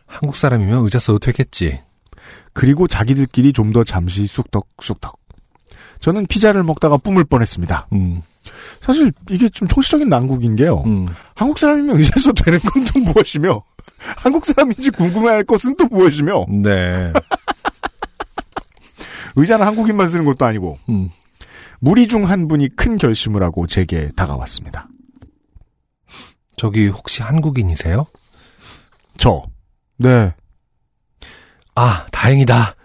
[0.06, 1.82] 한국 사람이면 의자 써도 되겠지.
[2.60, 5.20] 그리고 자기들끼리 좀 더 잠시 쑥덕쑥덕.
[6.00, 7.88] 저는 피자를 먹다가 뿜을 뻔했습니다.
[7.94, 8.22] 음,
[8.82, 10.84] 사실 이게 좀 총시적인 난국인 게요.
[10.86, 11.08] 음.
[11.36, 13.62] 한국 사람이면 의자 써도 되는 건 또 무엇이며
[14.18, 17.14] 한국 사람인지 궁금해할 것은 또 무엇이며 네.
[19.36, 21.10] 의자는 한국인만 쓰는 것도 아니고 음.
[21.80, 24.88] 무리 중 한 분이 큰 결심을 하고 제게 다가왔습니다.
[26.58, 28.06] 저기 혹시 한국인이세요?
[29.18, 29.44] 저.
[29.98, 30.34] 네.
[31.80, 32.76] 아, 다행이다.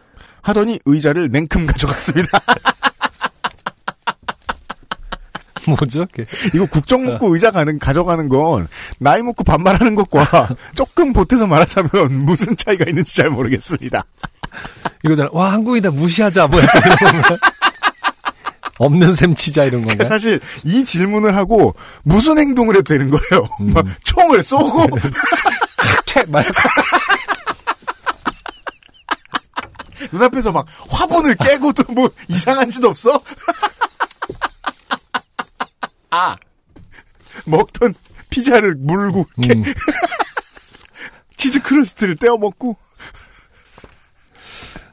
[0.40, 2.28] 하더니 의자를 냉큼 가져갔습니다.
[5.66, 6.06] 뭐죠?
[6.12, 6.26] 그게?
[6.54, 8.68] 이거 국정 묻고 의자 가는 가져가는 건
[8.98, 14.04] 나이 먹고 반말하는 것과 조금 보태서 말하자면 무슨 차이가 있는지 잘 모르겠습니다.
[15.04, 15.30] 이거잖아.
[15.32, 15.90] 와, 한국이다.
[15.90, 16.46] 무시하자.
[16.46, 16.72] 뭐 이런
[17.22, 17.36] 건가?
[18.78, 20.04] 없는 셈 치자 이런 건가?
[20.04, 23.48] 사실 이 질문을 하고 무슨 행동을 해도 되는 거예요.
[23.60, 23.72] 음.
[23.72, 24.86] 막 총을 쏘고
[26.06, 26.24] 퇴!
[26.26, 26.44] 말
[30.12, 33.20] 눈앞에서 막 화분을 깨고도 뭐 이상한 짓 없어?
[36.10, 36.36] 아
[37.47, 37.94] 먹던
[38.31, 39.64] 피자를 물고 이렇게 음.
[41.36, 42.76] 치즈 크러스트를 떼어 먹고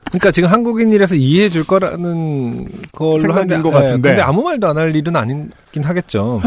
[0.05, 4.09] 그러니까 지금 한국인이라서 이해해 줄 거라는 걸로 하는데, 것 같은데.
[4.09, 6.41] 예, 근데 아무 말도 안 할 일은 아니긴 하겠죠.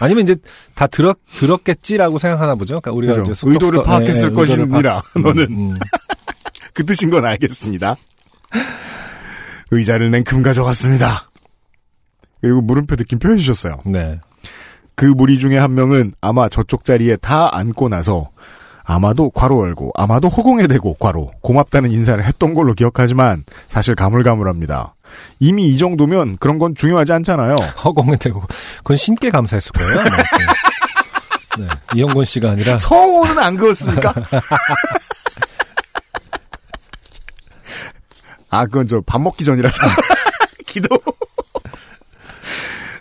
[0.00, 0.36] 아니면 이제
[0.74, 2.78] 다 들었 들었겠지라고 생각하나 보죠.
[2.82, 3.32] 그러니까 우리가 그죠.
[3.32, 5.42] 쑥덕- 의도를 파악했을 예, 예, 것이니라, 파- 음, 너는.
[5.50, 5.74] 음.
[6.76, 7.96] 그 뜻인 건 알겠습니다.
[9.70, 11.30] 의자를 냉큼 가져갔습니다.
[12.42, 13.78] 그리고 물음표 느낌표 해주셨어요.
[13.86, 14.20] 네.
[14.94, 18.28] 그 무리 중에 한 명은 아마 저쪽 자리에 다 앉고 나서
[18.84, 24.94] 아마도 괄호 열고 아마도 허공에 대고 괄호 고맙다는 인사를 했던 걸로 기억하지만 사실 가물가물합니다.
[25.40, 27.56] 이미 이 정도면 그런 건 중요하지 않잖아요.
[27.84, 28.42] 허공에 대고
[28.78, 30.00] 그건 신께 감사했을 거예요.
[30.00, 30.16] 아마.
[31.58, 31.66] 네.
[31.94, 34.12] 이영곤 씨가 아니라 성호는 안 그었습니까?
[38.50, 39.82] 아, 그건 저 밥 먹기 전이라서.
[40.66, 40.88] 기도.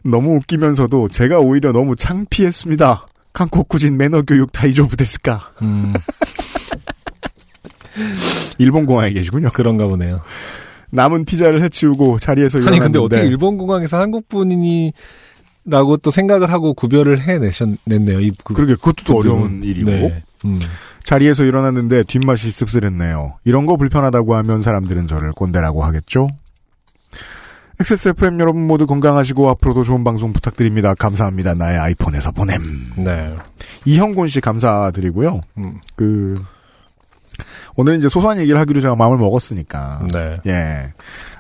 [0.04, 3.08] 너무 웃기면서도 제가 오히려 너무 창피했습니다.
[3.34, 5.50] 한국구진 매너 교육 다이조부 데스까.
[5.62, 5.94] 음,
[8.58, 9.50] 일본 공항에 계시군요.
[9.54, 10.22] 그런가 보네요.
[10.92, 14.94] 남은 피자를 해치우고 자리에서 아니 일어났는데 근데 어떻게 일본 공항에서 한국 분이
[15.66, 18.22] 라고 또 생각을 하고 구별을 해내셨네요.
[18.22, 19.18] 이 그, 그러게 그것도 또.
[19.18, 20.24] 어려운 일이고 네.
[20.46, 20.60] 음.
[21.04, 23.38] 자리에서 일어났는데 뒷맛이 씁쓸했네요.
[23.44, 26.30] 이런 거 불편하다고 하면 사람들은 저를 꼰대라고 하겠죠?
[27.80, 30.94] XSFM 여러분 모두 건강하시고 앞으로도 좋은 방송 부탁드립니다.
[30.94, 31.54] 감사합니다.
[31.56, 32.62] 나의 아이폰에서 보냄.
[32.98, 33.36] 네.
[33.84, 35.42] 이형곤 씨 감사드리고요.
[35.58, 35.82] 음.
[35.96, 36.42] 그
[37.76, 40.08] 오늘 이제 소소한 얘기를 하기로 제가 마음을 먹었으니까.
[40.14, 40.38] 네.
[40.48, 40.94] 예.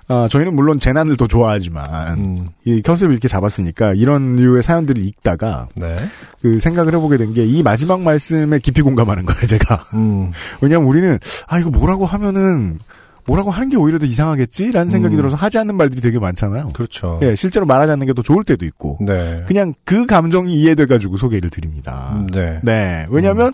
[0.07, 2.48] 아, 저희는 물론 재난을 더 좋아하지만 음.
[2.64, 5.95] 이 컨셉을 이렇게 잡았으니까 이런 류의 사연들을 읽다가 네.
[6.41, 9.86] 그 생각을 해보게 된 게 이 마지막 말씀에 깊이 공감하는 거예요, 제가.
[9.95, 10.32] 음.
[10.61, 11.18] 왜냐면 우리는
[11.48, 12.80] 아 이거 뭐라고 하면은
[13.27, 15.18] 뭐라고 하는 게 오히려 더 이상하겠지라는 생각이 음.
[15.18, 16.69] 들어서 하지 않는 말들이 되게 많잖아요.
[16.73, 17.18] 그렇죠.
[17.23, 18.99] 예, 실제로 말하지 않는 게 더 좋을 때도 있고.
[19.02, 19.44] 네.
[19.48, 22.23] 그냥 그 감정이 이해돼가지고 소개를 드립니다.
[22.32, 22.60] 네.
[22.61, 23.07] 네.
[23.10, 23.52] 왜냐면,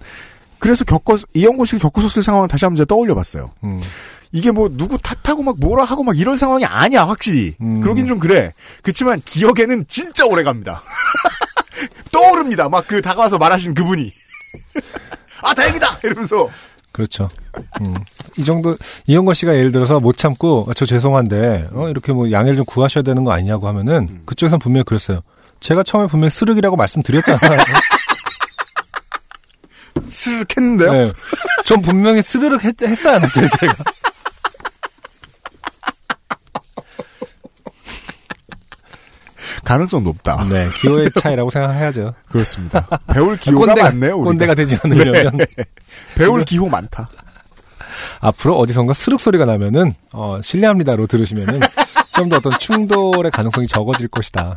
[0.60, 3.52] 그래서 겪어, 이영곤 씨가 겪었었을 상황을 다시 한번 제가 떠올려 봤어요.
[4.34, 4.38] 음.
[4.38, 7.56] 이게 뭐, 누구 탓하고 막 뭐라 하고 막 이런 상황이 아니야, 확실히.
[7.62, 7.82] 음.
[7.82, 8.54] 그러긴 좀 그래.
[8.82, 10.82] 그치만 기억에는 진짜 오래 갑니다.
[12.12, 12.70] 떠오릅니다.
[12.70, 14.12] 막 그 다가와서 말하신 그분이.
[15.44, 16.00] 아, 다행이다!
[16.04, 16.50] 이러면서.
[16.92, 17.30] 그렇죠.
[17.82, 17.96] 음.
[18.38, 18.76] 이 정도
[19.08, 23.02] 이영건 씨가 예를 들어서 못 참고 아, 저 죄송한데 어, 이렇게 뭐 양해를 좀 구하셔야
[23.02, 24.22] 되는 거 아니냐고 하면은 음.
[24.26, 25.22] 그쪽에선 분명히 그랬어요.
[25.62, 27.60] 제가 처음에 분명히 쓰르기라고 말씀드렸잖아요.
[30.12, 30.92] 스르륵 했는데요?
[30.92, 31.12] 네.
[31.66, 33.74] 전 분명히 스르륵 했, 했어야 했어요, 제가.
[39.72, 40.44] 가능성 높다.
[40.50, 42.14] 네, 기호의 차이라고 생각해야죠.
[42.30, 42.86] 그렇습니다.
[43.14, 44.30] 배울 기호가 꼰대가- 많네요, 우리가.
[44.32, 45.38] 꼰대가 되지 않으려면.
[45.38, 45.46] 네.
[46.16, 47.10] 배울 기호 많다.
[48.20, 51.60] 앞으로 어디선가 스륵 소리가 나면은 어, 실례합니다로 들으시면은
[52.14, 54.56] 좀 더 어떤 충돌의 가능성이 적어질 것이다.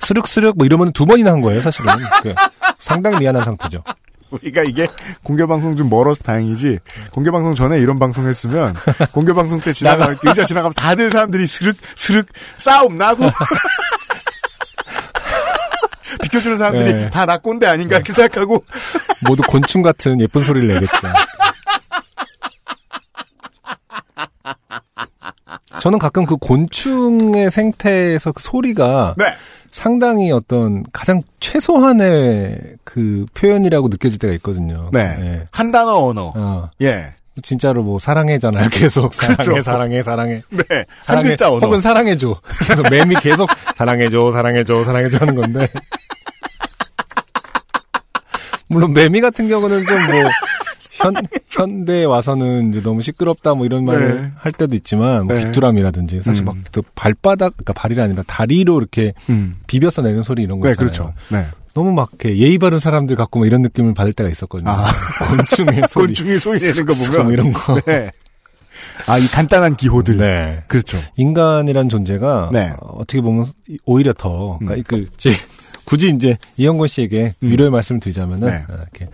[0.00, 1.92] 스륵스륵 뭐 이러면 두 번이나 한 거예요, 사실은.
[2.22, 2.32] 그,
[2.78, 3.82] 상당히 미안한 상태죠.
[4.30, 4.86] 우리가 이게
[5.22, 6.78] 공개방송 좀 멀어서 다행이지
[7.12, 8.74] 공개방송 전에 이런 방송 했으면
[9.12, 13.24] 공개방송 때 지나가 의자 지나가면 다들 사람들이 스륵 스륵 싸움 나고
[16.36, 17.10] 비켜주는 사람들이 네.
[17.10, 18.64] 다나 꼰대 아닌가 이렇게 생각하고
[19.26, 20.92] 모두 곤충 같은 예쁜 소리를 내겠죠.
[25.80, 29.34] 저는 가끔 그 곤충의 생태에서 그 소리가 네.
[29.70, 34.88] 상당히 어떤 가장 최소한의 그 표현이라고 느껴질 때가 있거든요.
[34.92, 35.46] 네.
[35.50, 38.70] 한 단어 언어 어, 예 진짜로 뭐 사랑해잖아요.
[38.70, 39.62] 계속 사랑해, 그렇죠.
[39.62, 40.42] 사랑해, 사랑해.
[40.48, 40.64] 네.
[40.70, 42.40] 한 사랑해, 글자 언어 혹은 사랑해줘.
[42.66, 45.68] 계속 매미 계속 사랑해줘, 사랑해줘, 사랑해줘 하는 건데.
[48.68, 50.30] 물론 매미 같은 경우는 좀 뭐
[50.98, 51.14] 현,
[51.50, 54.30] 현대에 와서는 이제 너무 시끄럽다 뭐 이런 말을 네.
[54.36, 55.44] 할 때도 있지만 뭐 네.
[55.44, 56.46] 귀뚜라미라든지 사실 음.
[56.46, 59.56] 막또 발바닥 그러니까 발이 아니라 다리로 이렇게 음.
[59.66, 60.90] 비벼서 내는 소리 이런 거네 있잖아요.
[60.90, 64.70] 그렇죠 네 너무 막 이렇게 예의 바른 사람들 같고 뭐 이런 느낌을 받을 때가 있었거든요.
[64.70, 64.84] 아.
[65.36, 67.78] 곤충의 소리, 곤충이 소리 내는 거뭐 보면 이런 거.
[67.82, 68.10] 네.
[69.06, 70.62] 아 이 간단한 기호들 네.
[70.66, 72.72] 그렇죠 인간이란 존재가 네.
[72.80, 73.46] 어, 떻게 보면
[73.84, 74.66] 오히려 더 음.
[74.66, 75.30] 그러니까 그 제,
[75.86, 77.48] 굳이 이제 이영곤 씨에게 음.
[77.50, 78.56] 위로의 말씀을 드리자면은 네.
[78.68, 79.08] 어, 이렇게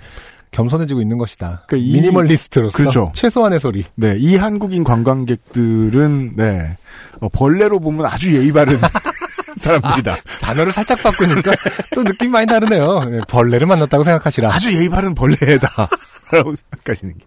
[0.51, 1.63] 겸손해지고 있는 것이다.
[1.67, 3.13] 그러니까 이- 미니멀리스트로서 그렇죠.
[3.15, 3.85] 최소한의 소리.
[3.97, 6.77] 네, 이 한국인 관광객들은 네
[7.21, 8.81] 어, 벌레로 보면 아주 예의 바른
[9.57, 10.17] 사람들이다.
[10.41, 11.53] 단어를 살짝 바꾸니까
[11.95, 13.01] 또 느낌 많이 다르네요.
[13.05, 14.53] 네, 벌레를 만났다고 생각하시라.
[14.53, 15.69] 아주 예의 바른 벌레다.
[16.33, 17.25] 라고 생각하시는 게.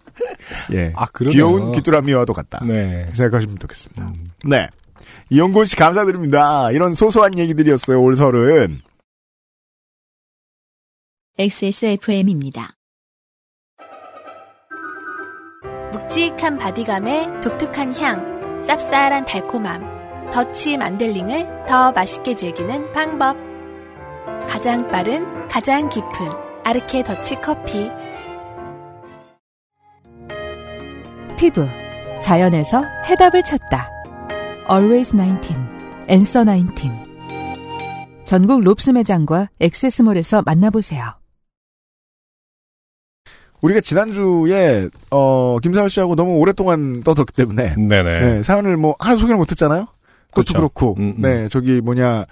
[0.76, 0.92] 예.
[0.96, 1.32] 아, 그러네요.
[1.32, 2.58] 귀여운 귀뚜라미와도 같다.
[2.64, 3.06] 네.
[3.12, 4.12] 생각하시면 좋겠습니다.
[4.46, 4.68] 네.
[5.30, 6.72] 이영곤 씨 감사드립니다.
[6.72, 8.80] 이런 소소한 얘기들이었어요, 올 설은.
[11.38, 12.70] XSFM입니다.
[15.92, 23.36] 묵직한 바디감에 독특한 향, 쌉쌀한 달콤함, 더치 만델링을 더 맛있게 즐기는 방법.
[24.48, 26.10] 가장 빠른, 가장 깊은
[26.64, 27.90] 아르케 더치 커피.
[31.38, 31.66] 피부
[32.22, 33.90] 자연에서 해답을 찾다.
[34.70, 35.54] Always 19,
[36.08, 36.88] Answer 19.
[38.24, 41.25] 전국 롭스 매장과 액세스몰에서 만나보세요.
[43.60, 47.74] 우리가 지난주에, 어, 김사월 씨하고 너무 오랫동안 떠들었기 때문에.
[47.76, 48.20] 네네.
[48.20, 49.86] 네, 사연을 뭐, 하나 소개를 못했잖아요?
[50.30, 50.52] 그것도 그렇죠.
[50.54, 51.22] 그렇고 음, 음.
[51.22, 52.26] 네, 저기 뭐냐,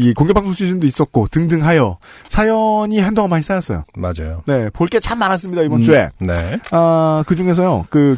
[0.00, 1.98] 이 공개 방송 시즌도 있었고 등등하여
[2.28, 3.84] 사연이 한동안 많이 쌓였어요.
[3.96, 4.42] 맞아요.
[4.46, 6.08] 네, 볼 게 참 많았습니다 이번 음, 주에.
[6.18, 6.58] 네.
[6.70, 8.16] 아, 그 중에서요, 그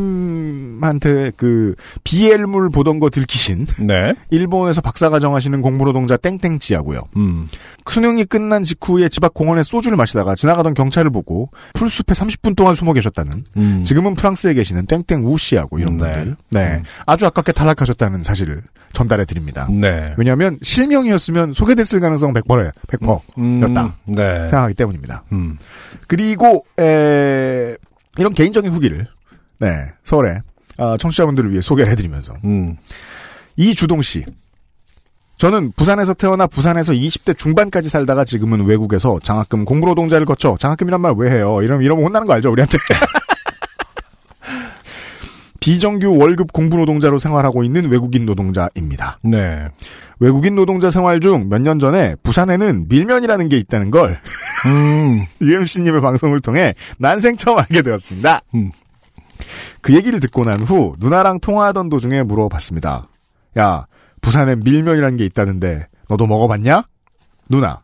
[0.00, 1.74] 교수님한테 그
[2.04, 4.14] BL물 보던 거 들키신 네.
[4.30, 7.02] 일본에서 박사과정 하시는 공부노동자 땡땡찌하고요.
[7.16, 7.48] 음.
[7.88, 12.92] 수능이 끝난 직후에 집 앞 공원에 소주를 마시다가 지나가던 경찰을 보고 풀숲에 30분 동안 숨어
[12.92, 13.82] 계셨다는 음.
[13.84, 16.04] 지금은 프랑스에 계시는 땡땡우 씨하고 이런 네.
[16.12, 16.36] 분들.
[16.50, 16.74] 네.
[16.76, 16.82] 음.
[17.04, 18.62] 아주 아깝게 탈락하셨다는 사실을
[18.92, 19.68] 전달해 드립니다.
[19.70, 20.14] 네.
[20.16, 23.60] 왜냐하면 실명 이었으면 소개됐을 가능성 100%에 100%였다 음,
[24.06, 24.38] 네.
[24.40, 25.24] 생각하기 때문입니다.
[25.32, 25.58] 음.
[26.08, 27.76] 그리고 에,
[28.18, 29.06] 이런 개인적인 후기를
[29.58, 29.68] 네
[30.04, 30.40] 서울에
[30.78, 32.76] 아, 청취자분들을 위해 소개를 해드리면서 음.
[33.56, 34.24] 이주동 씨
[35.36, 41.30] 저는 부산에서 태어나 부산에서 20대 중반까지 살다가 지금은 외국에서 장학금 공부노동자를 거쳐 장학금이란 말 왜
[41.30, 41.60] 해요?
[41.62, 42.76] 이러면 이러면 혼나는 거 알죠 우리한테.
[45.60, 49.18] 비정규 월급 공부 노동자로 생활하고 있는 외국인 노동자입니다.
[49.22, 49.68] 네.
[50.18, 54.20] 외국인 노동자 생활 중 몇 년 전에 부산에는 밀면이라는 게 있다는 걸
[54.66, 55.24] 음.
[55.40, 58.40] UMC님의 방송을 통해 난생 처음 알게 되었습니다.
[58.54, 58.72] 음.
[59.80, 63.08] 그 얘기를 듣고 난 후 누나랑 통화하던 도중에 물어봤습니다.
[63.58, 63.86] 야,
[64.20, 66.82] 부산엔 밀면이라는 게 있다는데 너도 먹어봤냐?
[67.48, 67.82] 누나.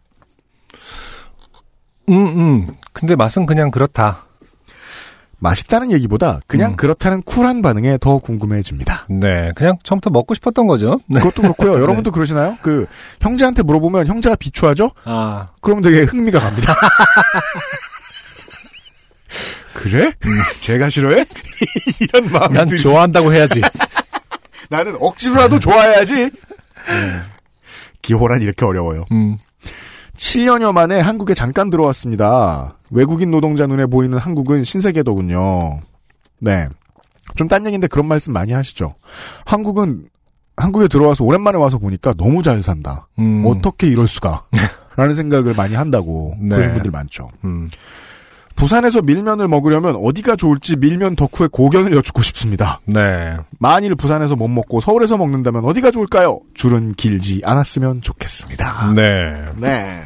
[2.09, 2.67] 음, 음.
[2.93, 4.26] 근데 맛은 그냥 그렇다.
[5.39, 6.77] 맛있다는 얘기보다 그냥 음.
[6.77, 9.07] 그렇다는 쿨한 반응에 더 궁금해집니다.
[9.11, 9.51] 네.
[9.55, 11.01] 그냥 처음부터 먹고 싶었던 거죠.
[11.07, 11.21] 네.
[11.21, 11.75] 그것도 그렇고요.
[11.83, 12.57] 여러분도 그러시나요?
[12.63, 12.87] 그
[13.21, 14.93] 형제한테 물어보면 형제가 비추하죠?
[15.05, 15.49] 아.
[15.61, 16.75] 그럼 되게 흥미가 갑니다.
[19.75, 20.13] 그래?
[20.61, 21.25] 제가 싫어해?
[22.01, 22.89] 이런 마음이 난 들죠.
[22.91, 23.61] 좋아한다고 해야지.
[24.71, 26.31] 나는 억지로라도 좋아해야지.
[28.01, 29.05] 기호란 이렇게 어려워요.
[29.13, 29.37] 음.
[30.17, 32.75] 7년여 만에 한국에 잠깐 들어왔습니다.
[32.91, 35.81] 외국인 노동자 눈에 보이는 한국은 신세계더군요.
[36.41, 36.69] 네.
[37.37, 38.95] 좀 딴 얘기인데 그런 말씀 많이 하시죠.
[39.45, 40.09] 한국은
[40.57, 43.09] 한국에 들어와서 오랜만에 와서 보니까 너무 잘 산다.
[43.19, 43.45] 음.
[43.47, 44.45] 어떻게 이럴 수가?
[44.97, 46.51] 라는 생각을 많이 한다고 네.
[46.57, 47.29] 그러신 분들 많죠.
[47.45, 47.69] 음.
[48.57, 52.81] 부산에서 밀면을 먹으려면 어디가 좋을지 밀면 덕후의 고견을 여쭙고 싶습니다.
[52.87, 53.37] 네.
[53.59, 56.39] 만일 부산에서 못 먹고 서울에서 먹는다면 어디가 좋을까요?
[56.55, 58.93] 줄은 길지 않았으면 좋겠습니다.
[58.95, 59.35] 네.
[59.59, 60.01] 네.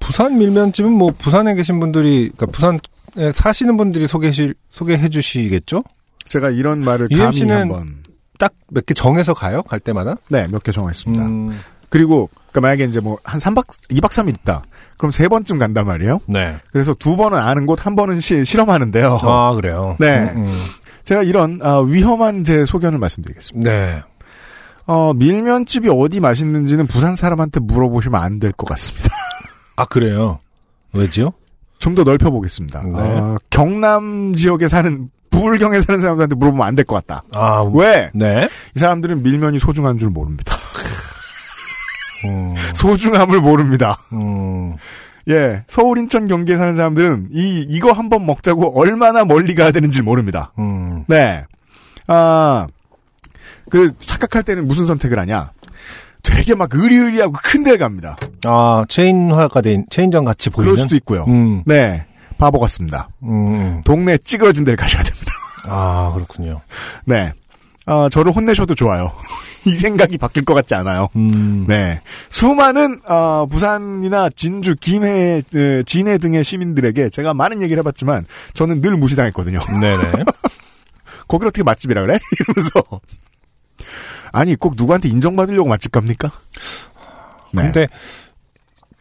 [0.00, 5.84] 부산 밀면집은 뭐 부산에 계신 분들이 그러니까 부산에 사시는 분들이 소개실 소개해 주시겠죠?
[6.26, 8.02] 제가 이런 말을 감히 한번
[8.38, 9.62] 딱 몇 개 정해서 가요?
[9.62, 10.14] 갈 때마다?
[10.28, 11.24] 네, 몇 개 정했습니다.
[11.26, 11.58] 음,
[11.90, 14.62] 그리고 그러니까 만약에 이제 뭐 한 3박 2박 3일 있다.
[14.98, 16.18] 그럼 세 번쯤 간단 말이에요.
[16.26, 16.56] 네.
[16.72, 19.18] 그래서 두 번은 아는 곳, 한 번은 시- 실험하는데요.
[19.22, 19.96] 아, 그래요.
[19.98, 20.18] 네.
[20.36, 20.62] 음, 음.
[21.04, 23.70] 제가 이런 아, 위험한 제 소견을 말씀드리겠습니다.
[23.70, 24.02] 네.
[24.86, 29.08] 어, 밀면집이 어디 맛있는지는 부산 사람한테 물어보시면 안 될 것 같습니다.
[29.76, 30.38] 아, 그래요.
[30.92, 31.32] 왜지요?
[31.78, 32.82] 좀 더 넓혀보겠습니다.
[32.82, 32.90] 네.
[32.94, 37.22] 어, 경남 지역에 사는 부울경에 사는 사람들한테 물어보면 안 될 것 같다.
[37.36, 38.10] 아, 왜?
[38.14, 38.48] 네.
[38.74, 40.56] 이 사람들은 밀면이 소중한 줄 모릅니다.
[42.24, 43.98] 음, 소중함을 모릅니다.
[44.12, 44.74] 음,
[45.28, 50.52] 예, 서울, 인천, 경기에 사는 사람들은 이 이거 한번 먹자고 얼마나 멀리 가야 되는지 모릅니다.
[50.58, 51.04] 음.
[51.06, 51.44] 네,
[52.06, 52.66] 아,
[53.70, 55.52] 그 착각할 때는 무슨 선택을 하냐?
[56.22, 58.16] 되게 막 의리의리하고 큰 데를 갑니다.
[58.44, 60.72] 아, 체인화가 된, 체인점 같이 보이는?
[60.72, 61.24] 그럴 수도 있고요.
[61.28, 62.06] 음, 네,
[62.38, 63.08] 바보 같습니다.
[63.22, 63.82] 음, 음.
[63.84, 65.32] 동네 찌그러진 데를 가셔야 됩니다.
[65.66, 66.60] 아, 그렇군요.
[67.04, 67.32] 네,
[67.90, 69.12] 아, 저를 혼내셔도 좋아요.
[69.64, 71.08] 이 생각이 바뀔 것 같지 않아요.
[71.16, 72.00] 음, 네.
[72.28, 78.98] 수많은, 어, 부산이나 진주, 김해, 에, 진해 등의 시민들에게 제가 많은 얘기를 해봤지만, 저는 늘
[78.98, 79.60] 무시당했거든요.
[79.80, 80.24] 네네.
[81.28, 82.18] 거길 어떻게 맛집이라 그래?
[82.38, 83.00] 이러면서.
[84.32, 86.30] 아니, 꼭 누구한테 인정받으려고 맛집 갑니까?
[87.52, 87.62] 네.
[87.62, 87.86] 근데,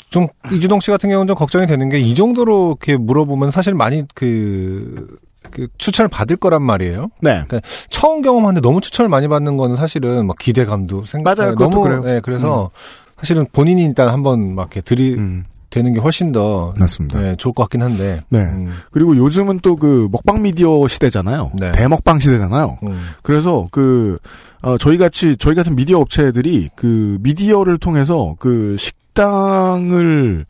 [0.09, 4.05] 좀, 이주동 씨 같은 경우는 좀 걱정이 되는 게, 이 정도로 이렇게 물어보면 사실 많이
[4.15, 5.19] 그,
[5.51, 7.09] 그 추천을 받을 거란 말이에요.
[7.21, 7.43] 네.
[7.89, 11.55] 처음 경험하는데 너무 추천을 많이 받는 거는 사실은 막 기대감도 생각 맞아요.
[11.55, 12.03] 너무 그래요.
[12.03, 12.69] 네, 그래서
[13.17, 17.19] 사실은 본인이 일단 한번 막 이렇게 들이 음, 되는 게 훨씬 더 맞습니다.
[17.19, 18.21] 네, 좋을 것 같긴 한데.
[18.29, 18.39] 네.
[18.39, 21.51] 음, 그리고 요즘은 또 그 먹방 미디어 시대잖아요.
[21.59, 21.71] 네.
[21.73, 22.77] 대먹방 시대잖아요.
[22.83, 24.17] 음, 그래서 그,
[24.61, 30.45] 어, 저희 같이, 저희 같은 미디어 업체들이 그 미디어를 통해서 그 식당을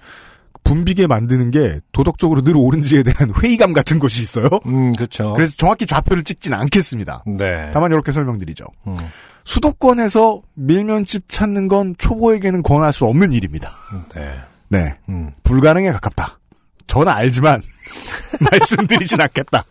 [0.67, 4.49] 붐비게 만드는 게 도덕적으로 늘 옳은지에 대한 회의감 같은 것이 있어요.
[4.65, 5.33] 음, 그렇죠.
[5.33, 7.23] 그래서 정확히 좌표를 찍진 않겠습니다.
[7.25, 7.71] 네.
[7.73, 8.65] 다만 이렇게 설명드리죠.
[8.87, 8.97] 음,
[9.45, 13.71] 수도권에서 밀면집 찾는 건 초보에게는 권할 수 없는 일입니다.
[14.13, 14.41] 네.
[14.67, 14.97] 네.
[15.07, 15.31] 음.
[15.43, 16.39] 불가능에 가깝다.
[16.87, 17.61] 저는 알지만
[18.51, 19.63] 말씀드리진 않겠다.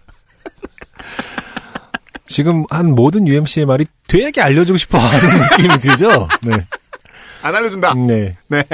[2.27, 6.28] 지금 한 모든 UMC의 말이 되게 알려주고 싶어 하는 느낌이 들죠?
[6.43, 6.52] 네.
[7.43, 7.94] 안 알려준다.
[7.94, 8.36] 네.
[8.48, 8.64] 네.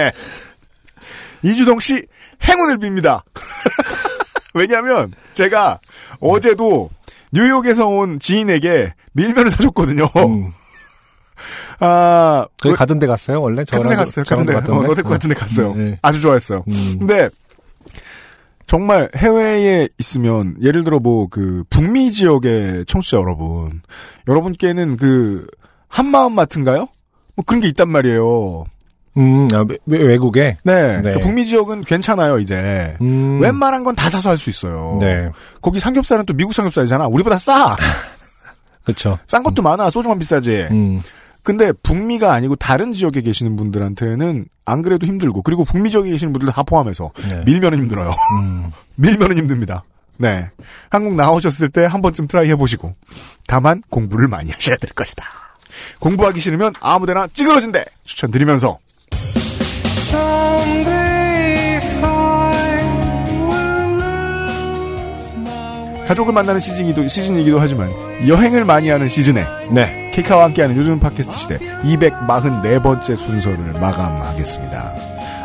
[1.43, 2.07] 이주동 씨
[2.45, 3.23] 행운을 빕니다.
[4.55, 5.81] 왜냐하면 제가
[6.21, 6.91] 어제도
[7.33, 10.11] 뉴욕에서 온 지인에게 밀면을 사줬거든요.
[10.17, 10.53] 음,
[11.81, 13.65] 아, 저희 가던 데 갔어요, 원래?
[13.65, 14.25] 같은 데 갔어요.
[14.25, 14.55] 같은 데.
[14.55, 15.75] 어, 롯데코 같은 데 갔어요.
[15.75, 15.99] 네.
[16.03, 16.65] 아주 좋아했어요.
[16.69, 16.97] 음.
[16.99, 17.29] 근데
[18.67, 23.83] 정말 해외에 있으면 예를 들어 뭐 그 북미 지역의 청취자 여러분,
[24.29, 25.47] 여러분께는 그
[25.89, 26.89] 한마음 마트인가요?
[27.35, 28.65] 뭐 그런 게 있단 말이에요.
[29.19, 30.57] 음, 아, 외, 외국에?
[30.65, 31.13] 네, 네.
[31.13, 32.97] 그 북미 지역은 괜찮아요 이제.
[33.01, 33.41] 음.
[33.41, 34.99] 웬만한 건 다 사서 할 수 있어요.
[35.01, 35.29] 네.
[35.61, 37.07] 거기 삼겹살은 또 미국 삼겹살이잖아.
[37.09, 37.77] 우리보다 싸.
[38.85, 39.19] 그쵸.
[39.27, 39.91] 싼 것도 많아.
[39.91, 40.69] 소주만 비싸지.
[40.71, 41.03] 음.
[41.43, 46.53] 근데 북미가 아니고 다른 지역에 계시는 분들한테는 안 그래도 힘들고 그리고 북미 지역에 계시는 분들
[46.53, 47.43] 다 포함해서 네.
[47.45, 48.15] 밀면은 힘들어요.
[48.41, 48.71] 음.
[48.97, 49.83] 밀면은 힘듭니다.
[50.19, 50.49] 네.
[50.89, 52.95] 한국 나오셨을 때 한 번쯤 try 해보시고
[53.47, 55.25] 다만 공부를 많이 하셔야 될 것이다.
[55.99, 58.79] 공부하기 싫으면 아무데나 찌그러진대 추천드리면서
[66.13, 67.91] 가족을 만나는 시즌이기도, 시즌이기도 하지만
[68.27, 70.11] 여행을 많이 하는 시즌에 네.
[70.13, 74.93] 케이카와 함께하는 요즘 팟캐스트 시대 244번째 순서를 마감하겠습니다.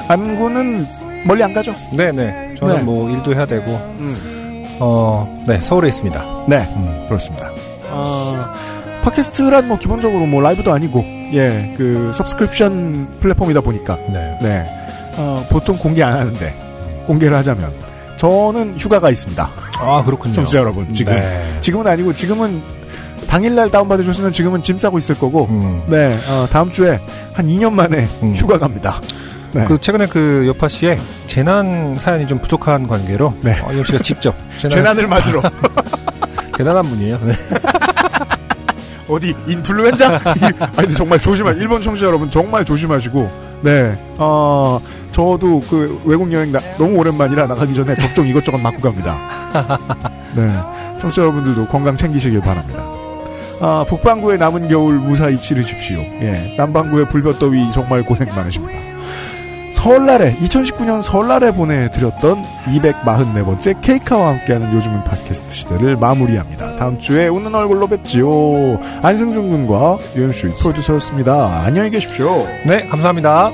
[0.10, 0.86] 안구는
[1.26, 1.74] 멀리 안 가죠?
[1.96, 2.56] 네네.
[2.56, 2.84] 저는 네.
[2.84, 3.80] 뭐 일도 해야 되고,
[4.80, 6.46] 어, 네, 서울에 있습니다.
[6.50, 7.06] 네, 음.
[7.08, 7.52] 그렇습니다.
[7.90, 8.54] 아,
[9.08, 11.04] 팟캐스트란 뭐 기본적으로 뭐 라이브도 아니고,
[11.34, 14.38] 예, 그 서브스크립션 플랫폼이다 보니까, 네.
[14.42, 14.66] 네,
[15.16, 16.54] 어, 보통 공개 안 하는데
[17.06, 17.72] 공개를 하자면
[18.18, 19.50] 저는 휴가가 있습니다.
[19.80, 20.34] 아, 그렇군요.
[20.36, 21.58] 청취자 여러분, 지금 네.
[21.62, 22.62] 지금은 아니고 지금은
[23.30, 25.84] 당일날 다운받으셨으면 지금은 짐 싸고 있을 거고, 음.
[25.88, 27.00] 네, 어, 다음 주에
[27.34, 28.34] 한 2년 만에 음.
[28.36, 29.00] 휴가 갑니다.
[29.54, 29.64] 네.
[29.66, 33.58] 그 최근에 그 여파 씨의 재난 사연이 좀 부족한 관계로 네.
[33.64, 35.42] 어, 이영 씨가 직접 재난, 재난을 맞으러
[36.58, 37.20] 대단한 분이에요.
[37.24, 37.34] 네.
[39.08, 40.16] 어디 인플루엔자?
[40.38, 41.52] 이- 아니 정말 조심하.
[41.52, 43.48] 일본 청취자 여러분 정말 조심하시고.
[43.62, 43.98] 네.
[44.18, 44.80] 어
[45.12, 49.18] 저도 그 외국 여행 나, 너무 오랜만이라 나가기 전에 접종 이것저것 맞고 갑니다.
[50.36, 50.50] 네.
[51.00, 52.84] 청취자 여러분들도 건강 챙기시길 바랍니다.
[53.60, 55.98] 아 북반구의 남은 겨울 무사히 치르십시오.
[55.98, 56.54] 예.
[56.58, 58.74] 남반구의 불볕더위 정말 고생 많으십니다.
[59.88, 66.76] 설날에 2019년 설날에 보내드렸던 244번째 케이카와 함께하는 요즘은 팟캐스트 시대를 마무리합니다.
[66.76, 68.28] 다음 주에 웃는 얼굴로 뵙지요.
[69.02, 71.64] 안승준 군과 유엠씨 프로듀서였습니다.
[71.64, 72.46] 안녕히 계십시오.
[72.66, 73.50] 네, 감사합니다.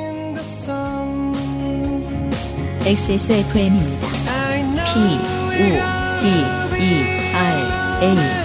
[2.84, 4.08] XSFM입니다.
[4.92, 5.00] P,
[5.40, 5.70] O,
[6.24, 6.30] D,
[6.80, 7.06] E,
[7.36, 8.43] R, A.